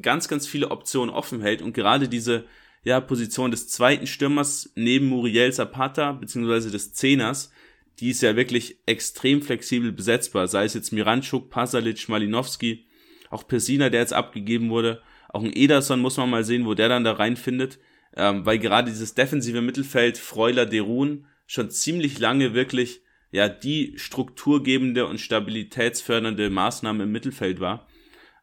ganz, 0.00 0.28
ganz 0.28 0.46
viele 0.46 0.70
Optionen 0.70 1.14
offen 1.14 1.40
hält 1.40 1.62
und 1.62 1.72
gerade 1.72 2.08
diese 2.08 2.44
ja, 2.84 3.00
Position 3.00 3.50
des 3.50 3.68
zweiten 3.68 4.06
Stürmers 4.06 4.70
neben 4.76 5.06
Muriel 5.06 5.52
Zapata, 5.52 6.12
beziehungsweise 6.12 6.70
des 6.70 6.92
Zehners, 6.92 7.50
die 7.98 8.10
ist 8.10 8.22
ja 8.22 8.36
wirklich 8.36 8.78
extrem 8.86 9.40
flexibel 9.40 9.90
besetzbar, 9.90 10.48
sei 10.48 10.64
es 10.64 10.74
jetzt 10.74 10.92
Miranchuk, 10.92 11.48
Pasalic, 11.50 12.08
Malinowski, 12.08 12.86
auch 13.30 13.46
Persina, 13.46 13.88
der 13.88 14.00
jetzt 14.00 14.12
abgegeben 14.12 14.68
wurde, 14.68 15.02
auch 15.30 15.42
ein 15.42 15.52
Ederson 15.52 16.00
muss 16.00 16.16
man 16.16 16.30
mal 16.30 16.44
sehen, 16.44 16.66
wo 16.66 16.74
der 16.74 16.88
dann 16.88 17.04
da 17.04 17.12
reinfindet, 17.12 17.78
ähm, 18.16 18.46
weil 18.46 18.58
gerade 18.58 18.90
dieses 18.90 19.14
defensive 19.14 19.62
Mittelfeld 19.62 20.18
Freuler 20.18 20.66
Derun 20.66 21.26
schon 21.46 21.70
ziemlich 21.70 22.18
lange 22.18 22.54
wirklich 22.54 23.02
ja 23.32 23.48
die 23.48 23.94
strukturgebende 23.96 25.06
und 25.06 25.18
stabilitätsfördernde 25.18 26.50
Maßnahme 26.50 27.04
im 27.04 27.12
Mittelfeld 27.12 27.58
war, 27.58 27.88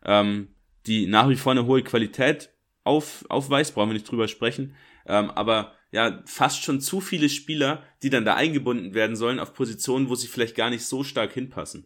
ähm, 0.04 0.50
die 0.86 1.08
nach 1.08 1.30
wie 1.30 1.38
vor 1.38 1.54
eine 1.54 1.66
hohe 1.66 1.84
Qualität 1.84 2.50
auf, 2.84 3.26
aufweist, 3.30 3.76
brauchen 3.76 3.90
wir 3.90 3.94
nicht 3.94 4.10
drüber 4.10 4.28
sprechen. 4.28 4.76
Ähm, 5.06 5.32
aber 5.32 5.74
ja, 5.92 6.22
fast 6.26 6.64
schon 6.64 6.80
zu 6.80 7.02
viele 7.02 7.30
Spieler, 7.30 7.84
die 8.02 8.10
dann 8.10 8.26
da 8.26 8.36
eingebunden 8.36 8.94
werden 8.94 9.16
sollen 9.16 9.40
auf 9.40 9.54
Positionen, 9.54 10.10
wo 10.10 10.16
sie 10.16 10.28
vielleicht 10.28 10.56
gar 10.56 10.70
nicht 10.70 10.86
so 10.86 11.04
stark 11.04 11.34
hinpassen. 11.34 11.86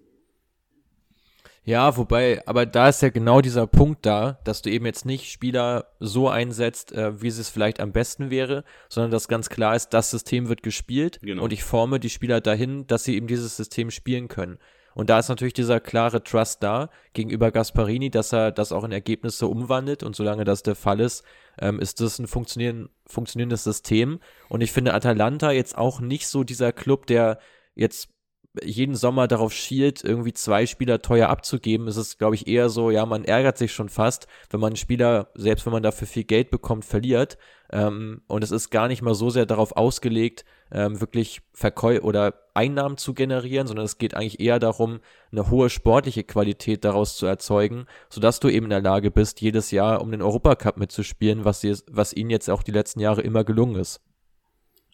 Ja, 1.67 1.97
wobei, 1.97 2.43
aber 2.45 2.67
da 2.67 2.89
ist 2.89 3.01
ja 3.01 3.09
genau 3.09 3.41
dieser 3.41 3.65
Punkt 3.65 4.05
da, 4.05 4.37
dass 4.43 4.61
du 4.61 4.69
eben 4.69 4.85
jetzt 4.85 5.03
nicht 5.03 5.31
Spieler 5.31 5.87
so 5.99 6.29
einsetzt, 6.29 6.91
äh, 6.91 7.19
wie 7.23 7.27
es 7.27 7.49
vielleicht 7.49 7.79
am 7.79 7.91
besten 7.91 8.29
wäre, 8.29 8.63
sondern 8.87 9.09
dass 9.09 9.27
ganz 9.27 9.49
klar 9.49 9.75
ist, 9.75 9.89
das 9.89 10.11
System 10.11 10.47
wird 10.47 10.61
gespielt 10.61 11.19
genau. 11.23 11.43
und 11.43 11.51
ich 11.51 11.63
forme 11.63 11.99
die 11.99 12.11
Spieler 12.11 12.39
dahin, 12.39 12.85
dass 12.85 13.03
sie 13.03 13.15
eben 13.15 13.25
dieses 13.25 13.57
System 13.57 13.89
spielen 13.89 14.27
können. 14.27 14.59
Und 14.95 15.09
da 15.09 15.19
ist 15.19 15.27
natürlich 15.27 15.53
dieser 15.53 15.81
klare 15.81 16.23
Trust 16.23 16.63
da 16.63 16.89
gegenüber 17.13 17.51
Gasparini, 17.51 18.09
dass 18.09 18.31
er 18.31 18.51
das 18.51 18.71
auch 18.71 18.85
in 18.85 18.93
Ergebnisse 18.93 19.45
umwandelt. 19.45 20.03
Und 20.03 20.15
solange 20.15 20.45
das 20.45 20.63
der 20.63 20.75
Fall 20.75 21.01
ist, 21.01 21.23
ähm, 21.59 21.79
ist 21.79 21.99
das 21.99 22.17
ein 22.17 22.27
funktionieren, 22.27 22.89
funktionierendes 23.05 23.65
System. 23.65 24.19
Und 24.47 24.61
ich 24.61 24.71
finde 24.71 24.93
Atalanta 24.93 25.51
jetzt 25.51 25.77
auch 25.77 25.99
nicht 25.99 26.27
so 26.27 26.45
dieser 26.45 26.71
Club, 26.71 27.07
der 27.07 27.39
jetzt 27.75 28.14
jeden 28.63 28.95
Sommer 28.95 29.27
darauf 29.27 29.53
schielt, 29.53 30.03
irgendwie 30.03 30.33
zwei 30.33 30.65
Spieler 30.65 31.01
teuer 31.01 31.29
abzugeben, 31.29 31.87
ist 31.87 31.97
es, 31.97 32.17
glaube 32.17 32.35
ich, 32.35 32.47
eher 32.47 32.69
so, 32.69 32.91
ja, 32.91 33.05
man 33.05 33.25
ärgert 33.25 33.57
sich 33.57 33.73
schon 33.73 33.89
fast, 33.89 34.27
wenn 34.49 34.59
man 34.59 34.69
einen 34.69 34.75
Spieler, 34.77 35.29
selbst 35.35 35.65
wenn 35.65 35.73
man 35.73 35.83
dafür 35.83 36.07
viel 36.07 36.23
Geld 36.23 36.49
bekommt, 36.51 36.85
verliert. 36.85 37.37
Ähm, 37.71 38.21
und 38.27 38.43
es 38.43 38.51
ist 38.51 38.69
gar 38.69 38.87
nicht 38.87 39.01
mal 39.01 39.15
so 39.15 39.29
sehr 39.29 39.45
darauf 39.45 39.75
ausgelegt, 39.75 40.45
ähm, 40.71 41.01
wirklich 41.01 41.41
Verkäu 41.53 41.99
oder 42.01 42.33
Einnahmen 42.53 42.97
zu 42.97 43.13
generieren, 43.13 43.67
sondern 43.67 43.85
es 43.85 43.97
geht 43.97 44.13
eigentlich 44.13 44.39
eher 44.39 44.59
darum, 44.59 44.99
eine 45.31 45.49
hohe 45.49 45.69
sportliche 45.69 46.23
Qualität 46.23 46.85
daraus 46.85 47.17
zu 47.17 47.25
erzeugen, 47.25 47.85
sodass 48.09 48.39
du 48.39 48.49
eben 48.49 48.67
in 48.67 48.71
der 48.71 48.81
Lage 48.81 49.11
bist, 49.11 49.41
jedes 49.41 49.71
Jahr 49.71 50.01
um 50.01 50.11
den 50.11 50.21
Europacup 50.21 50.77
mitzuspielen, 50.77 51.45
was, 51.45 51.61
dir, 51.61 51.77
was 51.89 52.13
ihnen 52.13 52.29
jetzt 52.29 52.49
auch 52.49 52.63
die 52.63 52.71
letzten 52.71 52.99
Jahre 52.99 53.21
immer 53.21 53.43
gelungen 53.43 53.75
ist. 53.75 54.01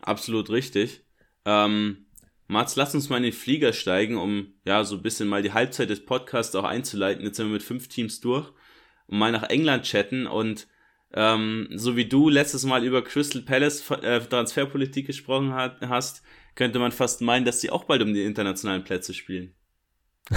Absolut 0.02 0.50
richtig. 0.50 1.04
Ähm, 1.46 2.06
Mats, 2.52 2.76
lass 2.76 2.94
uns 2.94 3.08
mal 3.08 3.16
in 3.16 3.24
den 3.24 3.32
Flieger 3.32 3.72
steigen, 3.72 4.18
um 4.18 4.54
ja 4.66 4.84
so 4.84 4.98
ein 4.98 5.02
bisschen 5.02 5.30
mal 5.30 5.42
die 5.42 5.54
Halbzeit 5.54 5.90
des 5.90 6.04
Podcasts 6.04 6.54
auch 6.54 6.66
einzuleiten. 6.66 7.24
Jetzt 7.24 7.38
sind 7.38 7.48
wir 7.48 7.54
mit 7.54 7.64
fünf 7.64 7.88
Teams 7.88 8.20
durch 8.20 8.52
und 9.08 9.18
mal 9.18 9.32
nach 9.32 9.44
England 9.50 9.86
chatten 9.86 10.28
und 10.28 10.68
ähm, 11.14 11.70
so 11.72 11.96
wie 11.96 12.10
du 12.10 12.28
letztes 12.28 12.66
Mal 12.66 12.84
über 12.84 13.06
Crystal 13.06 13.42
Palace 13.42 13.90
äh, 14.02 14.20
Transferpolitik 14.20 15.08
gesprochen 15.08 15.54
hat, 15.54 15.80
hast, 15.80 16.24
könnte 16.56 16.78
man 16.80 16.92
fast 16.92 17.22
meinen, 17.22 17.46
dass 17.46 17.62
sie 17.62 17.70
auch 17.70 17.86
bald 17.86 18.02
um 18.02 18.14
die 18.14 18.24
internationalen 18.24 18.84
Plätze 18.84 19.14
spielen. 19.14 19.54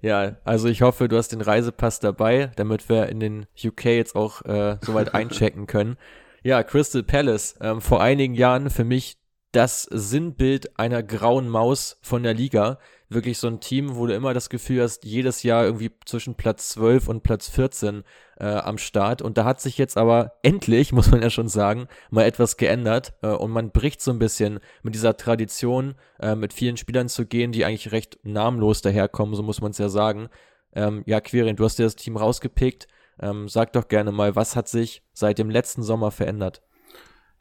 ja, 0.00 0.36
also 0.44 0.66
ich 0.66 0.80
hoffe, 0.80 1.08
du 1.08 1.18
hast 1.18 1.28
den 1.28 1.42
Reisepass 1.42 2.00
dabei, 2.00 2.52
damit 2.56 2.88
wir 2.88 3.10
in 3.10 3.20
den 3.20 3.46
UK 3.62 3.84
jetzt 3.84 4.16
auch 4.16 4.42
äh, 4.46 4.78
soweit 4.80 5.14
einchecken 5.14 5.66
können. 5.66 5.98
Ja, 6.42 6.62
Crystal 6.62 7.02
Palace, 7.02 7.56
ähm, 7.60 7.82
vor 7.82 8.02
einigen 8.02 8.34
Jahren 8.34 8.70
für 8.70 8.84
mich 8.84 9.18
das 9.56 9.84
Sinnbild 9.84 10.78
einer 10.78 11.02
grauen 11.02 11.48
Maus 11.48 11.98
von 12.02 12.22
der 12.22 12.34
Liga. 12.34 12.78
Wirklich 13.08 13.38
so 13.38 13.46
ein 13.46 13.58
Team, 13.58 13.96
wo 13.96 14.06
du 14.06 14.14
immer 14.14 14.34
das 14.34 14.50
Gefühl 14.50 14.82
hast, 14.82 15.06
jedes 15.06 15.44
Jahr 15.44 15.64
irgendwie 15.64 15.92
zwischen 16.04 16.34
Platz 16.34 16.68
12 16.70 17.08
und 17.08 17.22
Platz 17.22 17.48
14 17.48 18.02
äh, 18.38 18.44
am 18.44 18.76
Start. 18.76 19.22
Und 19.22 19.38
da 19.38 19.46
hat 19.46 19.62
sich 19.62 19.78
jetzt 19.78 19.96
aber 19.96 20.32
endlich, 20.42 20.92
muss 20.92 21.10
man 21.10 21.22
ja 21.22 21.30
schon 21.30 21.48
sagen, 21.48 21.88
mal 22.10 22.26
etwas 22.26 22.58
geändert. 22.58 23.14
Äh, 23.22 23.28
und 23.28 23.50
man 23.50 23.70
bricht 23.70 24.02
so 24.02 24.10
ein 24.10 24.18
bisschen 24.18 24.60
mit 24.82 24.94
dieser 24.94 25.16
Tradition, 25.16 25.94
äh, 26.20 26.34
mit 26.34 26.52
vielen 26.52 26.76
Spielern 26.76 27.08
zu 27.08 27.24
gehen, 27.24 27.50
die 27.50 27.64
eigentlich 27.64 27.92
recht 27.92 28.18
namenlos 28.24 28.82
daherkommen, 28.82 29.34
so 29.34 29.42
muss 29.42 29.62
man 29.62 29.70
es 29.70 29.78
ja 29.78 29.88
sagen. 29.88 30.28
Ähm, 30.74 31.02
ja, 31.06 31.22
Quirin, 31.22 31.56
du 31.56 31.64
hast 31.64 31.78
dir 31.78 31.84
das 31.84 31.96
Team 31.96 32.18
rausgepickt. 32.18 32.88
Ähm, 33.18 33.48
sag 33.48 33.72
doch 33.72 33.88
gerne 33.88 34.12
mal, 34.12 34.36
was 34.36 34.54
hat 34.54 34.68
sich 34.68 35.02
seit 35.14 35.38
dem 35.38 35.48
letzten 35.48 35.82
Sommer 35.82 36.10
verändert? 36.10 36.60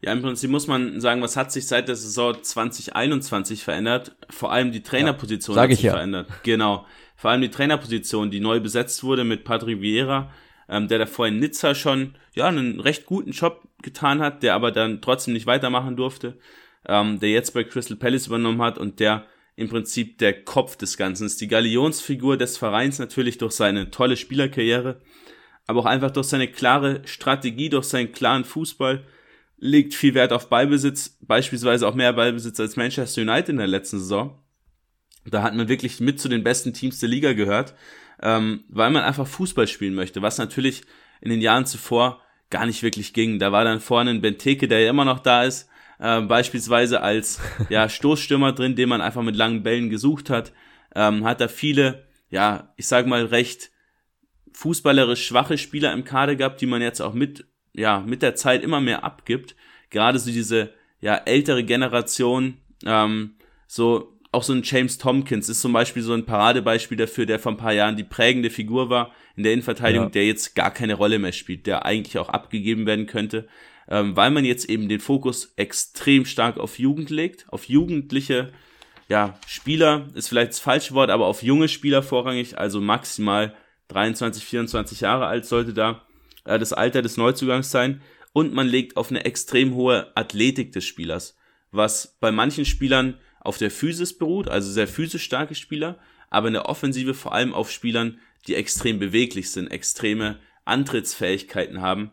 Ja, 0.01 0.12
im 0.12 0.21
Prinzip 0.21 0.51
muss 0.51 0.67
man 0.67 0.99
sagen, 1.01 1.21
was 1.21 1.38
hat 1.38 1.51
sich 1.51 1.67
seit 1.67 1.88
der 1.88 1.95
Saison 1.95 2.36
2021 2.41 3.63
verändert? 3.63 4.15
Vor 4.29 4.51
allem 4.51 4.71
die 4.71 4.84
Trainerposition 4.84 5.56
ja, 5.56 5.63
hat 5.63 5.71
sich 5.71 5.81
ja. 5.81 5.93
verändert. 5.93 6.27
Genau. 6.43 6.85
Vor 7.15 7.31
allem 7.31 7.41
die 7.41 7.50
Trainerposition, 7.50 8.29
die 8.29 8.39
neu 8.39 8.60
besetzt 8.60 9.04
wurde 9.04 9.23
mit 9.23 9.46
Patrick 9.46 9.81
Vieira, 9.81 10.31
ähm, 10.67 10.87
der 10.87 11.00
davor 11.00 11.27
in 11.27 11.39
Nizza 11.39 11.73
schon 11.73 12.15
ja 12.33 12.48
einen 12.48 12.79
recht 12.79 13.06
guten 13.06 13.31
Job 13.31 13.67
getan 13.81 14.21
hat, 14.21 14.43
der 14.43 14.54
aber 14.54 14.71
dann 14.71 15.02
trotzdem 15.02 15.33
nicht 15.33 15.48
weitermachen 15.48 15.96
durfte, 15.96 16.37
ähm, 16.87 17.19
der 17.19 17.29
jetzt 17.29 17.54
bei 17.54 17.63
Crystal 17.63 17.98
Palace 17.98 18.27
übernommen 18.27 18.62
hat 18.62 18.77
und 18.77 19.00
der 19.00 19.25
im 19.56 19.69
Prinzip 19.69 20.17
der 20.17 20.43
Kopf 20.43 20.75
des 20.75 20.98
Ganzen 20.98 21.25
ist. 21.25 21.39
Die 21.39 21.48
Galionsfigur 21.48 22.37
des 22.37 22.58
Vereins 22.58 23.00
natürlich 23.00 23.37
durch 23.37 23.54
seine 23.54 23.89
tolle 23.89 24.17
Spielerkarriere, 24.17 25.00
aber 25.65 25.79
auch 25.79 25.85
einfach 25.85 26.12
durch 26.12 26.27
seine 26.27 26.50
klare 26.50 27.02
Strategie, 27.06 27.69
durch 27.69 27.85
seinen 27.85 28.12
klaren 28.12 28.43
Fußball 28.43 29.06
legt 29.58 29.93
viel 29.93 30.13
Wert 30.13 30.33
auf 30.33 30.49
Ballbesitz, 30.49 31.17
beispielsweise 31.21 31.87
auch 31.87 31.95
mehr 31.95 32.13
Ballbesitz 32.13 32.60
als 32.60 32.75
Manchester 32.75 33.21
United 33.21 33.49
in 33.49 33.58
der 33.58 33.67
letzten 33.67 33.99
Saison. 33.99 34.41
Da 35.25 35.41
hat 35.41 35.56
man 35.56 35.67
wirklich 35.67 35.99
mit 35.99 36.19
zu 36.19 36.29
den 36.29 36.43
besten 36.43 36.73
Teams 36.73 36.99
der 36.99 37.10
Liga 37.10 37.33
gehört, 37.33 37.73
ähm, 38.21 38.63
weil 38.69 38.91
man 38.91 39.03
einfach 39.03 39.27
Fußball 39.27 39.67
spielen 39.67 39.95
möchte, 39.95 40.21
was 40.21 40.37
natürlich 40.37 40.83
in 41.21 41.29
den 41.29 41.41
Jahren 41.41 41.65
zuvor 41.65 42.21
gar 42.49 42.65
nicht 42.65 42.83
wirklich 42.83 43.13
ging. 43.13 43.39
Da 43.39 43.51
war 43.51 43.63
dann 43.63 43.79
vorne 43.79 44.12
ein 44.12 44.21
Benteke, 44.21 44.67
der 44.67 44.81
ja 44.81 44.89
immer 44.89 45.06
noch 45.06 45.19
da 45.19 45.43
ist, 45.43 45.67
äh, 45.99 46.21
beispielsweise 46.21 47.01
als 47.01 47.39
ja, 47.69 47.89
Stoßstürmer 47.89 48.51
drin, 48.51 48.75
den 48.75 48.89
man 48.89 49.01
einfach 49.01 49.23
mit 49.23 49.35
langen 49.35 49.63
Bällen 49.63 49.89
gesucht 49.89 50.29
hat. 50.29 50.53
Ähm, 50.93 51.25
hat 51.25 51.41
da 51.41 51.47
viele, 51.47 52.08
ja, 52.29 52.73
ich 52.77 52.87
sag 52.87 53.08
mal, 53.08 53.25
recht 53.25 53.71
fußballerisch 54.53 55.25
schwache 55.25 55.58
Spieler 55.58 55.91
im 55.91 56.06
Kader 56.06 56.35
gehabt, 56.35 56.62
die 56.62 56.65
man 56.65 56.81
jetzt 56.81 57.01
auch 57.01 57.13
mit, 57.13 57.45
ja, 57.76 58.00
mit 58.00 58.21
der 58.21 58.36
Zeit 58.36 58.63
immer 58.63 58.82
mehr 58.82 59.04
abgibt. 59.04 59.56
Gerade 59.90 60.19
so 60.19 60.32
diese, 60.32 60.73
ja, 61.02 61.15
ältere 61.15 61.63
Generation, 61.63 62.58
ähm, 62.86 63.36
so 63.67 64.15
auch 64.32 64.44
so 64.44 64.54
ein 64.54 64.63
James 64.63 64.98
Tompkins 64.98 65.48
ist 65.48 65.62
zum 65.62 65.71
Beispiel 65.71 66.04
so 66.04 66.13
ein 66.13 66.26
Paradebeispiel 66.26 66.98
dafür, 66.98 67.26
der 67.26 67.40
vor 67.40 67.54
ein 67.54 67.58
paar 67.58 67.71
Jahren 67.71 67.96
die 67.96 68.04
prägende 68.04 68.50
Figur 68.50 68.90
war 68.90 69.13
in 69.38 69.44
der 69.44 69.54
Innenverteidigung, 69.54 70.08
ja. 70.08 70.12
der 70.12 70.26
jetzt 70.26 70.56
gar 70.56 70.71
keine 70.71 70.96
Rolle 70.96 71.19
mehr 71.19 71.32
spielt, 71.32 71.67
der 71.67 71.86
eigentlich 71.86 72.17
auch 72.17 72.28
abgegeben 72.28 72.86
werden 72.86 73.06
könnte, 73.06 73.48
ähm, 73.88 74.15
weil 74.15 74.32
man 74.32 74.44
jetzt 74.44 74.69
eben 74.69 74.90
den 74.90 75.00
Fokus 75.00 75.54
extrem 75.56 76.26
stark 76.26 76.58
auf 76.58 76.80
Jugend 76.80 77.10
legt, 77.10 77.46
auf 77.50 77.65
jugendliche 77.65 78.52
ja, 79.08 79.40
Spieler 79.48 80.08
ist 80.15 80.28
vielleicht 80.28 80.52
das 80.52 80.60
falsche 80.60 80.96
Wort, 80.96 81.12
aber 81.12 81.28
auf 81.28 81.44
junge 81.44 81.67
Spieler 81.67 82.04
vorrangig, 82.04 82.58
also 82.58 82.82
maximal 82.82 83.56
23, 83.90 84.44
24 84.44 85.02
Jahre 85.02 85.28
alt 85.28 85.46
sollte 85.46 85.73
da 85.73 86.04
äh, 86.46 86.58
das 86.58 86.73
Alter 86.73 87.02
des 87.02 87.17
Neuzugangs 87.17 87.71
sein. 87.71 88.02
Und 88.33 88.54
man 88.54 88.67
legt 88.67 88.98
auf 88.98 89.10
eine 89.10 89.25
extrem 89.25 89.75
hohe 89.75 90.15
Athletik 90.15 90.71
des 90.71 90.85
Spielers, 90.85 91.37
was 91.71 92.17
bei 92.19 92.31
manchen 92.31 92.65
Spielern 92.65 93.19
auf 93.39 93.58
der 93.58 93.71
Physis 93.71 94.17
beruht, 94.17 94.50
also 94.50 94.71
sehr 94.71 94.87
physisch 94.87 95.23
starke 95.23 95.56
Spieler, 95.56 96.00
aber 96.29 96.48
in 96.48 96.54
der 96.54 96.67
Offensive 96.67 97.13
vor 97.13 97.33
allem 97.33 97.54
auf 97.54 97.71
Spielern, 97.71 98.19
die 98.48 98.56
extrem 98.56 99.00
beweglich 99.00 99.52
sind, 99.52 99.71
extreme 99.71 100.39
Antrittsfähigkeiten 100.65 101.81
haben, 101.81 102.12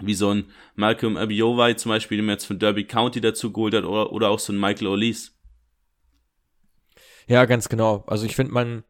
wie 0.00 0.14
so 0.14 0.34
ein 0.34 0.50
Malcolm 0.74 1.16
Abiowai 1.16 1.74
zum 1.74 1.90
Beispiel, 1.90 2.18
den 2.18 2.26
man 2.26 2.34
jetzt 2.34 2.46
von 2.46 2.58
Derby 2.58 2.84
County 2.84 3.20
dazu 3.20 3.52
geholt 3.52 3.74
hat, 3.74 3.84
oder, 3.84 4.12
oder 4.12 4.30
auch 4.30 4.38
so 4.38 4.52
ein 4.52 4.60
Michael 4.60 4.88
O'Lees. 4.88 5.30
Ja, 7.26 7.44
ganz 7.44 7.68
genau. 7.68 8.04
Also 8.06 8.26
ich 8.26 8.34
finde, 8.34 8.52
man 8.52 8.84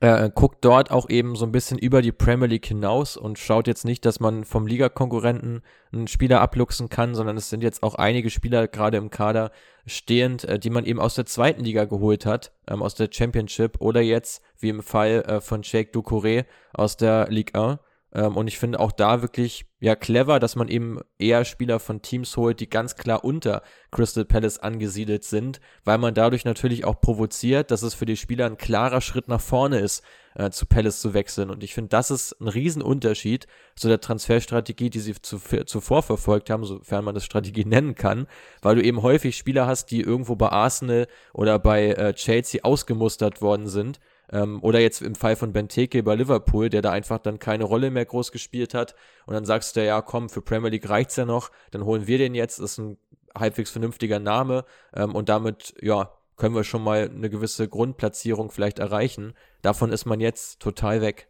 äh, 0.00 0.30
guckt 0.34 0.64
dort 0.64 0.90
auch 0.90 1.08
eben 1.08 1.36
so 1.36 1.44
ein 1.44 1.52
bisschen 1.52 1.78
über 1.78 2.02
die 2.02 2.12
Premier 2.12 2.48
League 2.48 2.66
hinaus 2.66 3.16
und 3.16 3.38
schaut 3.38 3.66
jetzt 3.66 3.84
nicht, 3.84 4.04
dass 4.04 4.20
man 4.20 4.44
vom 4.44 4.66
Ligakonkurrenten 4.66 5.62
einen 5.92 6.08
Spieler 6.08 6.40
abluchsen 6.40 6.88
kann, 6.88 7.14
sondern 7.14 7.36
es 7.36 7.50
sind 7.50 7.62
jetzt 7.62 7.82
auch 7.82 7.94
einige 7.94 8.30
Spieler 8.30 8.68
gerade 8.68 8.96
im 8.96 9.10
Kader 9.10 9.50
stehend, 9.86 10.44
äh, 10.44 10.58
die 10.58 10.70
man 10.70 10.84
eben 10.84 11.00
aus 11.00 11.14
der 11.14 11.26
zweiten 11.26 11.64
Liga 11.64 11.84
geholt 11.84 12.26
hat, 12.26 12.52
ähm, 12.68 12.82
aus 12.82 12.94
der 12.94 13.08
Championship 13.10 13.80
oder 13.80 14.00
jetzt, 14.00 14.42
wie 14.58 14.68
im 14.68 14.82
Fall 14.82 15.22
äh, 15.26 15.40
von 15.40 15.64
Sheikh 15.64 15.92
Doucouré 15.92 16.44
aus 16.72 16.96
der 16.96 17.28
Ligue 17.28 17.60
1 17.60 17.78
ähm, 18.14 18.36
und 18.36 18.46
ich 18.46 18.58
finde 18.58 18.80
auch 18.80 18.92
da 18.92 19.22
wirklich 19.22 19.64
ja 19.80 19.96
clever, 19.96 20.38
dass 20.38 20.54
man 20.54 20.68
eben 20.68 21.00
eher 21.18 21.44
Spieler 21.44 21.80
von 21.80 22.02
Teams 22.02 22.36
holt, 22.36 22.60
die 22.60 22.68
ganz 22.68 22.96
klar 22.96 23.24
unter 23.24 23.62
Crystal 23.90 24.24
Palace 24.24 24.58
angesiedelt 24.58 25.24
sind, 25.24 25.60
weil 25.84 25.98
man 25.98 26.14
dadurch 26.14 26.44
natürlich 26.44 26.84
auch 26.84 27.00
provoziert, 27.00 27.70
dass 27.70 27.82
es 27.82 27.94
für 27.94 28.06
die 28.06 28.16
Spieler 28.16 28.46
ein 28.46 28.58
klarer 28.58 29.00
Schritt 29.00 29.28
nach 29.28 29.40
vorne 29.40 29.78
ist, 29.78 30.04
äh, 30.34 30.50
zu 30.50 30.66
Palace 30.66 31.00
zu 31.00 31.14
wechseln. 31.14 31.50
Und 31.50 31.64
ich 31.64 31.74
finde, 31.74 31.88
das 31.88 32.10
ist 32.10 32.32
ein 32.40 32.48
Riesenunterschied 32.48 33.46
zu 33.76 33.88
der 33.88 34.00
Transferstrategie, 34.00 34.90
die 34.90 35.00
sie 35.00 35.14
zu, 35.14 35.38
zuvor 35.64 36.02
verfolgt 36.02 36.50
haben, 36.50 36.64
sofern 36.64 37.04
man 37.04 37.14
das 37.14 37.24
Strategie 37.24 37.64
nennen 37.66 37.94
kann, 37.94 38.26
weil 38.60 38.76
du 38.76 38.82
eben 38.82 39.02
häufig 39.02 39.36
Spieler 39.36 39.66
hast, 39.66 39.86
die 39.86 40.02
irgendwo 40.02 40.36
bei 40.36 40.50
Arsenal 40.50 41.06
oder 41.32 41.58
bei 41.58 41.92
äh, 41.92 42.14
Chelsea 42.14 42.62
ausgemustert 42.62 43.40
worden 43.40 43.68
sind 43.68 44.00
ähm, 44.32 44.62
oder 44.62 44.80
jetzt 44.80 45.02
im 45.02 45.14
Fall 45.14 45.36
von 45.36 45.52
Benteke 45.52 46.02
bei 46.02 46.14
Liverpool, 46.14 46.70
der 46.70 46.82
da 46.82 46.90
einfach 46.90 47.18
dann 47.18 47.38
keine 47.38 47.64
Rolle 47.64 47.90
mehr 47.90 48.04
groß 48.04 48.32
gespielt 48.32 48.74
hat. 48.74 48.94
Und 49.26 49.34
dann 49.34 49.44
sagst 49.44 49.76
du, 49.76 49.84
ja, 49.84 50.00
komm, 50.00 50.28
für 50.28 50.42
Premier 50.42 50.70
League 50.70 50.88
reicht's 50.88 51.16
ja 51.16 51.24
noch, 51.24 51.50
dann 51.70 51.84
holen 51.84 52.06
wir 52.06 52.18
den 52.18 52.34
jetzt, 52.34 52.58
ist 52.58 52.78
ein 52.78 52.96
halbwegs 53.36 53.70
vernünftiger 53.70 54.18
Name. 54.18 54.64
Ähm, 54.94 55.14
und 55.14 55.28
damit, 55.28 55.74
ja, 55.80 56.12
können 56.36 56.54
wir 56.54 56.64
schon 56.64 56.82
mal 56.82 57.10
eine 57.14 57.30
gewisse 57.30 57.68
Grundplatzierung 57.68 58.50
vielleicht 58.50 58.78
erreichen. 58.78 59.34
Davon 59.60 59.92
ist 59.92 60.06
man 60.06 60.18
jetzt 60.18 60.60
total 60.60 61.00
weg. 61.00 61.28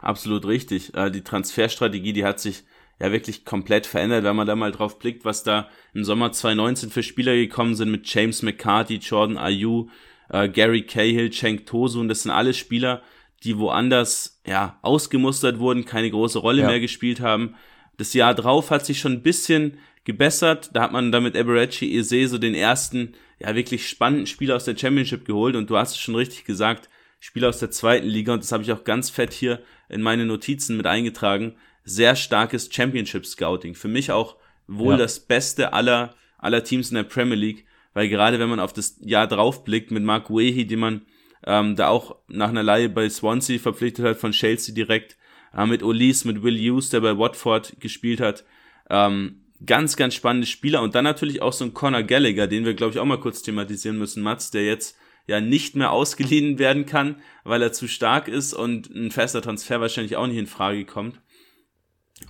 Absolut 0.00 0.46
richtig. 0.46 0.94
Äh, 0.94 1.10
die 1.10 1.22
Transferstrategie, 1.22 2.12
die 2.12 2.24
hat 2.24 2.40
sich 2.40 2.64
ja 3.00 3.10
wirklich 3.12 3.44
komplett 3.44 3.86
verändert, 3.86 4.24
wenn 4.24 4.36
man 4.36 4.46
da 4.46 4.56
mal 4.56 4.72
drauf 4.72 4.98
blickt, 4.98 5.24
was 5.24 5.42
da 5.42 5.68
im 5.94 6.04
Sommer 6.04 6.32
2019 6.32 6.90
für 6.90 7.02
Spieler 7.02 7.34
gekommen 7.34 7.74
sind 7.74 7.90
mit 7.90 8.12
James 8.12 8.42
McCarthy, 8.42 8.96
Jordan 8.96 9.38
Ayew, 9.38 9.86
äh, 10.30 10.48
Gary 10.48 10.82
Cahill, 10.82 11.30
Cenk 11.30 11.66
Tosun, 11.66 12.08
das 12.08 12.22
sind 12.22 12.32
alles 12.32 12.56
Spieler, 12.56 13.02
die 13.42 13.58
woanders 13.58 14.40
ja 14.46 14.78
ausgemustert 14.82 15.58
wurden, 15.58 15.84
keine 15.84 16.10
große 16.10 16.38
Rolle 16.38 16.62
ja. 16.62 16.68
mehr 16.68 16.80
gespielt 16.80 17.20
haben. 17.20 17.54
Das 17.96 18.14
Jahr 18.14 18.34
drauf 18.34 18.70
hat 18.70 18.84
sich 18.84 18.98
schon 18.98 19.12
ein 19.12 19.22
bisschen 19.22 19.78
gebessert. 20.04 20.70
Da 20.72 20.82
hat 20.82 20.92
man 20.92 21.12
damit 21.12 21.36
Eberechi 21.36 21.96
Eze 21.96 22.28
so 22.28 22.38
den 22.38 22.54
ersten, 22.54 23.14
ja, 23.38 23.54
wirklich 23.54 23.88
spannenden 23.88 24.26
Spieler 24.26 24.56
aus 24.56 24.64
der 24.64 24.76
Championship 24.76 25.24
geholt. 25.24 25.56
Und 25.56 25.70
du 25.70 25.76
hast 25.76 25.92
es 25.92 25.98
schon 25.98 26.14
richtig 26.14 26.44
gesagt, 26.44 26.88
Spieler 27.20 27.48
aus 27.48 27.58
der 27.58 27.70
zweiten 27.70 28.06
Liga. 28.06 28.32
Und 28.32 28.42
das 28.42 28.52
habe 28.52 28.62
ich 28.62 28.72
auch 28.72 28.84
ganz 28.84 29.10
fett 29.10 29.32
hier 29.32 29.60
in 29.88 30.02
meine 30.02 30.26
Notizen 30.26 30.76
mit 30.76 30.86
eingetragen. 30.86 31.54
Sehr 31.84 32.16
starkes 32.16 32.68
Championship 32.72 33.26
Scouting. 33.26 33.74
Für 33.74 33.88
mich 33.88 34.10
auch 34.10 34.36
wohl 34.66 34.94
ja. 34.94 34.98
das 34.98 35.20
Beste 35.20 35.72
aller, 35.72 36.14
aller 36.38 36.64
Teams 36.64 36.90
in 36.90 36.96
der 36.96 37.02
Premier 37.04 37.36
League 37.36 37.66
weil 37.94 38.08
gerade 38.08 38.38
wenn 38.38 38.50
man 38.50 38.60
auf 38.60 38.72
das 38.72 38.98
Jahr 39.00 39.26
drauf 39.26 39.64
blickt 39.64 39.90
mit 39.90 40.02
Mark 40.02 40.28
Wehi, 40.28 40.66
den 40.66 40.80
man 40.80 41.02
ähm, 41.46 41.76
da 41.76 41.88
auch 41.88 42.16
nach 42.28 42.48
einer 42.48 42.62
Leihe 42.62 42.88
bei 42.88 43.08
Swansea 43.08 43.58
verpflichtet 43.58 44.04
hat, 44.04 44.18
von 44.18 44.32
Chelsea 44.32 44.74
direkt, 44.74 45.16
äh, 45.56 45.64
mit 45.66 45.82
Olise, 45.82 46.26
mit 46.26 46.42
Will 46.42 46.58
Hughes, 46.58 46.90
der 46.90 47.00
bei 47.00 47.16
Watford 47.16 47.80
gespielt 47.80 48.20
hat, 48.20 48.44
ähm, 48.90 49.40
ganz, 49.64 49.96
ganz 49.96 50.14
spannende 50.14 50.46
Spieler 50.46 50.82
und 50.82 50.94
dann 50.94 51.04
natürlich 51.04 51.40
auch 51.40 51.52
so 51.52 51.64
ein 51.64 51.74
Conor 51.74 52.02
Gallagher, 52.02 52.46
den 52.46 52.64
wir, 52.64 52.74
glaube 52.74 52.92
ich, 52.92 52.98
auch 52.98 53.04
mal 53.04 53.20
kurz 53.20 53.42
thematisieren 53.42 53.98
müssen, 53.98 54.22
Mats, 54.22 54.50
der 54.50 54.64
jetzt 54.64 54.96
ja 55.26 55.40
nicht 55.40 55.76
mehr 55.76 55.90
ausgeliehen 55.90 56.58
werden 56.58 56.86
kann, 56.86 57.16
weil 57.44 57.62
er 57.62 57.72
zu 57.72 57.88
stark 57.88 58.28
ist 58.28 58.52
und 58.52 58.90
ein 58.90 59.10
fester 59.10 59.42
Transfer 59.42 59.80
wahrscheinlich 59.80 60.16
auch 60.16 60.26
nicht 60.26 60.38
in 60.38 60.46
Frage 60.46 60.84
kommt. 60.84 61.20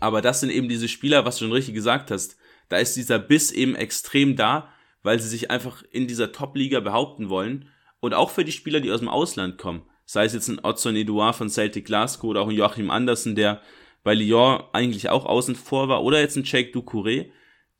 Aber 0.01 0.23
das 0.23 0.41
sind 0.41 0.51
eben 0.51 0.69
diese 0.69 0.89
Spieler, 0.89 1.25
was 1.25 1.37
du 1.37 1.45
schon 1.45 1.53
richtig 1.53 1.75
gesagt 1.75 2.11
hast. 2.11 2.37
Da 2.69 2.79
ist 2.79 2.97
dieser 2.97 3.19
Biss 3.19 3.53
eben 3.53 3.75
extrem 3.75 4.35
da 4.35 4.74
weil 5.05 5.21
sie 5.21 5.29
sich 5.29 5.53
einfach 5.53 5.85
in 5.93 6.09
dieser 6.09 6.33
Top-Liga 6.33 6.81
behaupten 6.81 7.29
wollen. 7.29 7.69
Und 8.01 8.15
auch 8.15 8.31
für 8.31 8.45
die 8.45 8.53
Spieler, 8.53 8.81
die 8.81 8.91
aus 8.91 9.01
dem 9.01 9.09
Ausland 9.09 9.59
kommen. 9.59 9.83
Sei 10.05 10.25
es 10.25 10.35
jetzt 10.35 10.49
ein 10.49 10.63
Otson 10.63 10.97
Edouard 10.97 11.37
von 11.37 11.49
Celtic 11.49 11.85
Glasgow 11.85 12.31
oder 12.31 12.41
auch 12.41 12.49
ein 12.49 12.57
Joachim 12.57 12.91
Andersen, 12.91 13.37
der 13.37 13.63
bei 14.03 14.15
Lyon 14.15 14.65
eigentlich 14.73 15.09
auch 15.11 15.25
außen 15.25 15.55
vor 15.55 15.89
war, 15.89 16.03
oder 16.03 16.21
jetzt 16.21 16.37
ein 16.37 16.45
Jake 16.45 16.77
Ducouré. 16.77 17.31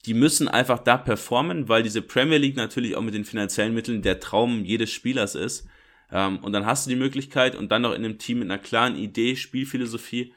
Die 0.07 0.15
müssen 0.15 0.49
einfach 0.49 0.79
da 0.79 0.97
performen, 0.97 1.69
weil 1.69 1.83
diese 1.83 2.03
Premier 2.03 2.39
League 2.39 2.57
natürlich 2.57 2.95
auch 2.95 3.03
mit 3.03 3.15
den 3.15 3.25
finanziellen 3.25 3.75
Mitteln 3.75 4.03
der 4.03 4.21
Traum 4.21 4.65
jedes 4.65 4.91
Spielers 4.91 5.35
ist. 5.35 5.67
Ähm, 6.13 6.39
und 6.39 6.53
dann 6.53 6.67
hast 6.67 6.87
du 6.87 6.91
die 6.91 6.97
Möglichkeit 6.97 7.57
und 7.57 7.73
dann 7.73 7.83
noch 7.83 7.93
in 7.93 8.05
einem 8.05 8.19
Team 8.19 8.41
mit 8.41 8.51
einer 8.51 8.61
klaren 8.61 8.97
Idee, 8.97 9.37
Spielphilosophie. 9.37 10.35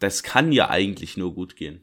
Das 0.00 0.24
kann 0.24 0.50
ja 0.50 0.68
eigentlich 0.68 1.16
nur 1.16 1.32
gut 1.34 1.54
gehen. 1.54 1.82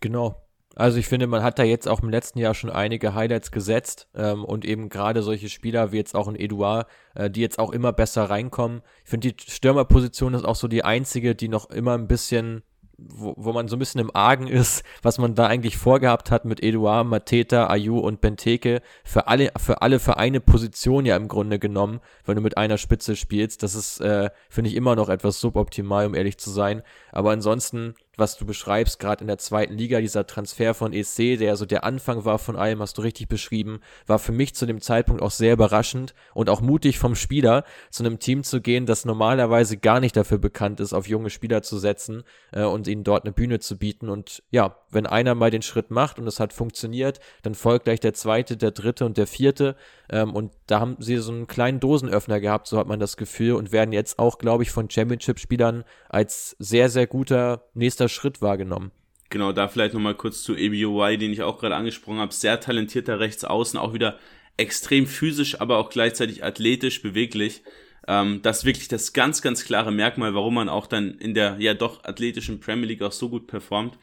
Genau. 0.00 0.43
Also 0.76 0.98
ich 0.98 1.06
finde, 1.06 1.26
man 1.26 1.42
hat 1.42 1.58
da 1.58 1.62
jetzt 1.62 1.88
auch 1.88 2.02
im 2.02 2.10
letzten 2.10 2.38
Jahr 2.38 2.54
schon 2.54 2.70
einige 2.70 3.14
Highlights 3.14 3.52
gesetzt 3.52 4.08
ähm, 4.14 4.44
und 4.44 4.64
eben 4.64 4.88
gerade 4.88 5.22
solche 5.22 5.48
Spieler 5.48 5.92
wie 5.92 5.98
jetzt 5.98 6.16
auch 6.16 6.26
ein 6.26 6.36
Eduard, 6.36 6.88
äh, 7.14 7.30
die 7.30 7.40
jetzt 7.40 7.58
auch 7.58 7.72
immer 7.72 7.92
besser 7.92 8.24
reinkommen. 8.24 8.82
Ich 9.04 9.10
finde, 9.10 9.32
die 9.32 9.50
Stürmerposition 9.50 10.34
ist 10.34 10.44
auch 10.44 10.56
so 10.56 10.66
die 10.66 10.84
einzige, 10.84 11.34
die 11.34 11.48
noch 11.48 11.70
immer 11.70 11.94
ein 11.94 12.08
bisschen 12.08 12.62
wo, 12.96 13.34
wo 13.36 13.52
man 13.52 13.68
so 13.68 13.76
ein 13.76 13.78
bisschen 13.78 14.00
im 14.00 14.14
Argen 14.14 14.46
ist, 14.46 14.84
was 15.02 15.18
man 15.18 15.34
da 15.34 15.46
eigentlich 15.46 15.76
vorgehabt 15.76 16.30
hat 16.30 16.44
mit 16.44 16.62
Eduard, 16.62 17.06
Mateta, 17.06 17.68
Ayu 17.68 17.98
und 17.98 18.20
Benteke 18.20 18.82
für 19.04 19.26
alle, 19.26 19.50
für 19.58 19.82
alle 19.82 19.98
Vereine 19.98 20.40
Position 20.40 21.06
ja 21.06 21.16
im 21.16 21.28
Grunde 21.28 21.58
genommen, 21.58 22.00
wenn 22.24 22.36
du 22.36 22.42
mit 22.42 22.56
einer 22.56 22.78
Spitze 22.78 23.16
spielst. 23.16 23.62
Das 23.62 23.74
ist, 23.74 24.00
äh, 24.00 24.30
finde 24.48 24.70
ich, 24.70 24.76
immer 24.76 24.96
noch 24.96 25.08
etwas 25.08 25.40
suboptimal, 25.40 26.06
um 26.06 26.14
ehrlich 26.14 26.38
zu 26.38 26.50
sein. 26.50 26.82
Aber 27.12 27.30
ansonsten 27.30 27.94
was 28.16 28.36
du 28.36 28.46
beschreibst, 28.46 28.98
gerade 28.98 29.22
in 29.22 29.28
der 29.28 29.38
zweiten 29.38 29.74
Liga, 29.74 30.00
dieser 30.00 30.26
Transfer 30.26 30.74
von 30.74 30.92
EC, 30.92 31.38
der 31.38 31.56
so 31.56 31.66
der 31.66 31.84
Anfang 31.84 32.24
war 32.24 32.38
von 32.38 32.56
allem, 32.56 32.80
hast 32.80 32.98
du 32.98 33.02
richtig 33.02 33.28
beschrieben, 33.28 33.80
war 34.06 34.18
für 34.18 34.32
mich 34.32 34.54
zu 34.54 34.66
dem 34.66 34.80
Zeitpunkt 34.80 35.22
auch 35.22 35.30
sehr 35.30 35.54
überraschend 35.54 36.14
und 36.34 36.50
auch 36.50 36.60
mutig 36.60 36.98
vom 36.98 37.14
Spieler, 37.14 37.64
zu 37.90 38.04
einem 38.04 38.18
Team 38.18 38.42
zu 38.42 38.60
gehen, 38.60 38.86
das 38.86 39.04
normalerweise 39.04 39.76
gar 39.76 40.00
nicht 40.00 40.16
dafür 40.16 40.38
bekannt 40.38 40.80
ist, 40.80 40.92
auf 40.92 41.08
junge 41.08 41.30
Spieler 41.30 41.62
zu 41.62 41.78
setzen 41.78 42.24
äh, 42.52 42.64
und 42.64 42.86
ihnen 42.86 43.04
dort 43.04 43.24
eine 43.24 43.32
Bühne 43.32 43.58
zu 43.60 43.78
bieten. 43.78 44.08
Und 44.08 44.42
ja, 44.50 44.76
wenn 44.90 45.06
einer 45.06 45.34
mal 45.34 45.50
den 45.50 45.62
Schritt 45.62 45.90
macht 45.90 46.18
und 46.18 46.26
es 46.26 46.40
hat 46.40 46.52
funktioniert, 46.52 47.20
dann 47.42 47.54
folgt 47.54 47.84
gleich 47.84 48.00
der 48.00 48.14
zweite, 48.14 48.56
der 48.56 48.70
dritte 48.70 49.04
und 49.04 49.16
der 49.16 49.26
vierte. 49.26 49.76
Ähm, 50.10 50.34
und 50.34 50.52
da 50.66 50.80
haben 50.80 50.96
sie 50.98 51.16
so 51.18 51.32
einen 51.32 51.46
kleinen 51.46 51.80
Dosenöffner 51.80 52.40
gehabt, 52.40 52.66
so 52.66 52.78
hat 52.78 52.86
man 52.86 53.00
das 53.00 53.16
Gefühl, 53.16 53.54
und 53.54 53.72
werden 53.72 53.92
jetzt 53.92 54.18
auch, 54.18 54.38
glaube 54.38 54.62
ich, 54.62 54.70
von 54.70 54.88
Championship-Spielern 54.88 55.84
als 56.08 56.56
sehr, 56.58 56.88
sehr 56.88 57.06
guter 57.06 57.64
nächster 57.74 58.03
Schritt 58.08 58.42
wahrgenommen. 58.42 58.90
Genau, 59.30 59.52
da 59.52 59.68
vielleicht 59.68 59.94
nochmal 59.94 60.14
kurz 60.14 60.42
zu 60.42 60.52
ABOY, 60.54 61.18
den 61.18 61.32
ich 61.32 61.42
auch 61.42 61.58
gerade 61.58 61.74
angesprochen 61.76 62.18
habe. 62.18 62.32
Sehr 62.32 62.60
talentierter 62.60 63.18
Rechtsaußen, 63.20 63.78
auch 63.78 63.92
wieder 63.94 64.18
extrem 64.56 65.06
physisch, 65.06 65.60
aber 65.60 65.78
auch 65.78 65.90
gleichzeitig 65.90 66.44
athletisch, 66.44 67.02
beweglich. 67.02 67.62
Ähm, 68.06 68.40
das 68.42 68.58
ist 68.58 68.64
wirklich 68.64 68.88
das 68.88 69.12
ganz, 69.12 69.42
ganz 69.42 69.64
klare 69.64 69.90
Merkmal, 69.90 70.34
warum 70.34 70.54
man 70.54 70.68
auch 70.68 70.86
dann 70.86 71.12
in 71.18 71.34
der 71.34 71.56
ja 71.58 71.74
doch 71.74 72.04
athletischen 72.04 72.60
Premier 72.60 72.86
League 72.86 73.02
auch 73.02 73.12
so 73.12 73.28
gut 73.28 73.46
performt. 73.46 73.98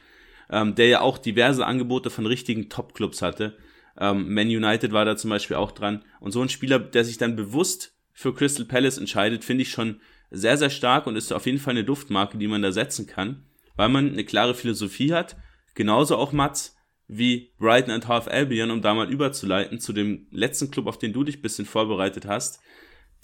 ähm, 0.50 0.74
der 0.74 0.86
ja 0.88 1.00
auch 1.00 1.18
diverse 1.18 1.64
Angebote 1.66 2.10
von 2.10 2.26
richtigen 2.26 2.68
Top-Clubs 2.68 3.22
hatte. 3.22 3.56
Ähm, 3.98 4.32
Man 4.34 4.48
United 4.48 4.92
war 4.92 5.04
da 5.04 5.16
zum 5.16 5.30
Beispiel 5.30 5.56
auch 5.56 5.72
dran. 5.72 6.04
Und 6.20 6.32
so 6.32 6.42
ein 6.42 6.48
Spieler, 6.50 6.78
der 6.78 7.04
sich 7.04 7.18
dann 7.18 7.36
bewusst 7.36 7.96
für 8.12 8.34
Crystal 8.34 8.66
Palace 8.66 8.98
entscheidet, 8.98 9.44
finde 9.44 9.62
ich 9.62 9.70
schon 9.70 10.00
sehr, 10.30 10.56
sehr 10.58 10.70
stark 10.70 11.06
und 11.06 11.16
ist 11.16 11.32
auf 11.32 11.46
jeden 11.46 11.58
Fall 11.58 11.72
eine 11.72 11.84
Duftmarke, 11.84 12.38
die 12.38 12.48
man 12.48 12.62
da 12.62 12.72
setzen 12.72 13.06
kann, 13.06 13.44
weil 13.76 13.88
man 13.88 14.12
eine 14.12 14.24
klare 14.24 14.54
Philosophie 14.54 15.12
hat. 15.12 15.36
Genauso 15.74 16.16
auch 16.16 16.32
Mats 16.32 16.76
wie 17.08 17.52
Brighton 17.58 17.92
and 17.92 18.08
Half 18.08 18.28
Albion, 18.28 18.70
um 18.70 18.82
da 18.82 18.94
mal 18.94 19.10
überzuleiten 19.10 19.80
zu 19.80 19.92
dem 19.92 20.26
letzten 20.30 20.70
Club, 20.70 20.86
auf 20.86 20.98
den 20.98 21.12
du 21.12 21.24
dich 21.24 21.42
bisschen 21.42 21.66
vorbereitet 21.66 22.26
hast, 22.26 22.60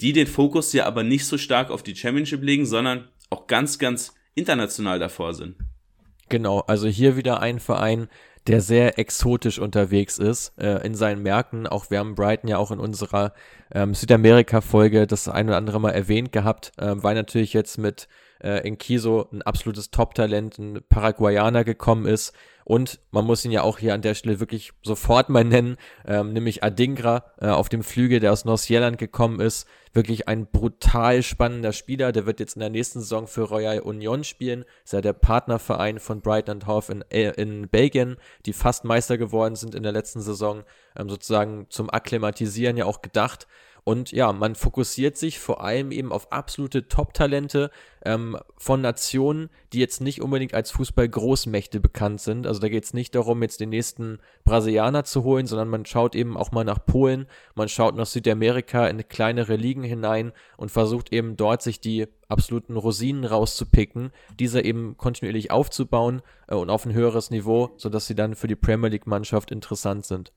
die 0.01 0.13
den 0.13 0.27
Fokus 0.27 0.73
ja 0.73 0.85
aber 0.85 1.03
nicht 1.03 1.25
so 1.25 1.37
stark 1.37 1.71
auf 1.71 1.83
die 1.83 1.95
Championship 1.95 2.43
legen, 2.43 2.65
sondern 2.65 3.09
auch 3.29 3.47
ganz, 3.47 3.79
ganz 3.79 4.13
international 4.35 4.99
davor 4.99 5.33
sind. 5.33 5.55
Genau, 6.29 6.59
also 6.61 6.87
hier 6.87 7.17
wieder 7.17 7.41
ein 7.41 7.59
Verein, 7.59 8.07
der 8.47 8.61
sehr 8.61 8.97
exotisch 8.97 9.59
unterwegs 9.59 10.17
ist 10.17 10.53
äh, 10.57 10.85
in 10.85 10.95
seinen 10.95 11.21
Märkten. 11.21 11.67
Auch 11.67 11.89
wir 11.89 11.99
haben 11.99 12.15
Brighton 12.15 12.49
ja 12.49 12.57
auch 12.57 12.71
in 12.71 12.79
unserer 12.79 13.33
ähm, 13.73 13.93
Südamerika-Folge 13.93 15.07
das 15.07 15.27
ein 15.27 15.47
oder 15.47 15.57
andere 15.57 15.79
Mal 15.79 15.91
erwähnt 15.91 16.31
gehabt, 16.31 16.71
äh, 16.77 16.93
weil 16.95 17.15
natürlich 17.15 17.53
jetzt 17.53 17.77
mit 17.77 18.07
äh, 18.43 18.67
in 18.67 18.77
Kiso 18.77 19.27
ein 19.31 19.41
absolutes 19.41 19.91
Top-Talent, 19.91 20.57
ein 20.57 20.79
Paraguayaner 20.89 21.63
gekommen 21.63 22.05
ist. 22.05 22.33
Und 22.69 22.99
man 23.09 23.25
muss 23.25 23.43
ihn 23.43 23.51
ja 23.51 23.63
auch 23.63 23.79
hier 23.79 23.95
an 23.95 24.03
der 24.03 24.13
Stelle 24.13 24.39
wirklich 24.39 24.73
sofort 24.83 25.29
mal 25.29 25.43
nennen, 25.43 25.77
ähm, 26.05 26.33
nämlich 26.33 26.63
Adingra 26.63 27.25
äh, 27.41 27.47
auf 27.47 27.67
dem 27.67 27.81
Flügel, 27.81 28.19
der 28.19 28.31
aus 28.31 28.45
Nordsjelland 28.45 28.99
gekommen 28.99 29.39
ist. 29.39 29.67
Wirklich 29.91 30.27
ein 30.27 30.45
brutal 30.45 31.23
spannender 31.23 31.73
Spieler. 31.73 32.11
Der 32.11 32.27
wird 32.27 32.39
jetzt 32.39 32.55
in 32.55 32.59
der 32.59 32.69
nächsten 32.69 32.99
Saison 32.99 33.25
für 33.25 33.41
Royal 33.41 33.79
Union 33.79 34.23
spielen. 34.23 34.65
Ist 34.83 34.93
ja 34.93 35.01
der 35.01 35.13
Partnerverein 35.13 35.97
von 35.97 36.21
Brighton 36.21 36.67
Hove 36.67 36.91
in, 36.91 37.03
äh, 37.09 37.31
in 37.41 37.69
Belgien, 37.69 38.17
die 38.45 38.53
fast 38.53 38.85
Meister 38.85 39.17
geworden 39.17 39.55
sind 39.55 39.73
in 39.73 39.81
der 39.81 39.91
letzten 39.91 40.21
Saison. 40.21 40.63
Ähm, 40.95 41.09
sozusagen 41.09 41.65
zum 41.69 41.89
Akklimatisieren 41.89 42.77
ja 42.77 42.85
auch 42.85 43.01
gedacht. 43.01 43.47
Und 43.83 44.11
ja, 44.11 44.31
man 44.33 44.55
fokussiert 44.55 45.17
sich 45.17 45.39
vor 45.39 45.63
allem 45.63 45.91
eben 45.91 46.11
auf 46.11 46.31
absolute 46.31 46.87
Top-Talente 46.87 47.71
ähm, 48.05 48.37
von 48.57 48.81
Nationen, 48.81 49.49
die 49.73 49.79
jetzt 49.79 50.01
nicht 50.01 50.21
unbedingt 50.21 50.53
als 50.53 50.71
Fußball-Großmächte 50.71 51.79
bekannt 51.79 52.21
sind. 52.21 52.47
Also 52.47 52.59
da 52.59 52.69
geht 52.69 52.83
es 52.83 52.93
nicht 52.93 53.15
darum, 53.15 53.41
jetzt 53.41 53.59
den 53.59 53.69
nächsten 53.69 54.19
Brasilianer 54.43 55.03
zu 55.03 55.23
holen, 55.23 55.47
sondern 55.47 55.69
man 55.69 55.85
schaut 55.85 56.15
eben 56.15 56.37
auch 56.37 56.51
mal 56.51 56.63
nach 56.63 56.85
Polen, 56.85 57.27
man 57.55 57.69
schaut 57.69 57.95
nach 57.95 58.05
Südamerika 58.05 58.87
in 58.87 59.07
kleinere 59.07 59.55
Ligen 59.55 59.83
hinein 59.83 60.31
und 60.57 60.71
versucht 60.71 61.11
eben 61.11 61.37
dort 61.37 61.61
sich 61.61 61.79
die 61.79 62.07
absoluten 62.27 62.77
Rosinen 62.77 63.25
rauszupicken, 63.25 64.11
diese 64.39 64.61
eben 64.61 64.97
kontinuierlich 64.97 65.51
aufzubauen 65.51 66.21
äh, 66.47 66.55
und 66.55 66.69
auf 66.69 66.85
ein 66.85 66.93
höheres 66.93 67.31
Niveau, 67.31 67.71
sodass 67.77 68.07
sie 68.07 68.15
dann 68.15 68.35
für 68.35 68.47
die 68.47 68.55
Premier 68.55 68.89
League-Mannschaft 68.89 69.51
interessant 69.51 70.05
sind. 70.05 70.31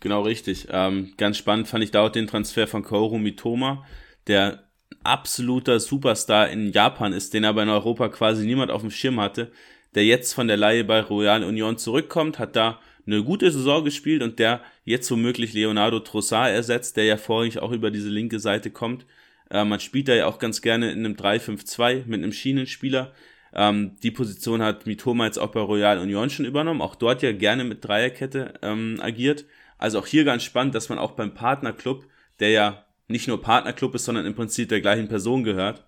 Genau 0.00 0.22
richtig. 0.22 0.68
Ähm, 0.70 1.12
ganz 1.16 1.36
spannend 1.36 1.68
fand 1.68 1.84
ich 1.84 1.90
da 1.90 2.04
auch 2.04 2.10
den 2.10 2.26
Transfer 2.26 2.66
von 2.66 2.82
Kaoru 2.82 3.18
Mitoma, 3.18 3.84
der 4.26 4.70
absoluter 5.04 5.80
Superstar 5.80 6.48
in 6.48 6.72
Japan 6.72 7.12
ist, 7.12 7.34
den 7.34 7.44
aber 7.44 7.62
in 7.62 7.68
Europa 7.68 8.08
quasi 8.08 8.46
niemand 8.46 8.70
auf 8.70 8.82
dem 8.82 8.90
Schirm 8.90 9.20
hatte, 9.20 9.52
der 9.94 10.04
jetzt 10.04 10.34
von 10.34 10.48
der 10.48 10.56
Leihe 10.56 10.84
bei 10.84 11.00
Royal 11.00 11.44
Union 11.44 11.78
zurückkommt, 11.78 12.38
hat 12.38 12.56
da 12.56 12.80
eine 13.06 13.24
gute 13.24 13.50
Saison 13.50 13.84
gespielt 13.84 14.22
und 14.22 14.38
der 14.38 14.62
jetzt 14.84 15.10
womöglich 15.10 15.52
Leonardo 15.52 16.00
Trossard 16.00 16.50
ersetzt, 16.50 16.96
der 16.96 17.04
ja 17.04 17.16
vorhin 17.16 17.58
auch 17.58 17.72
über 17.72 17.90
diese 17.90 18.08
linke 18.08 18.38
Seite 18.38 18.70
kommt. 18.70 19.06
Äh, 19.50 19.64
man 19.64 19.80
spielt 19.80 20.08
da 20.08 20.14
ja 20.14 20.26
auch 20.26 20.38
ganz 20.38 20.62
gerne 20.62 20.92
in 20.92 21.04
einem 21.04 21.14
3-5-2 21.14 22.04
mit 22.06 22.22
einem 22.22 22.32
Schienenspieler. 22.32 23.12
Ähm, 23.52 23.96
die 24.02 24.10
Position 24.10 24.62
hat 24.62 24.86
Mitoma 24.86 25.26
jetzt 25.26 25.38
auch 25.38 25.50
bei 25.50 25.60
Royal 25.60 25.98
Union 25.98 26.30
schon 26.30 26.46
übernommen, 26.46 26.80
auch 26.80 26.94
dort 26.94 27.22
ja 27.22 27.32
gerne 27.32 27.64
mit 27.64 27.84
Dreierkette 27.84 28.54
ähm, 28.62 28.98
agiert. 29.00 29.44
Also 29.80 29.98
auch 29.98 30.06
hier 30.06 30.24
ganz 30.24 30.42
spannend, 30.42 30.74
dass 30.74 30.90
man 30.90 30.98
auch 30.98 31.12
beim 31.12 31.32
Partnerclub, 31.32 32.04
der 32.38 32.50
ja 32.50 32.84
nicht 33.08 33.28
nur 33.28 33.40
Partnerclub 33.40 33.94
ist, 33.94 34.04
sondern 34.04 34.26
im 34.26 34.34
Prinzip 34.34 34.68
der 34.68 34.82
gleichen 34.82 35.08
Person 35.08 35.42
gehört, 35.42 35.86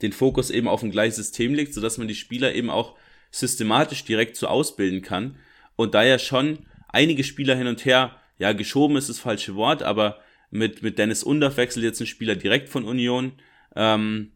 den 0.00 0.12
Fokus 0.12 0.48
eben 0.48 0.68
auf 0.68 0.82
ein 0.82 0.90
gleiches 0.90 1.16
System 1.16 1.52
legt, 1.52 1.74
sodass 1.74 1.98
man 1.98 2.08
die 2.08 2.14
Spieler 2.14 2.54
eben 2.54 2.70
auch 2.70 2.96
systematisch 3.30 4.04
direkt 4.04 4.36
so 4.36 4.46
ausbilden 4.46 5.02
kann. 5.02 5.36
Und 5.76 5.92
da 5.92 6.02
ja 6.02 6.18
schon 6.18 6.66
einige 6.88 7.24
Spieler 7.24 7.54
hin 7.56 7.66
und 7.66 7.84
her, 7.84 8.16
ja, 8.38 8.54
geschoben 8.54 8.96
ist 8.96 9.10
das 9.10 9.18
falsche 9.18 9.54
Wort, 9.54 9.82
aber 9.82 10.20
mit, 10.50 10.82
mit 10.82 10.98
Dennis 10.98 11.22
Underf 11.22 11.58
wechselt 11.58 11.84
jetzt 11.84 12.00
ein 12.00 12.06
Spieler 12.06 12.36
direkt 12.36 12.70
von 12.70 12.84
Union 12.84 13.32
ähm, 13.76 14.32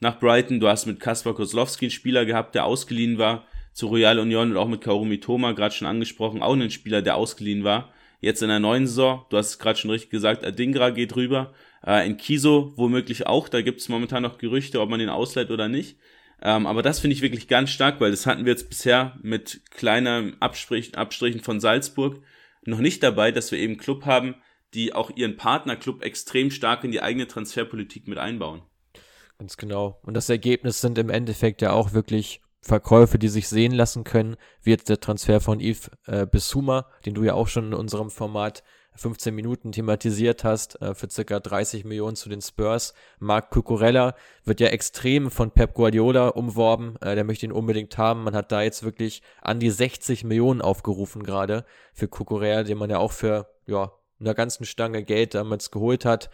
nach 0.00 0.18
Brighton. 0.18 0.58
Du 0.58 0.66
hast 0.66 0.86
mit 0.86 0.98
Kaspar 0.98 1.34
Kozlowski 1.34 1.84
einen 1.84 1.92
Spieler 1.92 2.24
gehabt, 2.24 2.56
der 2.56 2.64
ausgeliehen 2.64 3.16
war 3.16 3.46
zu 3.74 3.88
Royal 3.88 4.20
Union 4.20 4.52
und 4.52 4.56
auch 4.56 4.68
mit 4.68 4.80
Karumi 4.80 5.20
Thoma, 5.20 5.52
gerade 5.52 5.74
schon 5.74 5.88
angesprochen, 5.88 6.42
auch 6.42 6.52
einen 6.52 6.70
Spieler, 6.70 7.02
der 7.02 7.16
ausgeliehen 7.16 7.64
war. 7.64 7.92
Jetzt 8.20 8.40
in 8.40 8.48
der 8.48 8.60
neuen 8.60 8.86
Saison, 8.86 9.26
du 9.28 9.36
hast 9.36 9.48
es 9.48 9.58
gerade 9.58 9.78
schon 9.78 9.90
richtig 9.90 10.10
gesagt, 10.10 10.46
Adingra 10.46 10.90
geht 10.90 11.14
rüber. 11.16 11.52
Äh, 11.84 12.06
in 12.06 12.16
Kiso 12.16 12.72
womöglich 12.76 13.26
auch, 13.26 13.48
da 13.48 13.60
gibt 13.60 13.80
es 13.80 13.88
momentan 13.90 14.22
noch 14.22 14.38
Gerüchte, 14.38 14.80
ob 14.80 14.88
man 14.88 15.00
den 15.00 15.10
ausleiht 15.10 15.50
oder 15.50 15.68
nicht. 15.68 15.98
Ähm, 16.40 16.66
aber 16.66 16.82
das 16.82 17.00
finde 17.00 17.14
ich 17.14 17.22
wirklich 17.22 17.48
ganz 17.48 17.70
stark, 17.70 18.00
weil 18.00 18.12
das 18.12 18.26
hatten 18.26 18.44
wir 18.44 18.52
jetzt 18.52 18.68
bisher 18.68 19.18
mit 19.22 19.60
kleinen 19.70 20.40
Abstrich, 20.40 20.96
Abstrichen 20.96 21.40
von 21.40 21.60
Salzburg 21.60 22.22
noch 22.64 22.78
nicht 22.78 23.02
dabei, 23.02 23.32
dass 23.32 23.50
wir 23.50 23.58
eben 23.58 23.76
Club 23.76 24.06
haben, 24.06 24.36
die 24.72 24.92
auch 24.92 25.10
ihren 25.14 25.36
Partnerclub 25.36 26.02
extrem 26.02 26.50
stark 26.50 26.84
in 26.84 26.92
die 26.92 27.02
eigene 27.02 27.26
Transferpolitik 27.26 28.08
mit 28.08 28.18
einbauen. 28.18 28.62
Ganz 29.38 29.56
genau. 29.56 30.00
Und 30.02 30.14
das 30.14 30.28
Ergebnis 30.28 30.80
sind 30.80 30.96
im 30.96 31.10
Endeffekt 31.10 31.60
ja 31.60 31.72
auch 31.72 31.92
wirklich 31.92 32.40
Verkäufe, 32.64 33.18
die 33.18 33.28
sich 33.28 33.48
sehen 33.48 33.72
lassen 33.72 34.04
können, 34.04 34.36
wie 34.62 34.70
jetzt 34.70 34.88
der 34.88 34.98
Transfer 34.98 35.40
von 35.40 35.60
Yves 35.60 35.90
äh, 36.06 36.26
Bissouma, 36.26 36.86
den 37.04 37.12
du 37.12 37.22
ja 37.22 37.34
auch 37.34 37.46
schon 37.46 37.66
in 37.66 37.74
unserem 37.74 38.08
Format 38.10 38.64
15 38.96 39.34
Minuten 39.34 39.72
thematisiert 39.72 40.44
hast, 40.44 40.80
äh, 40.80 40.94
für 40.94 41.10
circa 41.10 41.40
30 41.40 41.84
Millionen 41.84 42.16
zu 42.16 42.30
den 42.30 42.40
Spurs. 42.40 42.94
Marc 43.18 43.50
Cucurella 43.50 44.14
wird 44.44 44.60
ja 44.60 44.68
extrem 44.68 45.30
von 45.30 45.50
Pep 45.50 45.74
Guardiola 45.74 46.28
umworben, 46.28 46.96
äh, 47.02 47.14
der 47.14 47.24
möchte 47.24 47.44
ihn 47.44 47.52
unbedingt 47.52 47.98
haben. 47.98 48.24
Man 48.24 48.34
hat 48.34 48.50
da 48.50 48.62
jetzt 48.62 48.82
wirklich 48.82 49.22
an 49.42 49.60
die 49.60 49.70
60 49.70 50.24
Millionen 50.24 50.62
aufgerufen 50.62 51.22
gerade 51.22 51.66
für 51.92 52.08
Cucurella, 52.08 52.62
den 52.62 52.78
man 52.78 52.88
ja 52.88 52.98
auch 52.98 53.12
für, 53.12 53.46
ja, 53.66 53.92
einer 54.20 54.34
ganzen 54.34 54.64
Stange 54.64 55.04
Geld 55.04 55.34
damals 55.34 55.70
geholt 55.70 56.06
hat. 56.06 56.30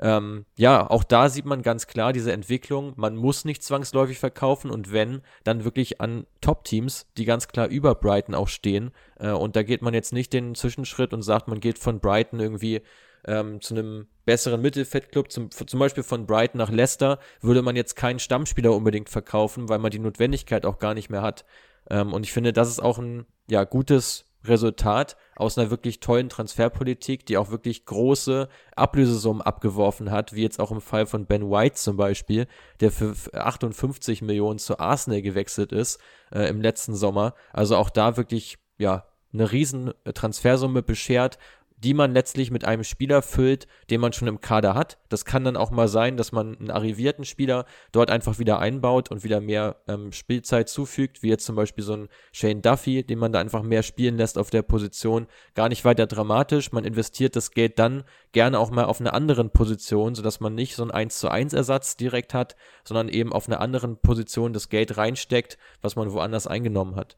Ähm, 0.00 0.46
ja, 0.56 0.88
auch 0.90 1.04
da 1.04 1.28
sieht 1.28 1.44
man 1.44 1.62
ganz 1.62 1.86
klar 1.86 2.12
diese 2.12 2.32
Entwicklung. 2.32 2.92
Man 2.96 3.16
muss 3.16 3.44
nicht 3.44 3.62
zwangsläufig 3.62 4.18
verkaufen 4.18 4.70
und 4.70 4.92
wenn, 4.92 5.22
dann 5.44 5.64
wirklich 5.64 6.00
an 6.00 6.26
Top-Teams, 6.40 7.06
die 7.16 7.24
ganz 7.24 7.48
klar 7.48 7.68
über 7.68 7.94
Brighton 7.94 8.34
auch 8.34 8.48
stehen. 8.48 8.90
Äh, 9.18 9.30
und 9.30 9.56
da 9.56 9.62
geht 9.62 9.82
man 9.82 9.94
jetzt 9.94 10.12
nicht 10.12 10.32
den 10.32 10.54
Zwischenschritt 10.54 11.12
und 11.12 11.22
sagt, 11.22 11.48
man 11.48 11.60
geht 11.60 11.78
von 11.78 12.00
Brighton 12.00 12.40
irgendwie 12.40 12.82
ähm, 13.26 13.60
zu 13.60 13.74
einem 13.74 14.06
besseren 14.24 14.60
Mittelfeldclub, 14.60 15.30
zum, 15.30 15.50
zum 15.50 15.80
Beispiel 15.80 16.02
von 16.02 16.26
Brighton 16.26 16.58
nach 16.58 16.70
Leicester, 16.70 17.18
würde 17.40 17.62
man 17.62 17.76
jetzt 17.76 17.96
keinen 17.96 18.18
Stammspieler 18.18 18.72
unbedingt 18.72 19.08
verkaufen, 19.08 19.68
weil 19.68 19.78
man 19.78 19.90
die 19.90 19.98
Notwendigkeit 19.98 20.66
auch 20.66 20.78
gar 20.78 20.94
nicht 20.94 21.10
mehr 21.10 21.22
hat. 21.22 21.44
Ähm, 21.90 22.12
und 22.12 22.24
ich 22.24 22.32
finde, 22.32 22.52
das 22.52 22.68
ist 22.68 22.80
auch 22.80 22.98
ein 22.98 23.26
ja, 23.48 23.64
gutes 23.64 24.31
Resultat 24.44 25.16
aus 25.36 25.56
einer 25.56 25.70
wirklich 25.70 26.00
tollen 26.00 26.28
Transferpolitik, 26.28 27.26
die 27.26 27.36
auch 27.36 27.50
wirklich 27.50 27.84
große 27.84 28.48
Ablösesummen 28.76 29.42
abgeworfen 29.42 30.10
hat, 30.10 30.32
wie 30.34 30.42
jetzt 30.42 30.60
auch 30.60 30.70
im 30.70 30.80
Fall 30.80 31.06
von 31.06 31.26
Ben 31.26 31.50
White 31.50 31.76
zum 31.76 31.96
Beispiel, 31.96 32.46
der 32.80 32.90
für 32.90 33.14
58 33.32 34.22
Millionen 34.22 34.58
zu 34.58 34.78
Arsenal 34.78 35.22
gewechselt 35.22 35.72
ist 35.72 36.00
äh, 36.32 36.48
im 36.48 36.60
letzten 36.60 36.94
Sommer. 36.94 37.34
Also 37.52 37.76
auch 37.76 37.90
da 37.90 38.16
wirklich, 38.16 38.58
ja, 38.78 39.06
eine 39.32 39.50
riesen 39.50 39.92
Transfersumme 40.12 40.82
beschert 40.82 41.38
die 41.82 41.94
man 41.94 42.12
letztlich 42.12 42.50
mit 42.50 42.64
einem 42.64 42.84
Spieler 42.84 43.22
füllt, 43.22 43.66
den 43.90 44.00
man 44.00 44.12
schon 44.12 44.28
im 44.28 44.40
Kader 44.40 44.74
hat. 44.74 44.98
Das 45.08 45.24
kann 45.24 45.44
dann 45.44 45.56
auch 45.56 45.70
mal 45.70 45.88
sein, 45.88 46.16
dass 46.16 46.30
man 46.30 46.56
einen 46.56 46.70
arrivierten 46.70 47.24
Spieler 47.24 47.66
dort 47.90 48.10
einfach 48.10 48.38
wieder 48.38 48.60
einbaut 48.60 49.10
und 49.10 49.24
wieder 49.24 49.40
mehr 49.40 49.76
ähm, 49.88 50.12
Spielzeit 50.12 50.68
zufügt, 50.68 51.22
wie 51.22 51.28
jetzt 51.28 51.44
zum 51.44 51.56
Beispiel 51.56 51.82
so 51.82 51.94
ein 51.94 52.08
Shane 52.32 52.62
Duffy, 52.62 53.02
den 53.02 53.18
man 53.18 53.32
da 53.32 53.40
einfach 53.40 53.62
mehr 53.62 53.82
spielen 53.82 54.16
lässt 54.16 54.38
auf 54.38 54.50
der 54.50 54.62
Position. 54.62 55.26
Gar 55.54 55.68
nicht 55.68 55.84
weiter 55.84 56.06
dramatisch. 56.06 56.70
Man 56.70 56.84
investiert 56.84 57.34
das 57.34 57.50
Geld 57.50 57.78
dann 57.78 58.04
gerne 58.30 58.58
auch 58.58 58.70
mal 58.70 58.84
auf 58.84 59.00
einer 59.00 59.14
anderen 59.14 59.50
Position, 59.50 60.14
sodass 60.14 60.40
man 60.40 60.54
nicht 60.54 60.76
so 60.76 60.82
einen 60.82 60.92
1 60.92 61.18
zu 61.18 61.28
1 61.28 61.52
Ersatz 61.52 61.96
direkt 61.96 62.32
hat, 62.32 62.54
sondern 62.84 63.08
eben 63.08 63.32
auf 63.32 63.48
einer 63.48 63.60
anderen 63.60 63.96
Position 63.96 64.52
das 64.52 64.68
Geld 64.68 64.96
reinsteckt, 64.96 65.58
was 65.80 65.96
man 65.96 66.12
woanders 66.12 66.46
eingenommen 66.46 66.94
hat. 66.94 67.16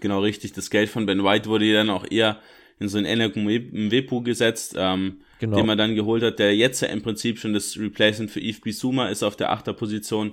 Genau 0.00 0.20
richtig. 0.20 0.52
Das 0.52 0.70
Geld 0.70 0.88
von 0.88 1.06
Ben 1.06 1.22
White 1.22 1.48
wurde 1.48 1.72
dann 1.72 1.90
auch 1.90 2.04
eher 2.10 2.40
in 2.82 2.88
so 2.88 2.98
einen 2.98 3.32
Mwepu 3.88 4.22
gesetzt, 4.22 4.74
ähm, 4.76 5.22
genau. 5.38 5.56
den 5.56 5.66
man 5.66 5.78
dann 5.78 5.94
geholt 5.94 6.22
hat, 6.22 6.38
der 6.38 6.54
jetzt 6.54 6.82
ja 6.82 6.88
im 6.88 7.02
Prinzip 7.02 7.38
schon 7.38 7.54
das 7.54 7.78
Replacement 7.78 8.30
für 8.30 8.40
Yves 8.40 8.60
Bissouma 8.60 9.08
ist 9.08 9.22
auf 9.22 9.36
der 9.36 9.52
Achterposition. 9.52 10.32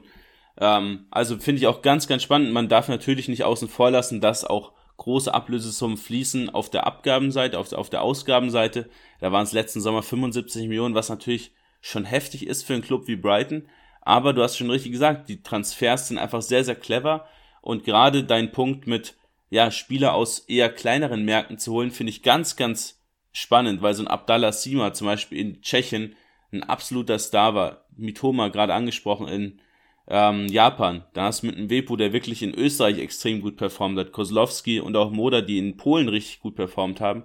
Ähm, 0.60 1.06
also 1.12 1.38
finde 1.38 1.60
ich 1.60 1.68
auch 1.68 1.82
ganz, 1.82 2.08
ganz 2.08 2.24
spannend. 2.24 2.52
Man 2.52 2.68
darf 2.68 2.90
natürlich 2.90 3.28
nicht 3.28 3.44
außen 3.44 3.70
vor 3.70 3.92
lassen, 3.92 4.20
dass 4.20 4.44
auch 4.44 4.74
große 4.98 5.34
Ablösesummen 5.34 5.98
fließen 5.98 6.50
auf 6.50 6.70
der 6.70 6.86
Abgabenseite, 6.86 7.58
auf, 7.58 7.72
auf 7.72 7.90
der 7.90 8.02
Ausgabenseite. 8.02 8.90
Da 9.22 9.32
waren 9.32 9.44
es 9.44 9.54
letzten 9.54 9.82
Sommer 9.82 10.04
75 10.04 10.68
Millionen, 10.68 10.96
was 10.96 11.10
natürlich 11.10 11.52
schon 11.82 12.04
heftig 12.06 12.46
ist 12.46 12.64
für 12.64 12.74
einen 12.74 12.84
Club 12.84 13.08
wie 13.08 13.16
Brighton. 13.16 13.64
Aber 14.02 14.34
du 14.34 14.44
hast 14.44 14.58
schon 14.58 14.70
richtig 14.70 14.92
gesagt, 14.92 15.30
die 15.30 15.42
Transfers 15.42 16.08
sind 16.08 16.18
einfach 16.18 16.42
sehr, 16.42 16.64
sehr 16.64 16.76
clever 16.76 17.28
Und 17.62 17.84
gerade 17.84 18.24
dein 18.24 18.52
Punkt 18.52 18.88
mit, 18.88 19.16
ja, 19.50 19.72
Spieler 19.72 20.14
aus 20.14 20.40
eher 20.40 20.70
kleineren 20.70 21.26
Märkten 21.26 21.58
zu 21.58 21.74
holen, 21.74 21.92
finde 21.92 22.12
ich 22.12 22.24
ganz, 22.24 22.56
ganz 22.56 23.02
spannend, 23.32 23.82
weil 23.82 23.94
so 23.94 24.04
ein 24.04 24.08
Abdallah 24.08 24.52
Sima 24.52 24.94
zum 24.94 25.08
Beispiel 25.08 25.40
in 25.40 25.62
Tschechien 25.62 26.16
ein 26.52 26.64
absoluter 26.64 27.20
Star 27.20 27.56
war. 27.56 27.86
Mitoma 27.96 28.50
gerade 28.50 28.74
angesprochen 28.74 29.28
in 29.28 29.60
ähm, 30.08 30.48
Japan. 30.48 31.04
Da 31.14 31.26
hast 31.26 31.44
du 31.44 31.48
mit 31.48 31.58
einem 31.58 31.70
Wepo, 31.70 31.96
der 31.96 32.14
wirklich 32.14 32.42
in 32.42 32.54
Österreich 32.54 32.98
extrem 32.98 33.42
gut 33.42 33.58
performt 33.58 33.98
hat. 33.98 34.12
Kozlowski 34.12 34.80
und 34.80 34.96
auch 34.96 35.12
Moda, 35.12 35.42
die 35.42 35.60
in 35.60 35.78
Polen 35.78 36.10
richtig 36.10 36.40
gut 36.40 36.56
performt 36.56 37.02
haben. 37.02 37.24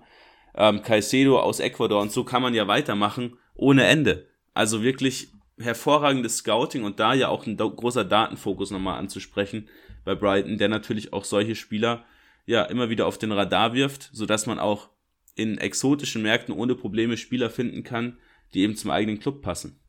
Ähm, 0.54 0.82
Caicedo 0.82 1.40
aus 1.40 1.60
Ecuador 1.60 2.00
und 2.00 2.12
so 2.12 2.24
kann 2.24 2.42
man 2.42 2.54
ja 2.54 2.68
weitermachen 2.68 3.38
ohne 3.54 3.84
Ende. 3.84 4.28
Also 4.52 4.82
wirklich 4.82 5.28
hervorragendes 5.58 6.38
Scouting 6.38 6.84
und 6.84 7.00
da 7.00 7.14
ja 7.14 7.28
auch 7.28 7.46
ein 7.46 7.56
großer 7.56 8.04
Datenfokus 8.04 8.70
nochmal 8.70 8.98
anzusprechen 8.98 9.68
bei 10.04 10.14
Brighton, 10.14 10.58
der 10.58 10.68
natürlich 10.68 11.12
auch 11.12 11.24
solche 11.24 11.54
Spieler 11.54 12.04
ja 12.46 12.62
immer 12.64 12.90
wieder 12.90 13.06
auf 13.06 13.18
den 13.18 13.32
Radar 13.32 13.74
wirft, 13.74 14.10
sodass 14.12 14.46
man 14.46 14.58
auch 14.58 14.90
in 15.34 15.58
exotischen 15.58 16.22
Märkten 16.22 16.54
ohne 16.54 16.74
Probleme 16.74 17.16
Spieler 17.16 17.50
finden 17.50 17.82
kann, 17.82 18.18
die 18.52 18.60
eben 18.60 18.76
zum 18.76 18.90
eigenen 18.90 19.18
Club 19.18 19.42
passen. 19.42 19.80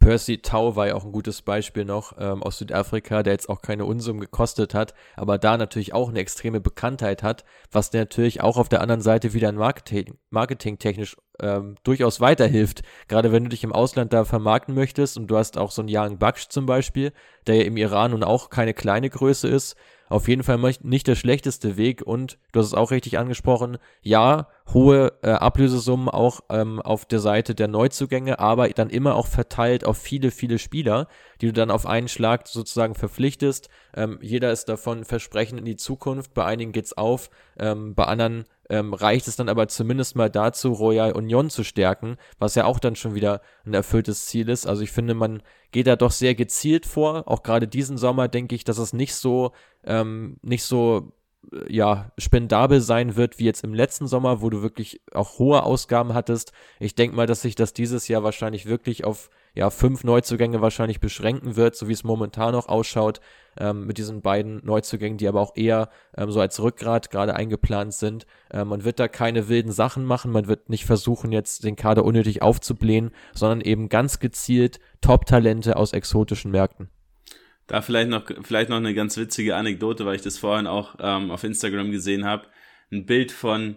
Percy 0.00 0.38
Tau 0.38 0.76
war 0.76 0.88
ja 0.88 0.94
auch 0.94 1.04
ein 1.04 1.12
gutes 1.12 1.42
Beispiel 1.42 1.84
noch 1.84 2.14
ähm, 2.18 2.42
aus 2.42 2.56
Südafrika, 2.56 3.22
der 3.22 3.34
jetzt 3.34 3.50
auch 3.50 3.60
keine 3.60 3.84
Unsummen 3.84 4.22
gekostet 4.22 4.72
hat, 4.72 4.94
aber 5.14 5.36
da 5.36 5.58
natürlich 5.58 5.92
auch 5.92 6.08
eine 6.08 6.20
extreme 6.20 6.58
Bekanntheit 6.58 7.22
hat, 7.22 7.44
was 7.70 7.92
natürlich 7.92 8.40
auch 8.40 8.56
auf 8.56 8.70
der 8.70 8.80
anderen 8.80 9.02
Seite 9.02 9.34
wieder 9.34 9.50
ein 9.50 9.56
Marketing, 9.56 10.14
marketingtechnisch 10.30 11.18
ähm, 11.38 11.76
durchaus 11.82 12.18
weiterhilft. 12.18 12.80
Gerade 13.08 13.30
wenn 13.30 13.44
du 13.44 13.50
dich 13.50 13.62
im 13.62 13.74
Ausland 13.74 14.14
da 14.14 14.24
vermarkten 14.24 14.74
möchtest 14.74 15.18
und 15.18 15.26
du 15.26 15.36
hast 15.36 15.58
auch 15.58 15.70
so 15.70 15.82
einen 15.82 15.94
Young 15.94 16.18
Baksh 16.18 16.48
zum 16.48 16.64
Beispiel, 16.64 17.12
der 17.46 17.56
ja 17.56 17.64
im 17.64 17.76
Iran 17.76 18.12
nun 18.12 18.24
auch 18.24 18.48
keine 18.48 18.72
kleine 18.72 19.10
Größe 19.10 19.48
ist, 19.48 19.76
auf 20.10 20.28
jeden 20.28 20.42
Fall 20.42 20.58
nicht 20.82 21.06
der 21.06 21.14
schlechteste 21.14 21.76
Weg 21.76 22.02
und 22.02 22.38
du 22.52 22.60
hast 22.60 22.66
es 22.66 22.74
auch 22.74 22.90
richtig 22.90 23.16
angesprochen, 23.16 23.78
ja, 24.02 24.48
hohe 24.74 25.12
äh, 25.22 25.30
Ablösesummen 25.30 26.08
auch 26.08 26.40
ähm, 26.50 26.82
auf 26.82 27.06
der 27.06 27.20
Seite 27.20 27.54
der 27.54 27.68
Neuzugänge, 27.68 28.40
aber 28.40 28.68
dann 28.70 28.90
immer 28.90 29.14
auch 29.14 29.28
verteilt 29.28 29.86
auf 29.86 29.96
viele, 29.96 30.32
viele 30.32 30.58
Spieler, 30.58 31.06
die 31.40 31.46
du 31.46 31.52
dann 31.52 31.70
auf 31.70 31.86
einen 31.86 32.08
Schlag 32.08 32.48
sozusagen 32.48 32.96
verpflichtest. 32.96 33.68
Ähm, 33.94 34.18
jeder 34.20 34.50
ist 34.50 34.68
davon 34.68 35.04
Versprechen 35.04 35.58
in 35.58 35.64
die 35.64 35.76
Zukunft, 35.76 36.34
bei 36.34 36.44
einigen 36.44 36.72
geht's 36.72 36.92
auf, 36.92 37.30
ähm, 37.58 37.94
bei 37.94 38.04
anderen 38.04 38.44
ähm, 38.70 38.94
reicht 38.94 39.28
es 39.28 39.36
dann 39.36 39.48
aber 39.48 39.68
zumindest 39.68 40.16
mal 40.16 40.30
dazu, 40.30 40.72
Royal 40.72 41.12
Union 41.12 41.50
zu 41.50 41.64
stärken, 41.64 42.16
was 42.38 42.54
ja 42.54 42.64
auch 42.64 42.78
dann 42.78 42.94
schon 42.96 43.14
wieder 43.14 43.42
ein 43.66 43.74
erfülltes 43.74 44.26
Ziel 44.26 44.48
ist. 44.48 44.66
Also 44.66 44.82
ich 44.82 44.92
finde, 44.92 45.14
man 45.14 45.42
geht 45.72 45.88
da 45.88 45.96
doch 45.96 46.12
sehr 46.12 46.36
gezielt 46.36 46.86
vor. 46.86 47.24
Auch 47.26 47.42
gerade 47.42 47.66
diesen 47.66 47.98
Sommer 47.98 48.28
denke 48.28 48.54
ich, 48.54 48.62
dass 48.62 48.78
es 48.78 48.92
nicht 48.92 49.14
so, 49.14 49.52
ähm, 49.84 50.36
nicht 50.42 50.62
so 50.62 51.12
ja, 51.68 52.12
spendabel 52.18 52.80
sein 52.80 53.16
wird 53.16 53.38
wie 53.38 53.44
jetzt 53.44 53.64
im 53.64 53.74
letzten 53.74 54.06
Sommer, 54.06 54.42
wo 54.42 54.50
du 54.50 54.62
wirklich 54.62 55.00
auch 55.12 55.38
hohe 55.38 55.62
Ausgaben 55.62 56.14
hattest. 56.14 56.52
Ich 56.78 56.94
denke 56.94 57.16
mal, 57.16 57.26
dass 57.26 57.42
sich 57.42 57.54
das 57.54 57.72
dieses 57.72 58.08
Jahr 58.08 58.22
wahrscheinlich 58.22 58.66
wirklich 58.66 59.04
auf 59.04 59.30
ja, 59.54 59.70
fünf 59.70 60.04
Neuzugänge 60.04 60.60
wahrscheinlich 60.60 61.00
beschränken 61.00 61.56
wird, 61.56 61.74
so 61.74 61.88
wie 61.88 61.92
es 61.92 62.04
momentan 62.04 62.52
noch 62.52 62.68
ausschaut, 62.68 63.20
ähm, 63.58 63.86
mit 63.86 63.98
diesen 63.98 64.22
beiden 64.22 64.64
Neuzugängen, 64.64 65.18
die 65.18 65.26
aber 65.26 65.40
auch 65.40 65.56
eher 65.56 65.88
ähm, 66.16 66.30
so 66.30 66.40
als 66.40 66.60
Rückgrat 66.60 67.10
gerade 67.10 67.34
eingeplant 67.34 67.94
sind. 67.94 68.26
Ähm, 68.52 68.68
man 68.68 68.84
wird 68.84 69.00
da 69.00 69.08
keine 69.08 69.48
wilden 69.48 69.72
Sachen 69.72 70.04
machen, 70.04 70.30
man 70.30 70.46
wird 70.46 70.68
nicht 70.68 70.84
versuchen, 70.84 71.32
jetzt 71.32 71.64
den 71.64 71.74
Kader 71.74 72.04
unnötig 72.04 72.42
aufzublähen, 72.42 73.10
sondern 73.34 73.60
eben 73.60 73.88
ganz 73.88 74.20
gezielt 74.20 74.78
Top-Talente 75.00 75.76
aus 75.76 75.94
exotischen 75.94 76.52
Märkten. 76.52 76.90
Da 77.70 77.82
vielleicht 77.82 78.10
noch, 78.10 78.24
vielleicht 78.42 78.68
noch 78.68 78.78
eine 78.78 78.94
ganz 78.94 79.16
witzige 79.16 79.54
Anekdote, 79.54 80.04
weil 80.04 80.16
ich 80.16 80.22
das 80.22 80.38
vorhin 80.38 80.66
auch 80.66 80.96
ähm, 80.98 81.30
auf 81.30 81.44
Instagram 81.44 81.92
gesehen 81.92 82.24
habe. 82.24 82.48
Ein 82.90 83.06
Bild 83.06 83.30
von 83.30 83.76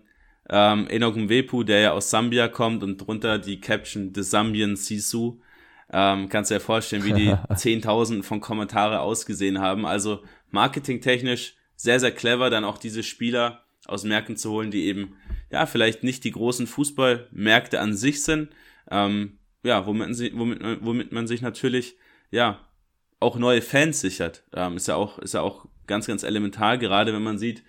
ähm, 0.49 0.87
Enoch 0.89 1.15
Mwepu, 1.15 1.61
der 1.61 1.79
ja 1.79 1.91
aus 1.91 2.09
Sambia 2.09 2.47
kommt 2.47 2.81
und 2.81 2.97
drunter 2.97 3.37
die 3.37 3.61
Caption 3.61 4.11
The 4.15 4.23
Zambian 4.23 4.77
Sisu. 4.77 5.41
Ähm, 5.91 6.27
kannst 6.27 6.49
du 6.49 6.55
dir 6.55 6.59
vorstellen, 6.59 7.05
wie 7.05 7.13
die 7.13 7.35
Zehntausenden 7.55 8.23
von 8.23 8.41
Kommentare 8.41 8.99
ausgesehen 8.99 9.59
haben. 9.59 9.85
Also 9.85 10.23
marketingtechnisch 10.49 11.55
sehr, 11.75 11.99
sehr 11.99 12.11
clever, 12.11 12.49
dann 12.49 12.63
auch 12.63 12.79
diese 12.79 13.03
Spieler 13.03 13.63
aus 13.85 14.05
Märkten 14.05 14.37
zu 14.37 14.49
holen, 14.49 14.71
die 14.71 14.85
eben, 14.85 15.17
ja, 15.51 15.67
vielleicht 15.67 16.03
nicht 16.03 16.23
die 16.23 16.31
großen 16.31 16.65
Fußballmärkte 16.65 17.79
an 17.79 17.95
sich 17.95 18.23
sind. 18.23 18.49
Ähm, 18.89 19.37
ja, 19.61 19.85
womit, 19.85 20.33
womit, 20.35 20.61
womit 20.81 21.11
man 21.11 21.27
sich 21.27 21.43
natürlich, 21.43 21.95
ja, 22.31 22.59
auch 23.23 23.37
neue 23.37 23.61
Fans 23.61 24.01
sichert. 24.01 24.43
Ähm, 24.53 24.77
ist 24.77 24.87
ja 24.87 24.95
auch, 24.95 25.19
ist 25.19 25.33
ja 25.33 25.41
auch 25.41 25.65
ganz, 25.87 26.07
ganz 26.07 26.23
elementar, 26.23 26.77
gerade 26.77 27.13
wenn 27.13 27.23
man 27.23 27.37
sieht, 27.37 27.63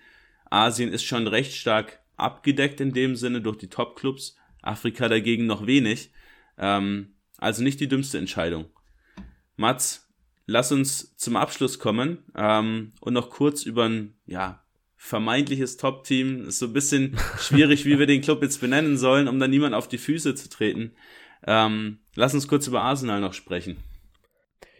Asien 0.49 0.91
ist 0.91 1.03
schon 1.03 1.27
recht 1.27 1.53
stark 1.53 1.99
abgedeckt 2.17 2.79
in 2.79 2.93
dem 2.93 3.15
Sinne 3.15 3.41
durch 3.41 3.57
die 3.57 3.67
Top-Clubs, 3.67 4.37
Afrika 4.61 5.09
dagegen 5.09 5.45
noch 5.45 5.65
wenig. 5.67 6.11
Ähm, 6.57 7.15
also 7.37 7.63
nicht 7.63 7.79
die 7.79 7.87
dümmste 7.87 8.17
Entscheidung. 8.17 8.65
Mats, 9.57 10.07
lass 10.45 10.71
uns 10.71 11.15
zum 11.17 11.35
Abschluss 11.35 11.79
kommen 11.79 12.19
ähm, 12.35 12.93
und 13.01 13.13
noch 13.13 13.29
kurz 13.29 13.63
über 13.63 13.85
ein 13.85 14.15
ja, 14.25 14.63
vermeintliches 14.95 15.77
Top-Team. 15.77 16.47
Ist 16.47 16.59
so 16.59 16.67
ein 16.67 16.73
bisschen 16.73 17.17
schwierig, 17.39 17.85
wie 17.85 17.99
wir 17.99 18.07
den 18.07 18.21
Club 18.21 18.41
jetzt 18.41 18.61
benennen 18.61 18.97
sollen, 18.97 19.27
um 19.27 19.39
dann 19.39 19.51
niemand 19.51 19.75
auf 19.75 19.87
die 19.87 19.97
Füße 19.97 20.35
zu 20.35 20.49
treten. 20.49 20.91
Ähm, 21.45 21.99
lass 22.15 22.33
uns 22.33 22.47
kurz 22.47 22.67
über 22.67 22.81
Arsenal 22.81 23.21
noch 23.21 23.33
sprechen. 23.33 23.77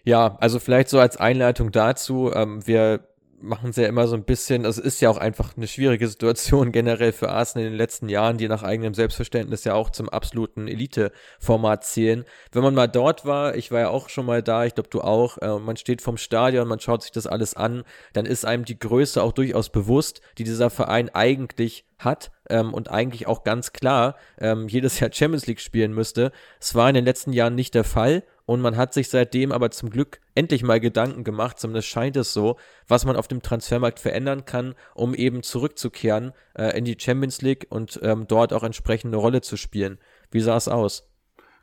Ja, 0.06 0.38
also 0.40 0.60
vielleicht 0.60 0.90
so 0.90 1.00
als 1.00 1.18
Einleitung 1.18 1.72
dazu, 1.72 2.32
ähm, 2.34 2.66
wir 2.66 3.08
machen 3.42 3.72
es 3.72 3.76
ja 3.76 3.88
immer 3.88 4.08
so 4.08 4.16
ein 4.16 4.24
bisschen, 4.24 4.66
also 4.66 4.82
es 4.82 4.88
ist 4.88 5.02
ja 5.02 5.10
auch 5.10 5.18
einfach 5.18 5.58
eine 5.58 5.68
schwierige 5.68 6.08
Situation 6.08 6.72
generell 6.72 7.12
für 7.12 7.30
Arsenal 7.30 7.66
in 7.66 7.74
den 7.74 7.78
letzten 7.78 8.08
Jahren, 8.08 8.38
die 8.38 8.48
nach 8.48 8.62
eigenem 8.62 8.94
Selbstverständnis 8.94 9.64
ja 9.64 9.74
auch 9.74 9.90
zum 9.90 10.08
absoluten 10.08 10.68
Elite-Format 10.68 11.84
zählen. 11.84 12.24
Wenn 12.52 12.64
man 12.64 12.76
mal 12.76 12.88
dort 12.88 13.26
war, 13.26 13.56
ich 13.56 13.72
war 13.72 13.80
ja 13.82 13.90
auch 13.90 14.10
schon 14.10 14.28
mal 14.28 14.44
da, 14.44 14.66
ich 14.66 14.76
glaube 14.76 14.90
du 14.90 15.02
auch, 15.02 15.40
äh, 15.40 15.60
man 15.60 15.76
steht 15.76 16.04
vom 16.04 16.18
Stadion, 16.18 16.68
man 16.68 16.80
schaut 16.80 17.02
sich 17.02 17.12
das 17.12 17.26
alles 17.26 17.56
an, 17.56 17.84
dann 18.14 18.28
ist 18.28 18.46
einem 18.46 18.66
die 18.66 18.80
Größe 18.80 19.22
auch 19.22 19.32
durchaus 19.32 19.70
bewusst, 19.70 20.22
die 20.38 20.44
dieser 20.44 20.70
Verein 20.70 21.10
eigentlich 21.14 21.86
hat 21.98 22.32
ähm, 22.50 22.74
und 22.74 22.92
eigentlich 22.92 23.26
auch 23.26 23.44
ganz 23.44 23.74
klar 23.74 24.16
ähm, 24.40 24.68
jedes 24.68 25.00
Jahr 25.00 25.12
Champions 25.12 25.48
League 25.48 25.62
spielen 25.62 25.94
müsste. 25.94 26.32
Es 26.60 26.76
war 26.76 26.90
in 26.90 26.96
den 26.96 27.06
letzten 27.06 27.34
Jahren 27.34 27.56
nicht 27.56 27.74
der 27.74 27.84
Fall 27.84 28.24
und 28.46 28.62
man 28.62 28.78
hat 28.78 28.94
sich 28.94 29.10
seitdem 29.10 29.52
aber 29.52 29.72
zum 29.72 29.90
Glück 29.90 30.20
endlich 30.36 30.64
mal 30.64 30.80
Gedanken 30.80 31.24
gemacht, 31.24 31.60
zumindest 31.60 31.88
scheint 31.88 32.16
es 32.16 32.34
so, 32.34 32.58
was 32.88 33.06
man 33.06 33.16
auf 33.16 33.28
dem 33.28 33.42
Transfermarkt 33.42 34.00
verändern 34.00 34.46
kann, 34.46 34.76
um 34.94 35.16
eben 35.16 35.44
zurückzukehren 35.44 36.34
äh, 36.54 36.78
in 36.78 36.86
die 36.86 36.98
Champions 37.00 37.42
League 37.42 37.68
und 37.70 38.00
ähm, 38.04 38.28
dort 38.28 38.54
auch 38.54 38.64
entsprechend 38.64 39.14
eine 39.14 39.22
Rolle 39.22 39.42
zu 39.42 39.58
spielen. 39.58 39.98
Wie 40.32 40.42
sah 40.42 40.58
es 40.58 40.68
aus? 40.68 41.10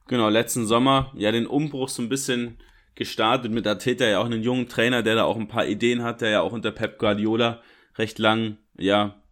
Genau, 0.08 0.28
letzten 0.28 0.66
Sommer 0.66 1.12
ja 1.14 1.30
den 1.30 1.46
Umbruch 1.46 1.88
so 1.88 2.02
ein 2.02 2.08
bisschen 2.08 2.58
gestartet 2.94 3.52
mit 3.52 3.66
Arteta, 3.66 4.04
ja 4.04 4.20
auch 4.20 4.26
einen 4.26 4.42
jungen 4.42 4.68
Trainer, 4.68 5.02
der 5.02 5.14
da 5.14 5.24
auch 5.24 5.36
ein 5.36 5.48
paar 5.48 5.66
Ideen 5.66 6.02
hat, 6.02 6.20
der 6.20 6.30
ja 6.30 6.40
auch 6.42 6.52
unter 6.52 6.72
Pep 6.72 6.98
Guardiola 6.98 7.62
recht 7.96 8.18
lang, 8.18 8.58
ja, 8.76 9.22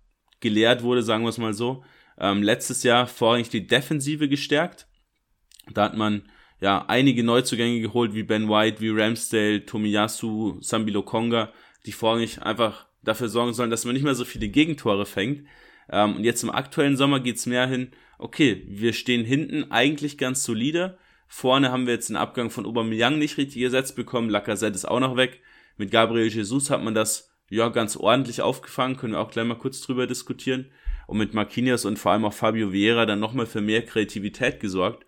gelehrt 0.40 0.82
wurde, 0.82 1.02
sagen 1.02 1.24
wir 1.24 1.28
es 1.28 1.38
mal 1.38 1.52
so. 1.52 1.84
Ähm, 2.18 2.42
letztes 2.42 2.82
Jahr 2.82 3.06
vorrangig 3.06 3.48
die 3.50 3.66
Defensive 3.66 4.28
gestärkt. 4.28 4.86
Da 5.72 5.84
hat 5.84 5.96
man 5.96 6.22
ja 6.60 6.84
einige 6.88 7.24
Neuzugänge 7.24 7.80
geholt, 7.80 8.14
wie 8.14 8.22
Ben 8.22 8.48
White, 8.48 8.80
wie 8.80 8.90
Ramsdale, 8.90 9.64
Tomiyasu, 9.64 10.58
Sambilo 10.60 11.02
Konga, 11.02 11.52
die 11.86 11.92
vorrangig 11.92 12.42
einfach 12.42 12.86
dafür 13.02 13.28
sorgen 13.28 13.54
sollen, 13.54 13.70
dass 13.70 13.84
man 13.84 13.94
nicht 13.94 14.04
mehr 14.04 14.14
so 14.14 14.24
viele 14.24 14.48
Gegentore 14.48 15.06
fängt. 15.06 15.46
Ähm, 15.90 16.16
und 16.16 16.24
jetzt 16.24 16.42
im 16.42 16.50
aktuellen 16.50 16.96
Sommer 16.96 17.20
geht's 17.20 17.46
mehr 17.46 17.66
hin, 17.66 17.92
okay, 18.18 18.62
wir 18.68 18.92
stehen 18.92 19.24
hinten 19.24 19.70
eigentlich 19.70 20.18
ganz 20.18 20.44
solide. 20.44 20.98
Vorne 21.26 21.72
haben 21.72 21.86
wir 21.86 21.94
jetzt 21.94 22.10
den 22.10 22.16
Abgang 22.16 22.50
von 22.50 22.66
Aubameyang 22.66 23.18
nicht 23.18 23.38
richtig 23.38 23.62
gesetzt 23.62 23.96
bekommen. 23.96 24.28
Lacazette 24.28 24.74
ist 24.74 24.84
auch 24.84 25.00
noch 25.00 25.16
weg. 25.16 25.40
Mit 25.78 25.90
Gabriel 25.90 26.28
Jesus 26.28 26.68
hat 26.68 26.82
man 26.82 26.94
das 26.94 27.30
ja 27.48 27.68
ganz 27.68 27.96
ordentlich 27.96 28.42
aufgefangen. 28.42 28.96
Können 28.96 29.14
wir 29.14 29.20
auch 29.20 29.30
gleich 29.30 29.46
mal 29.46 29.54
kurz 29.54 29.80
drüber 29.80 30.06
diskutieren. 30.06 30.70
Und 31.06 31.18
mit 31.18 31.32
Marquinhos 31.32 31.84
und 31.84 31.98
vor 31.98 32.12
allem 32.12 32.24
auch 32.24 32.34
Fabio 32.34 32.72
Vieira 32.72 33.06
dann 33.06 33.20
nochmal 33.20 33.46
für 33.46 33.60
mehr 33.60 33.82
Kreativität 33.82 34.60
gesorgt 34.60 35.06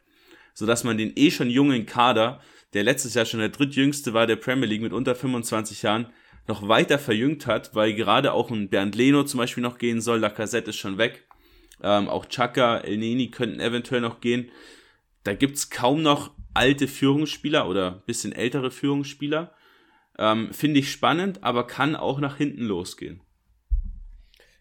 sodass 0.55 0.85
man 0.85 0.99
den 0.99 1.13
eh 1.17 1.31
schon 1.31 1.51
jungen 1.51 1.87
Kader, 1.87 2.41
der 2.75 2.85
letztes 2.85 3.15
Jahr 3.15 3.27
schon 3.27 3.41
der 3.41 3.49
drittjüngste 3.51 4.15
war 4.15 4.27
der 4.27 4.37
Premier 4.37 4.67
League 4.67 4.83
mit 4.83 4.93
unter 4.93 5.15
25 5.15 5.83
Jahren, 5.83 6.07
noch 6.49 6.67
weiter 6.69 6.99
verjüngt 6.99 7.47
hat, 7.47 7.75
weil 7.75 7.95
gerade 7.95 8.33
auch 8.33 8.51
ein 8.51 8.69
Bernd 8.69 8.95
Leno 8.95 9.25
zum 9.25 9.39
Beispiel 9.39 9.63
noch 9.63 9.79
gehen 9.79 10.01
soll, 10.01 10.19
Lacazette 10.21 10.71
ist 10.71 10.77
schon 10.77 10.99
weg, 10.99 11.25
ähm, 11.83 12.09
auch 12.09 12.27
Chaka, 12.27 12.79
El 12.79 12.99
Neni 12.99 13.31
könnten 13.31 13.61
eventuell 13.61 14.01
noch 14.01 14.21
gehen. 14.21 14.51
Da 15.25 15.35
gibt's 15.35 15.71
kaum 15.71 16.03
noch 16.03 16.33
alte 16.55 16.89
Führungsspieler 16.89 17.69
oder 17.69 18.03
bisschen 18.07 18.33
ältere 18.33 18.71
Führungsspieler. 18.71 19.53
Ähm, 20.19 20.53
Finde 20.53 20.81
ich 20.81 20.91
spannend, 20.91 21.43
aber 21.43 21.67
kann 21.67 21.97
auch 21.97 22.21
nach 22.21 22.37
hinten 22.37 22.65
losgehen. 22.65 23.21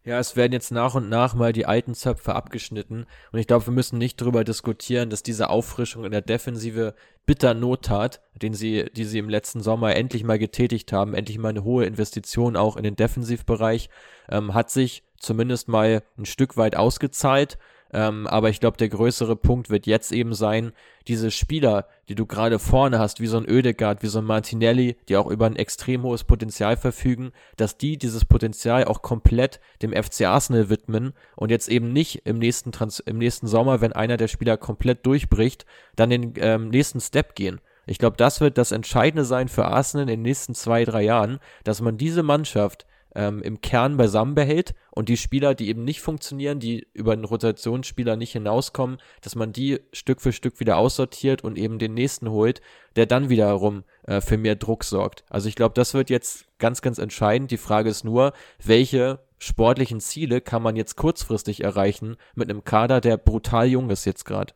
Ja, 0.03 0.17
es 0.17 0.35
werden 0.35 0.53
jetzt 0.53 0.71
nach 0.71 0.95
und 0.95 1.09
nach 1.09 1.35
mal 1.35 1.53
die 1.53 1.67
alten 1.67 1.93
Zöpfe 1.93 2.33
abgeschnitten. 2.33 3.05
Und 3.31 3.39
ich 3.39 3.45
glaube, 3.45 3.67
wir 3.67 3.73
müssen 3.73 3.99
nicht 3.99 4.19
darüber 4.19 4.43
diskutieren, 4.43 5.11
dass 5.11 5.21
diese 5.21 5.51
Auffrischung 5.51 6.05
in 6.05 6.11
der 6.11 6.21
Defensive 6.21 6.95
bitter 7.27 7.53
Not 7.53 7.85
tat, 7.85 8.19
den 8.33 8.55
sie, 8.55 8.85
die 8.95 9.05
sie 9.05 9.19
im 9.19 9.29
letzten 9.29 9.61
Sommer 9.61 9.95
endlich 9.95 10.23
mal 10.23 10.39
getätigt 10.39 10.91
haben, 10.91 11.13
endlich 11.13 11.37
mal 11.37 11.49
eine 11.49 11.63
hohe 11.63 11.85
Investition 11.85 12.55
auch 12.55 12.77
in 12.77 12.83
den 12.83 12.95
Defensivbereich, 12.95 13.89
ähm, 14.29 14.55
hat 14.55 14.71
sich 14.71 15.03
zumindest 15.19 15.67
mal 15.67 16.01
ein 16.17 16.25
Stück 16.25 16.57
weit 16.57 16.75
ausgezahlt. 16.75 17.59
Ähm, 17.93 18.27
aber 18.27 18.49
ich 18.49 18.59
glaube, 18.59 18.77
der 18.77 18.89
größere 18.89 19.35
Punkt 19.35 19.69
wird 19.69 19.85
jetzt 19.85 20.11
eben 20.11 20.33
sein, 20.33 20.71
diese 21.07 21.31
Spieler, 21.31 21.87
die 22.07 22.15
du 22.15 22.25
gerade 22.25 22.59
vorne 22.59 22.99
hast, 22.99 23.19
wie 23.19 23.27
so 23.27 23.37
ein 23.37 23.49
Oedegaard, 23.49 24.01
wie 24.03 24.07
so 24.07 24.19
ein 24.19 24.25
Martinelli, 24.25 24.95
die 25.09 25.17
auch 25.17 25.27
über 25.27 25.45
ein 25.45 25.55
extrem 25.55 26.03
hohes 26.03 26.23
Potenzial 26.23 26.77
verfügen, 26.77 27.31
dass 27.57 27.77
die 27.77 27.97
dieses 27.97 28.23
Potenzial 28.23 28.85
auch 28.85 29.01
komplett 29.01 29.59
dem 29.81 29.91
FC 29.91 30.21
Arsenal 30.21 30.69
widmen 30.69 31.13
und 31.35 31.51
jetzt 31.51 31.67
eben 31.67 31.91
nicht 31.91 32.21
im 32.25 32.37
nächsten, 32.37 32.71
Trans 32.71 32.99
im 32.99 33.17
nächsten 33.17 33.47
Sommer, 33.47 33.81
wenn 33.81 33.93
einer 33.93 34.17
der 34.17 34.27
Spieler 34.27 34.57
komplett 34.57 35.05
durchbricht, 35.05 35.65
dann 35.95 36.09
den 36.09 36.33
ähm, 36.37 36.69
nächsten 36.69 37.01
Step 37.01 37.35
gehen. 37.35 37.59
Ich 37.87 37.97
glaube, 37.97 38.15
das 38.15 38.39
wird 38.41 38.57
das 38.57 38.71
Entscheidende 38.71 39.25
sein 39.25 39.49
für 39.49 39.65
Arsenal 39.65 40.03
in 40.03 40.07
den 40.07 40.21
nächsten 40.21 40.53
zwei, 40.53 40.85
drei 40.85 41.01
Jahren, 41.01 41.39
dass 41.63 41.81
man 41.81 41.97
diese 41.97 42.23
Mannschaft 42.23 42.85
ähm, 43.15 43.41
im 43.41 43.61
Kern 43.61 43.97
beisammen 43.97 44.35
behält 44.35 44.73
und 44.91 45.09
die 45.09 45.17
Spieler, 45.17 45.55
die 45.55 45.69
eben 45.69 45.83
nicht 45.83 46.01
funktionieren, 46.01 46.59
die 46.59 46.87
über 46.93 47.13
einen 47.13 47.25
Rotationsspieler 47.25 48.15
nicht 48.15 48.31
hinauskommen, 48.31 48.97
dass 49.21 49.35
man 49.35 49.53
die 49.53 49.79
Stück 49.91 50.21
für 50.21 50.33
Stück 50.33 50.59
wieder 50.59 50.77
aussortiert 50.77 51.43
und 51.43 51.57
eben 51.57 51.79
den 51.79 51.93
nächsten 51.93 52.29
holt, 52.29 52.61
der 52.95 53.05
dann 53.05 53.29
wiederum 53.29 53.83
äh, 54.03 54.21
für 54.21 54.37
mehr 54.37 54.55
Druck 54.55 54.83
sorgt. 54.83 55.23
Also 55.29 55.49
ich 55.49 55.55
glaube, 55.55 55.73
das 55.75 55.93
wird 55.93 56.09
jetzt 56.09 56.45
ganz, 56.59 56.81
ganz 56.81 56.97
entscheidend. 56.97 57.51
Die 57.51 57.57
Frage 57.57 57.89
ist 57.89 58.03
nur, 58.03 58.33
welche 58.63 59.19
sportlichen 59.39 59.99
Ziele 59.99 60.39
kann 60.39 60.61
man 60.61 60.75
jetzt 60.75 60.95
kurzfristig 60.95 61.63
erreichen 61.63 62.17
mit 62.35 62.49
einem 62.49 62.63
Kader, 62.63 63.01
der 63.01 63.17
brutal 63.17 63.67
jung 63.67 63.89
ist 63.89 64.05
jetzt 64.05 64.23
gerade. 64.25 64.53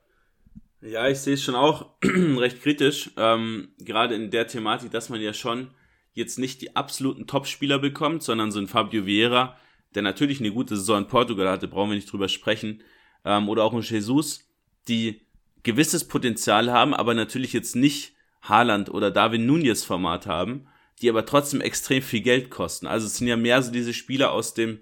Ja, 0.82 1.08
ich 1.08 1.20
sehe 1.20 1.34
es 1.34 1.43
schon 1.43 1.56
auch 1.56 1.88
recht 2.03 2.62
kritisch, 2.62 3.10
ähm, 3.18 3.70
gerade 3.80 4.14
in 4.14 4.30
der 4.30 4.45
Thematik, 4.45 4.91
dass 4.91 5.10
man 5.10 5.20
ja 5.20 5.34
schon 5.34 5.72
jetzt 6.16 6.39
nicht 6.39 6.61
die 6.61 6.76
absoluten 6.76 7.28
Top-Spieler 7.28 7.78
bekommt, 7.78 8.24
sondern 8.24 8.51
so 8.51 8.59
ein 8.59 8.68
Fabio 8.68 9.05
Vieira, 9.05 9.57
der 9.93 10.01
natürlich 10.01 10.39
eine 10.39 10.51
gute 10.51 10.76
Saison 10.76 11.03
in 11.03 11.07
Portugal 11.07 11.47
hatte, 11.47 11.68
brauchen 11.68 11.91
wir 11.91 11.95
nicht 11.95 12.11
drüber 12.11 12.28
sprechen, 12.28 12.82
ähm, 13.24 13.47
oder 13.47 13.63
auch 13.63 13.74
ein 13.74 13.82
Jesus, 13.82 14.49
die 14.88 15.22
gewisses 15.63 16.07
Potenzial 16.07 16.72
haben, 16.72 16.93
aber 16.93 17.13
natürlich 17.13 17.53
jetzt 17.53 17.76
nicht 17.76 18.13
Haaland 18.41 18.89
oder 18.89 19.11
Darwin 19.11 19.45
Nunez 19.45 19.84
Format 19.84 20.26
haben, 20.26 20.68
die 21.01 21.09
aber 21.09 21.26
trotzdem 21.26 21.61
extrem 21.61 22.01
viel 22.01 22.22
Geld 22.22 22.49
kosten. 22.49 22.88
Also 22.88 23.07
es 23.07 23.18
sind 23.18 23.28
ja 23.28 23.36
mehr 23.36 23.61
so 23.61 23.72
diese 23.72 23.93
Spieler 23.93 24.32
aus 24.32 24.53
dem 24.53 24.80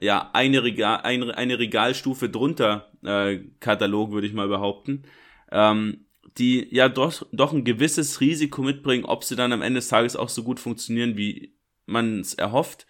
ja 0.00 0.30
eine, 0.32 0.62
Regal, 0.62 1.00
eine, 1.02 1.36
eine 1.36 1.58
Regalstufe 1.58 2.30
drunter 2.30 2.90
äh, 3.04 3.40
Katalog 3.60 4.12
würde 4.12 4.26
ich 4.26 4.32
mal 4.32 4.48
behaupten, 4.48 5.02
ähm, 5.50 6.06
die 6.38 6.68
ja 6.74 6.88
doch, 6.88 7.26
doch 7.32 7.52
ein 7.52 7.64
gewisses 7.64 8.20
Risiko 8.20 8.62
mitbringen, 8.62 9.04
ob 9.04 9.24
sie 9.24 9.36
dann 9.36 9.52
am 9.52 9.62
Ende 9.62 9.78
des 9.78 9.88
Tages 9.88 10.16
auch 10.16 10.28
so 10.28 10.42
gut 10.42 10.60
funktionieren, 10.60 11.16
wie 11.16 11.56
man 11.86 12.20
es 12.20 12.34
erhofft. 12.34 12.86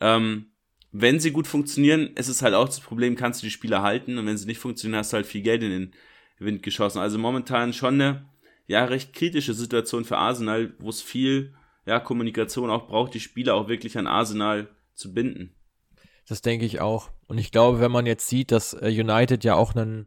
Ähm, 0.00 0.52
wenn 0.90 1.20
sie 1.20 1.32
gut 1.32 1.46
funktionieren, 1.46 2.14
ist 2.14 2.28
es 2.28 2.42
halt 2.42 2.54
auch 2.54 2.66
das 2.66 2.80
Problem, 2.80 3.14
kannst 3.14 3.42
du 3.42 3.46
die 3.46 3.50
Spieler 3.50 3.82
halten 3.82 4.16
und 4.18 4.26
wenn 4.26 4.38
sie 4.38 4.46
nicht 4.46 4.58
funktionieren, 4.58 4.98
hast 4.98 5.12
du 5.12 5.16
halt 5.16 5.26
viel 5.26 5.42
Geld 5.42 5.62
in 5.62 5.70
den 5.70 5.94
Wind 6.38 6.62
geschossen. 6.62 6.98
Also 6.98 7.18
momentan 7.18 7.72
schon 7.72 7.94
eine 7.94 8.26
ja 8.66 8.84
recht 8.84 9.12
kritische 9.12 9.54
Situation 9.54 10.04
für 10.04 10.16
Arsenal, 10.16 10.74
wo 10.78 10.88
es 10.88 11.02
viel 11.02 11.54
ja 11.86 12.00
Kommunikation 12.00 12.70
auch 12.70 12.86
braucht, 12.86 13.14
die 13.14 13.20
Spieler 13.20 13.54
auch 13.54 13.68
wirklich 13.68 13.98
an 13.98 14.06
Arsenal 14.06 14.68
zu 14.94 15.12
binden. 15.12 15.54
Das 16.28 16.42
denke 16.42 16.66
ich 16.66 16.80
auch. 16.80 17.10
Und 17.26 17.38
ich 17.38 17.50
glaube, 17.50 17.80
wenn 17.80 17.90
man 17.90 18.06
jetzt 18.06 18.28
sieht, 18.28 18.52
dass 18.52 18.74
äh, 18.74 18.88
United 18.88 19.44
ja 19.44 19.54
auch 19.54 19.74
einen 19.74 20.06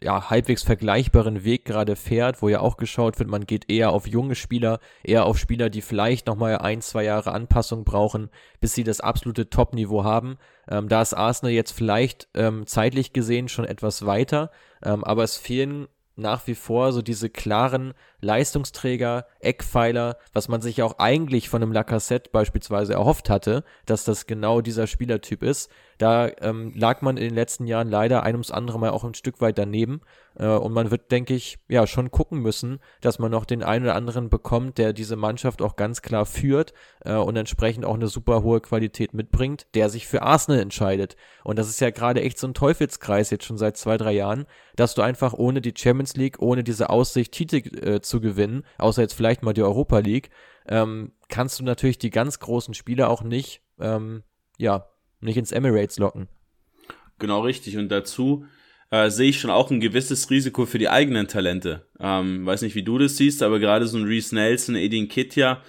ja, 0.00 0.28
halbwegs 0.28 0.62
vergleichbaren 0.62 1.44
Weg 1.44 1.64
gerade 1.64 1.96
fährt, 1.96 2.42
wo 2.42 2.48
ja 2.48 2.60
auch 2.60 2.76
geschaut 2.76 3.18
wird, 3.18 3.30
man 3.30 3.46
geht 3.46 3.70
eher 3.70 3.92
auf 3.92 4.06
junge 4.06 4.34
Spieler, 4.34 4.78
eher 5.02 5.24
auf 5.24 5.38
Spieler, 5.38 5.70
die 5.70 5.80
vielleicht 5.80 6.26
nochmal 6.26 6.58
ein, 6.58 6.82
zwei 6.82 7.04
Jahre 7.04 7.32
Anpassung 7.32 7.84
brauchen, 7.84 8.28
bis 8.60 8.74
sie 8.74 8.84
das 8.84 9.00
absolute 9.00 9.48
Top-Niveau 9.48 10.04
haben. 10.04 10.36
Ähm, 10.68 10.88
da 10.88 11.00
ist 11.00 11.14
Arsenal 11.14 11.52
jetzt 11.52 11.72
vielleicht 11.72 12.28
ähm, 12.34 12.66
zeitlich 12.66 13.14
gesehen 13.14 13.48
schon 13.48 13.64
etwas 13.64 14.04
weiter, 14.04 14.50
ähm, 14.82 15.02
aber 15.02 15.24
es 15.24 15.38
fehlen 15.38 15.88
nach 16.16 16.46
wie 16.46 16.54
vor 16.54 16.92
so 16.92 17.02
diese 17.02 17.30
klaren 17.30 17.94
Leistungsträger, 18.20 19.26
Eckpfeiler, 19.40 20.16
was 20.32 20.48
man 20.48 20.60
sich 20.60 20.82
auch 20.82 20.98
eigentlich 20.98 21.48
von 21.48 21.62
einem 21.62 21.72
Lacassette 21.72 22.30
beispielsweise 22.30 22.94
erhofft 22.94 23.30
hatte, 23.30 23.64
dass 23.86 24.04
das 24.04 24.26
genau 24.26 24.60
dieser 24.60 24.86
Spielertyp 24.86 25.42
ist. 25.42 25.70
Da 25.98 26.30
ähm, 26.40 26.72
lag 26.74 27.00
man 27.00 27.16
in 27.16 27.24
den 27.24 27.34
letzten 27.34 27.66
Jahren 27.66 27.88
leider 27.88 28.22
ein 28.22 28.34
ums 28.34 28.50
andere 28.50 28.78
Mal 28.78 28.90
auch 28.90 29.04
ein 29.04 29.14
Stück 29.14 29.40
weit 29.40 29.56
daneben. 29.56 30.02
Äh, 30.38 30.48
und 30.48 30.72
man 30.72 30.90
wird, 30.90 31.10
denke 31.10 31.34
ich, 31.34 31.58
ja, 31.68 31.86
schon 31.86 32.10
gucken 32.10 32.40
müssen, 32.40 32.80
dass 33.00 33.18
man 33.18 33.30
noch 33.30 33.44
den 33.44 33.62
einen 33.62 33.84
oder 33.84 33.94
anderen 33.94 34.28
bekommt, 34.28 34.78
der 34.78 34.92
diese 34.92 35.16
Mannschaft 35.16 35.62
auch 35.62 35.76
ganz 35.76 36.02
klar 36.02 36.26
führt 36.26 36.74
äh, 37.04 37.14
und 37.14 37.36
entsprechend 37.36 37.84
auch 37.84 37.94
eine 37.94 38.08
super 38.08 38.42
hohe 38.42 38.60
Qualität 38.60 39.14
mitbringt, 39.14 39.66
der 39.74 39.88
sich 39.88 40.06
für 40.06 40.22
Arsenal 40.22 40.60
entscheidet. 40.60 41.16
Und 41.44 41.58
das 41.58 41.68
ist 41.68 41.80
ja 41.80 41.90
gerade 41.90 42.20
echt 42.22 42.38
so 42.38 42.46
ein 42.46 42.54
Teufelskreis 42.54 43.30
jetzt 43.30 43.44
schon 43.44 43.58
seit 43.58 43.76
zwei, 43.76 43.96
drei 43.96 44.12
Jahren, 44.12 44.46
dass 44.76 44.94
du 44.94 45.02
einfach 45.02 45.32
ohne 45.32 45.62
die 45.62 45.74
Champions 45.76 46.16
League, 46.16 46.40
ohne 46.40 46.62
diese 46.62 46.90
Aussicht, 46.90 47.32
Titel 47.32 47.56
äh, 47.78 48.00
zu 48.00 48.15
gewinnen, 48.20 48.64
außer 48.78 49.02
jetzt 49.02 49.14
vielleicht 49.14 49.42
mal 49.42 49.52
die 49.52 49.62
Europa 49.62 49.98
League, 49.98 50.30
ähm, 50.68 51.12
kannst 51.28 51.60
du 51.60 51.64
natürlich 51.64 51.98
die 51.98 52.10
ganz 52.10 52.38
großen 52.38 52.74
Spieler 52.74 53.08
auch 53.08 53.22
nicht, 53.22 53.62
ähm, 53.78 54.22
ja, 54.58 54.88
nicht 55.20 55.36
ins 55.36 55.52
Emirates 55.52 55.98
locken. 55.98 56.28
Genau 57.18 57.40
richtig. 57.40 57.76
Und 57.76 57.88
dazu 57.88 58.44
äh, 58.90 59.10
sehe 59.10 59.30
ich 59.30 59.40
schon 59.40 59.50
auch 59.50 59.70
ein 59.70 59.80
gewisses 59.80 60.30
Risiko 60.30 60.66
für 60.66 60.78
die 60.78 60.88
eigenen 60.88 61.28
Talente. 61.28 61.86
Ähm, 61.98 62.46
weiß 62.46 62.62
nicht, 62.62 62.74
wie 62.74 62.82
du 62.82 62.98
das 62.98 63.16
siehst, 63.16 63.42
aber 63.42 63.58
gerade 63.58 63.86
so 63.86 63.98
ein 63.98 64.04
Reese 64.04 64.34
Nelson, 64.34 64.76
Edin 64.76 65.08
Kitja, 65.08 65.62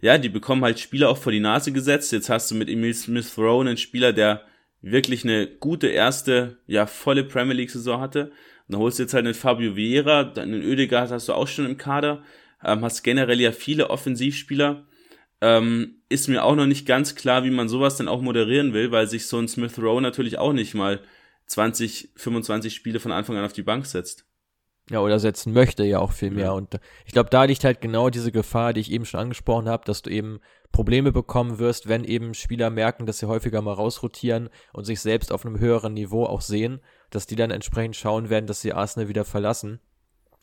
ja, 0.00 0.18
die 0.18 0.28
bekommen 0.28 0.62
halt 0.62 0.78
Spieler 0.78 1.08
auch 1.08 1.18
vor 1.18 1.32
die 1.32 1.40
Nase 1.40 1.72
gesetzt. 1.72 2.12
Jetzt 2.12 2.28
hast 2.28 2.50
du 2.50 2.54
mit 2.54 2.68
Emil 2.68 2.94
Smith 2.94 3.36
Rowe 3.38 3.62
einen 3.62 3.76
Spieler, 3.76 4.12
der 4.12 4.42
wirklich 4.82 5.24
eine 5.24 5.46
gute 5.46 5.88
erste, 5.88 6.58
ja, 6.66 6.86
volle 6.86 7.24
Premier 7.24 7.54
League 7.54 7.70
Saison 7.70 8.00
hatte. 8.00 8.32
Und 8.68 8.72
dann 8.72 8.80
holst 8.80 8.98
du 8.98 9.04
jetzt 9.04 9.14
halt 9.14 9.24
einen 9.24 9.34
Fabio 9.34 9.76
Vieira, 9.76 10.32
einen 10.36 10.62
Oedegaard 10.62 11.10
hast 11.10 11.28
du 11.28 11.32
auch 11.32 11.48
schon 11.48 11.66
im 11.66 11.76
Kader, 11.76 12.22
ähm, 12.64 12.84
hast 12.84 13.02
generell 13.02 13.40
ja 13.40 13.52
viele 13.52 13.90
Offensivspieler 13.90 14.86
ähm, 15.40 16.02
ist 16.08 16.28
mir 16.28 16.44
auch 16.44 16.54
noch 16.54 16.66
nicht 16.66 16.86
ganz 16.86 17.14
klar, 17.14 17.44
wie 17.44 17.50
man 17.50 17.68
sowas 17.68 17.96
dann 17.96 18.08
auch 18.08 18.22
moderieren 18.22 18.72
will, 18.72 18.90
weil 18.90 19.06
sich 19.06 19.26
so 19.26 19.38
ein 19.38 19.48
Smith 19.48 19.78
Rowe 19.78 20.00
natürlich 20.00 20.38
auch 20.38 20.52
nicht 20.52 20.74
mal 20.74 21.00
20, 21.46 22.10
25 22.16 22.74
Spiele 22.74 23.00
von 23.00 23.12
Anfang 23.12 23.36
an 23.36 23.44
auf 23.44 23.52
die 23.52 23.62
Bank 23.62 23.86
setzt. 23.86 24.24
Ja, 24.88 25.00
oder 25.00 25.18
setzen 25.18 25.52
möchte 25.52 25.84
ja 25.84 25.98
auch 25.98 26.12
viel 26.12 26.30
mehr. 26.30 26.46
Ja. 26.46 26.52
Und 26.52 26.78
ich 27.04 27.12
glaube, 27.12 27.28
da 27.28 27.44
liegt 27.44 27.64
halt 27.64 27.80
genau 27.80 28.08
diese 28.08 28.30
Gefahr, 28.30 28.72
die 28.72 28.80
ich 28.80 28.92
eben 28.92 29.04
schon 29.04 29.18
angesprochen 29.18 29.68
habe, 29.68 29.84
dass 29.84 30.02
du 30.02 30.10
eben 30.10 30.38
Probleme 30.70 31.10
bekommen 31.10 31.58
wirst, 31.58 31.88
wenn 31.88 32.04
eben 32.04 32.34
Spieler 32.34 32.70
merken, 32.70 33.04
dass 33.04 33.18
sie 33.18 33.26
häufiger 33.26 33.62
mal 33.62 33.72
rausrotieren 33.72 34.48
und 34.72 34.84
sich 34.84 35.00
selbst 35.00 35.32
auf 35.32 35.44
einem 35.44 35.58
höheren 35.58 35.92
Niveau 35.92 36.24
auch 36.24 36.40
sehen, 36.40 36.80
dass 37.10 37.26
die 37.26 37.36
dann 37.36 37.50
entsprechend 37.50 37.96
schauen 37.96 38.30
werden, 38.30 38.46
dass 38.46 38.60
sie 38.60 38.72
Arsenal 38.72 39.08
wieder 39.08 39.24
verlassen. 39.24 39.80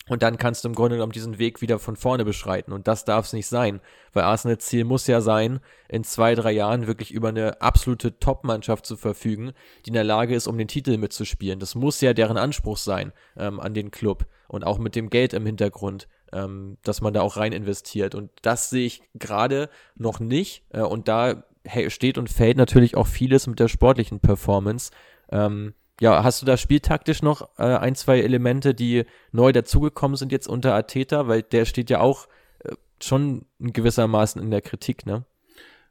Und 0.09 0.21
dann 0.21 0.37
kannst 0.37 0.63
du 0.63 0.67
im 0.67 0.75
Grunde 0.75 0.97
genommen 0.97 1.13
diesen 1.13 1.39
Weg 1.39 1.61
wieder 1.61 1.79
von 1.79 1.95
vorne 1.95 2.25
beschreiten. 2.25 2.73
Und 2.73 2.89
das 2.89 3.05
darf 3.05 3.25
es 3.25 3.33
nicht 3.33 3.47
sein. 3.47 3.79
Weil 4.11 4.23
Arsenals 4.23 4.65
Ziel 4.65 4.83
muss 4.83 5.07
ja 5.07 5.21
sein, 5.21 5.61
in 5.87 6.03
zwei, 6.03 6.35
drei 6.35 6.51
Jahren 6.51 6.87
wirklich 6.87 7.11
über 7.11 7.29
eine 7.29 7.61
absolute 7.61 8.19
Top-Mannschaft 8.19 8.85
zu 8.85 8.97
verfügen, 8.97 9.53
die 9.85 9.91
in 9.91 9.93
der 9.93 10.03
Lage 10.03 10.35
ist, 10.35 10.47
um 10.47 10.57
den 10.57 10.67
Titel 10.67 10.97
mitzuspielen. 10.97 11.59
Das 11.59 11.75
muss 11.75 12.01
ja 12.01 12.13
deren 12.13 12.35
Anspruch 12.35 12.77
sein 12.77 13.13
ähm, 13.37 13.61
an 13.61 13.73
den 13.73 13.91
Club. 13.91 14.25
Und 14.49 14.65
auch 14.65 14.77
mit 14.77 14.95
dem 14.95 15.09
Geld 15.09 15.33
im 15.33 15.45
Hintergrund, 15.45 16.09
ähm, 16.33 16.77
dass 16.83 16.99
man 16.99 17.13
da 17.13 17.21
auch 17.21 17.37
rein 17.37 17.53
investiert. 17.53 18.13
Und 18.13 18.29
das 18.41 18.69
sehe 18.69 18.85
ich 18.85 19.03
gerade 19.13 19.69
noch 19.95 20.19
nicht. 20.19 20.65
Äh, 20.71 20.81
und 20.81 21.07
da 21.07 21.45
steht 21.87 22.17
und 22.17 22.29
fällt 22.29 22.57
natürlich 22.57 22.97
auch 22.97 23.07
vieles 23.07 23.47
mit 23.47 23.59
der 23.59 23.69
sportlichen 23.69 24.19
Performance. 24.19 24.91
Ähm, 25.31 25.75
ja, 26.01 26.23
hast 26.23 26.41
du 26.41 26.45
da 26.45 26.57
spieltaktisch 26.57 27.21
noch 27.21 27.49
äh, 27.57 27.63
ein, 27.63 27.95
zwei 27.95 28.19
Elemente, 28.19 28.73
die 28.73 29.03
neu 29.31 29.51
dazugekommen 29.51 30.17
sind 30.17 30.31
jetzt 30.31 30.47
unter 30.47 30.73
Ateta? 30.73 31.27
Weil 31.27 31.43
der 31.43 31.65
steht 31.65 31.89
ja 31.89 31.99
auch 31.99 32.27
äh, 32.63 32.73
schon 33.01 33.45
gewissermaßen 33.59 34.41
in 34.41 34.51
der 34.51 34.61
Kritik, 34.61 35.05
ne? 35.05 35.25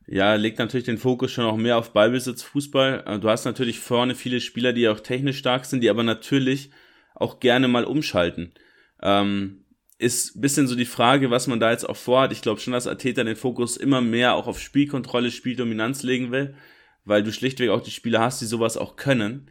Ja, 0.07 0.35
legt 0.35 0.59
natürlich 0.59 0.87
den 0.87 0.99
Fokus 0.99 1.31
schon 1.31 1.45
auch 1.45 1.57
mehr 1.57 1.79
auf 1.79 1.93
Ballbesitz, 1.93 2.43
Fußball. 2.43 3.05
Äh, 3.07 3.19
du 3.21 3.29
hast 3.29 3.45
natürlich 3.45 3.79
vorne 3.79 4.15
viele 4.15 4.41
Spieler, 4.41 4.73
die 4.73 4.89
auch 4.89 5.01
technisch 5.01 5.39
stark 5.39 5.65
sind, 5.65 5.83
die 5.83 5.91
aber 5.91 6.03
natürlich 6.03 6.71
auch 7.15 7.41
gerne 7.41 7.69
mal 7.69 7.85
umschalten. 7.85 8.53
Ähm, 9.01 9.65
ist 9.99 10.41
bisschen 10.41 10.67
so 10.67 10.75
die 10.75 10.85
Frage, 10.85 11.31
was 11.31 11.47
man 11.47 11.61
da 11.61 11.71
jetzt 11.71 11.89
auch 11.89 11.97
vorhat. 11.97 12.33
Ich 12.33 12.43
glaube 12.43 12.61
schon, 12.61 12.73
dass 12.73 12.89
Ateta 12.89 13.23
den 13.23 13.37
Fokus 13.37 13.77
immer 13.77 14.01
mehr 14.01 14.35
auch 14.35 14.49
auf 14.49 14.59
Spielkontrolle, 14.59 15.31
Spieldominanz 15.31 16.03
legen 16.03 16.33
will, 16.33 16.57
weil 17.05 17.23
du 17.23 17.33
schlichtweg 17.33 17.71
auch 17.71 17.83
die 17.83 17.93
Spieler 17.93 18.21
hast, 18.21 18.41
die 18.41 18.47
sowas 18.47 18.77
auch 18.77 18.97
können. 18.97 19.49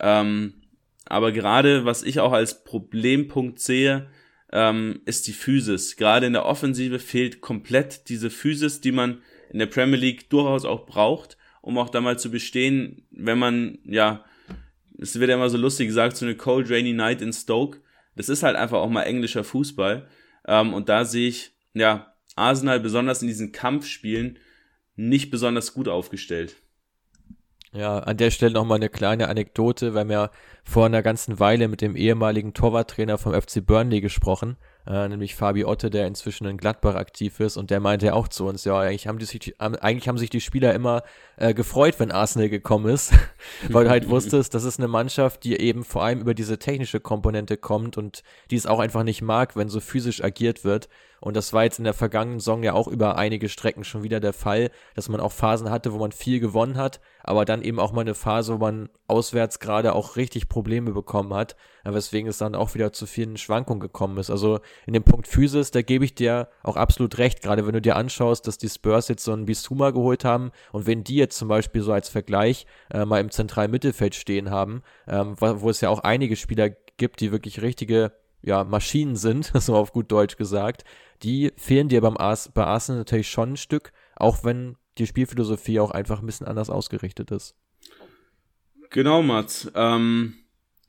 Ähm, 0.00 0.54
aber 1.06 1.32
gerade, 1.32 1.84
was 1.84 2.02
ich 2.02 2.20
auch 2.20 2.32
als 2.32 2.64
Problempunkt 2.64 3.60
sehe, 3.60 4.08
ähm, 4.52 5.00
ist 5.04 5.26
die 5.26 5.32
Physis. 5.32 5.96
Gerade 5.96 6.26
in 6.26 6.32
der 6.32 6.46
Offensive 6.46 6.98
fehlt 6.98 7.40
komplett 7.40 8.08
diese 8.08 8.30
Physis, 8.30 8.80
die 8.80 8.92
man 8.92 9.22
in 9.50 9.58
der 9.58 9.66
Premier 9.66 9.98
League 9.98 10.30
durchaus 10.30 10.64
auch 10.64 10.86
braucht. 10.86 11.36
um 11.60 11.76
auch 11.76 11.90
da 11.90 12.00
mal 12.00 12.18
zu 12.18 12.30
bestehen, 12.30 13.06
wenn 13.10 13.38
man, 13.38 13.78
ja, 13.84 14.24
es 14.98 15.18
wird 15.18 15.28
ja 15.28 15.36
immer 15.36 15.50
so 15.50 15.58
lustig 15.58 15.88
gesagt, 15.88 16.16
so 16.16 16.24
eine 16.24 16.36
Cold 16.36 16.70
Rainy 16.70 16.92
Night 16.94 17.20
in 17.20 17.32
Stoke. 17.32 17.80
Das 18.16 18.28
ist 18.28 18.42
halt 18.42 18.56
einfach 18.56 18.78
auch 18.78 18.88
mal 18.88 19.02
englischer 19.02 19.44
Fußball. 19.44 20.08
Ähm, 20.46 20.72
und 20.72 20.88
da 20.88 21.04
sehe 21.04 21.28
ich, 21.28 21.52
ja, 21.74 22.14
Arsenal 22.36 22.80
besonders 22.80 23.20
in 23.22 23.28
diesen 23.28 23.52
Kampfspielen 23.52 24.38
nicht 24.96 25.30
besonders 25.30 25.74
gut 25.74 25.88
aufgestellt. 25.88 26.56
Ja, 27.72 27.98
an 27.98 28.16
der 28.16 28.30
Stelle 28.30 28.54
nochmal 28.54 28.76
eine 28.76 28.88
kleine 28.88 29.28
Anekdote. 29.28 29.92
Wir 29.92 30.00
haben 30.00 30.10
ja 30.10 30.30
vor 30.64 30.86
einer 30.86 31.02
ganzen 31.02 31.38
Weile 31.38 31.68
mit 31.68 31.80
dem 31.80 31.96
ehemaligen 31.96 32.54
Torwarttrainer 32.54 33.18
vom 33.18 33.34
FC 33.34 33.64
Burnley 33.64 34.00
gesprochen 34.00 34.56
äh, 34.88 35.08
nämlich 35.08 35.34
Fabi 35.34 35.64
Otte, 35.64 35.90
der 35.90 36.06
inzwischen 36.06 36.46
in 36.46 36.56
Gladbach 36.56 36.94
aktiv 36.94 37.40
ist. 37.40 37.56
Und 37.56 37.70
der 37.70 37.78
meinte 37.78 38.06
ja 38.06 38.12
auch 38.14 38.28
zu 38.28 38.46
uns, 38.46 38.64
ja, 38.64 38.78
eigentlich 38.78 39.06
haben, 39.06 39.18
die 39.18 39.26
sich, 39.26 39.60
eigentlich 39.60 40.08
haben 40.08 40.18
sich 40.18 40.30
die 40.30 40.40
Spieler 40.40 40.72
immer 40.74 41.02
äh, 41.36 41.52
gefreut, 41.52 41.96
wenn 41.98 42.10
Arsenal 42.10 42.48
gekommen 42.48 42.88
ist, 42.88 43.12
weil 43.68 43.84
du 43.84 43.90
halt 43.90 44.08
wusstest, 44.08 44.54
das 44.54 44.64
ist 44.64 44.78
eine 44.78 44.88
Mannschaft, 44.88 45.44
die 45.44 45.60
eben 45.60 45.84
vor 45.84 46.04
allem 46.04 46.20
über 46.20 46.32
diese 46.32 46.58
technische 46.58 47.00
Komponente 47.00 47.58
kommt 47.58 47.98
und 47.98 48.22
die 48.50 48.56
es 48.56 48.66
auch 48.66 48.78
einfach 48.78 49.02
nicht 49.02 49.20
mag, 49.20 49.56
wenn 49.56 49.68
so 49.68 49.80
physisch 49.80 50.24
agiert 50.24 50.64
wird 50.64 50.88
und 51.20 51.36
das 51.36 51.52
war 51.52 51.64
jetzt 51.64 51.78
in 51.78 51.84
der 51.84 51.94
vergangenen 51.94 52.40
Saison 52.40 52.62
ja 52.62 52.72
auch 52.72 52.88
über 52.88 53.16
einige 53.16 53.48
Strecken 53.48 53.84
schon 53.84 54.02
wieder 54.02 54.20
der 54.20 54.32
Fall, 54.32 54.70
dass 54.94 55.08
man 55.08 55.20
auch 55.20 55.32
Phasen 55.32 55.70
hatte, 55.70 55.92
wo 55.92 55.98
man 55.98 56.12
viel 56.12 56.40
gewonnen 56.40 56.76
hat, 56.76 57.00
aber 57.22 57.44
dann 57.44 57.62
eben 57.62 57.80
auch 57.80 57.92
mal 57.92 58.02
eine 58.02 58.14
Phase, 58.14 58.54
wo 58.54 58.58
man 58.58 58.88
auswärts 59.06 59.58
gerade 59.58 59.94
auch 59.94 60.16
richtig 60.16 60.48
Probleme 60.48 60.92
bekommen 60.92 61.34
hat, 61.34 61.56
weswegen 61.84 62.28
es 62.28 62.38
dann 62.38 62.54
auch 62.54 62.74
wieder 62.74 62.92
zu 62.92 63.06
vielen 63.06 63.36
Schwankungen 63.36 63.80
gekommen 63.80 64.18
ist. 64.18 64.30
Also 64.30 64.60
in 64.86 64.92
dem 64.92 65.04
Punkt 65.04 65.26
Physis, 65.26 65.70
da 65.70 65.82
gebe 65.82 66.04
ich 66.04 66.14
dir 66.14 66.48
auch 66.62 66.76
absolut 66.76 67.18
recht, 67.18 67.42
gerade 67.42 67.66
wenn 67.66 67.74
du 67.74 67.80
dir 67.80 67.96
anschaust, 67.96 68.46
dass 68.46 68.58
die 68.58 68.68
Spurs 68.68 69.08
jetzt 69.08 69.24
so 69.24 69.32
einen 69.32 69.46
Bisuma 69.46 69.90
geholt 69.90 70.24
haben 70.24 70.52
und 70.72 70.86
wenn 70.86 71.04
die 71.04 71.16
jetzt 71.16 71.36
zum 71.36 71.48
Beispiel 71.48 71.82
so 71.82 71.92
als 71.92 72.08
Vergleich 72.08 72.66
äh, 72.90 73.04
mal 73.04 73.20
im 73.20 73.30
zentralen 73.30 73.70
Mittelfeld 73.70 74.14
stehen 74.14 74.50
haben, 74.50 74.82
ähm, 75.06 75.34
wo, 75.38 75.62
wo 75.62 75.70
es 75.70 75.80
ja 75.80 75.88
auch 75.88 76.00
einige 76.00 76.36
Spieler 76.36 76.70
gibt, 76.96 77.20
die 77.20 77.32
wirklich 77.32 77.62
richtige 77.62 78.12
ja, 78.42 78.64
Maschinen 78.64 79.16
sind, 79.16 79.52
so 79.60 79.74
auf 79.74 79.92
gut 79.92 80.10
Deutsch 80.10 80.36
gesagt, 80.36 80.84
die 81.22 81.52
fehlen 81.56 81.88
dir 81.88 82.00
beim 82.00 82.16
Ars 82.16 82.50
bei 82.52 82.64
Arsenal 82.64 83.00
natürlich 83.00 83.28
schon 83.28 83.52
ein 83.52 83.56
Stück, 83.56 83.92
auch 84.16 84.44
wenn 84.44 84.76
die 84.98 85.06
Spielphilosophie 85.06 85.80
auch 85.80 85.90
einfach 85.90 86.20
ein 86.20 86.26
bisschen 86.26 86.46
anders 86.46 86.70
ausgerichtet 86.70 87.30
ist. 87.30 87.54
Genau, 88.90 89.22
Mats. 89.22 89.70
Ähm, 89.74 90.34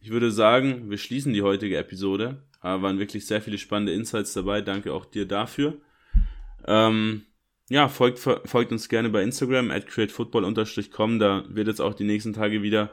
ich 0.01 0.09
würde 0.11 0.31
sagen, 0.31 0.89
wir 0.89 0.97
schließen 0.97 1.33
die 1.33 1.41
heutige 1.41 1.77
Episode. 1.77 2.43
Äh, 2.61 2.81
waren 2.81 2.99
wirklich 2.99 3.25
sehr 3.27 3.41
viele 3.41 3.57
spannende 3.57 3.93
Insights 3.93 4.33
dabei. 4.33 4.61
Danke 4.61 4.93
auch 4.93 5.05
dir 5.05 5.25
dafür. 5.25 5.77
Ähm, 6.65 7.23
ja, 7.69 7.87
folgt, 7.87 8.19
folgt 8.19 8.71
uns 8.71 8.89
gerne 8.89 9.09
bei 9.09 9.21
Instagram 9.21 9.71
at 9.71 9.87
createfootball-com. 9.87 11.19
Da 11.19 11.43
wird 11.49 11.67
jetzt 11.67 11.81
auch 11.81 11.93
die 11.93 12.03
nächsten 12.03 12.33
Tage 12.33 12.63
wieder 12.63 12.91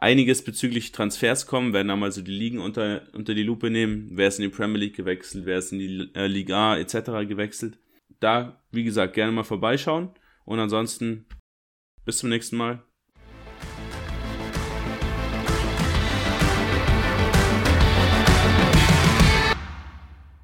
einiges 0.00 0.42
bezüglich 0.42 0.92
Transfers 0.92 1.46
kommen, 1.46 1.72
werden 1.72 1.88
dann 1.88 1.98
mal 1.98 2.12
so 2.12 2.22
die 2.22 2.30
Ligen 2.30 2.60
unter, 2.60 3.02
unter 3.12 3.34
die 3.34 3.42
Lupe 3.42 3.70
nehmen. 3.70 4.08
Wer 4.12 4.28
ist 4.28 4.38
in 4.38 4.44
die 4.44 4.56
Premier 4.56 4.78
League 4.78 4.96
gewechselt, 4.96 5.44
wer 5.46 5.58
ist 5.58 5.72
in 5.72 5.78
die 5.78 6.10
äh, 6.14 6.26
Liga 6.26 6.72
A 6.72 6.78
etc. 6.78 7.28
gewechselt. 7.28 7.78
Da, 8.20 8.62
wie 8.70 8.84
gesagt, 8.84 9.14
gerne 9.14 9.32
mal 9.32 9.44
vorbeischauen. 9.44 10.10
Und 10.44 10.58
ansonsten 10.58 11.26
bis 12.04 12.18
zum 12.18 12.30
nächsten 12.30 12.56
Mal. 12.56 12.82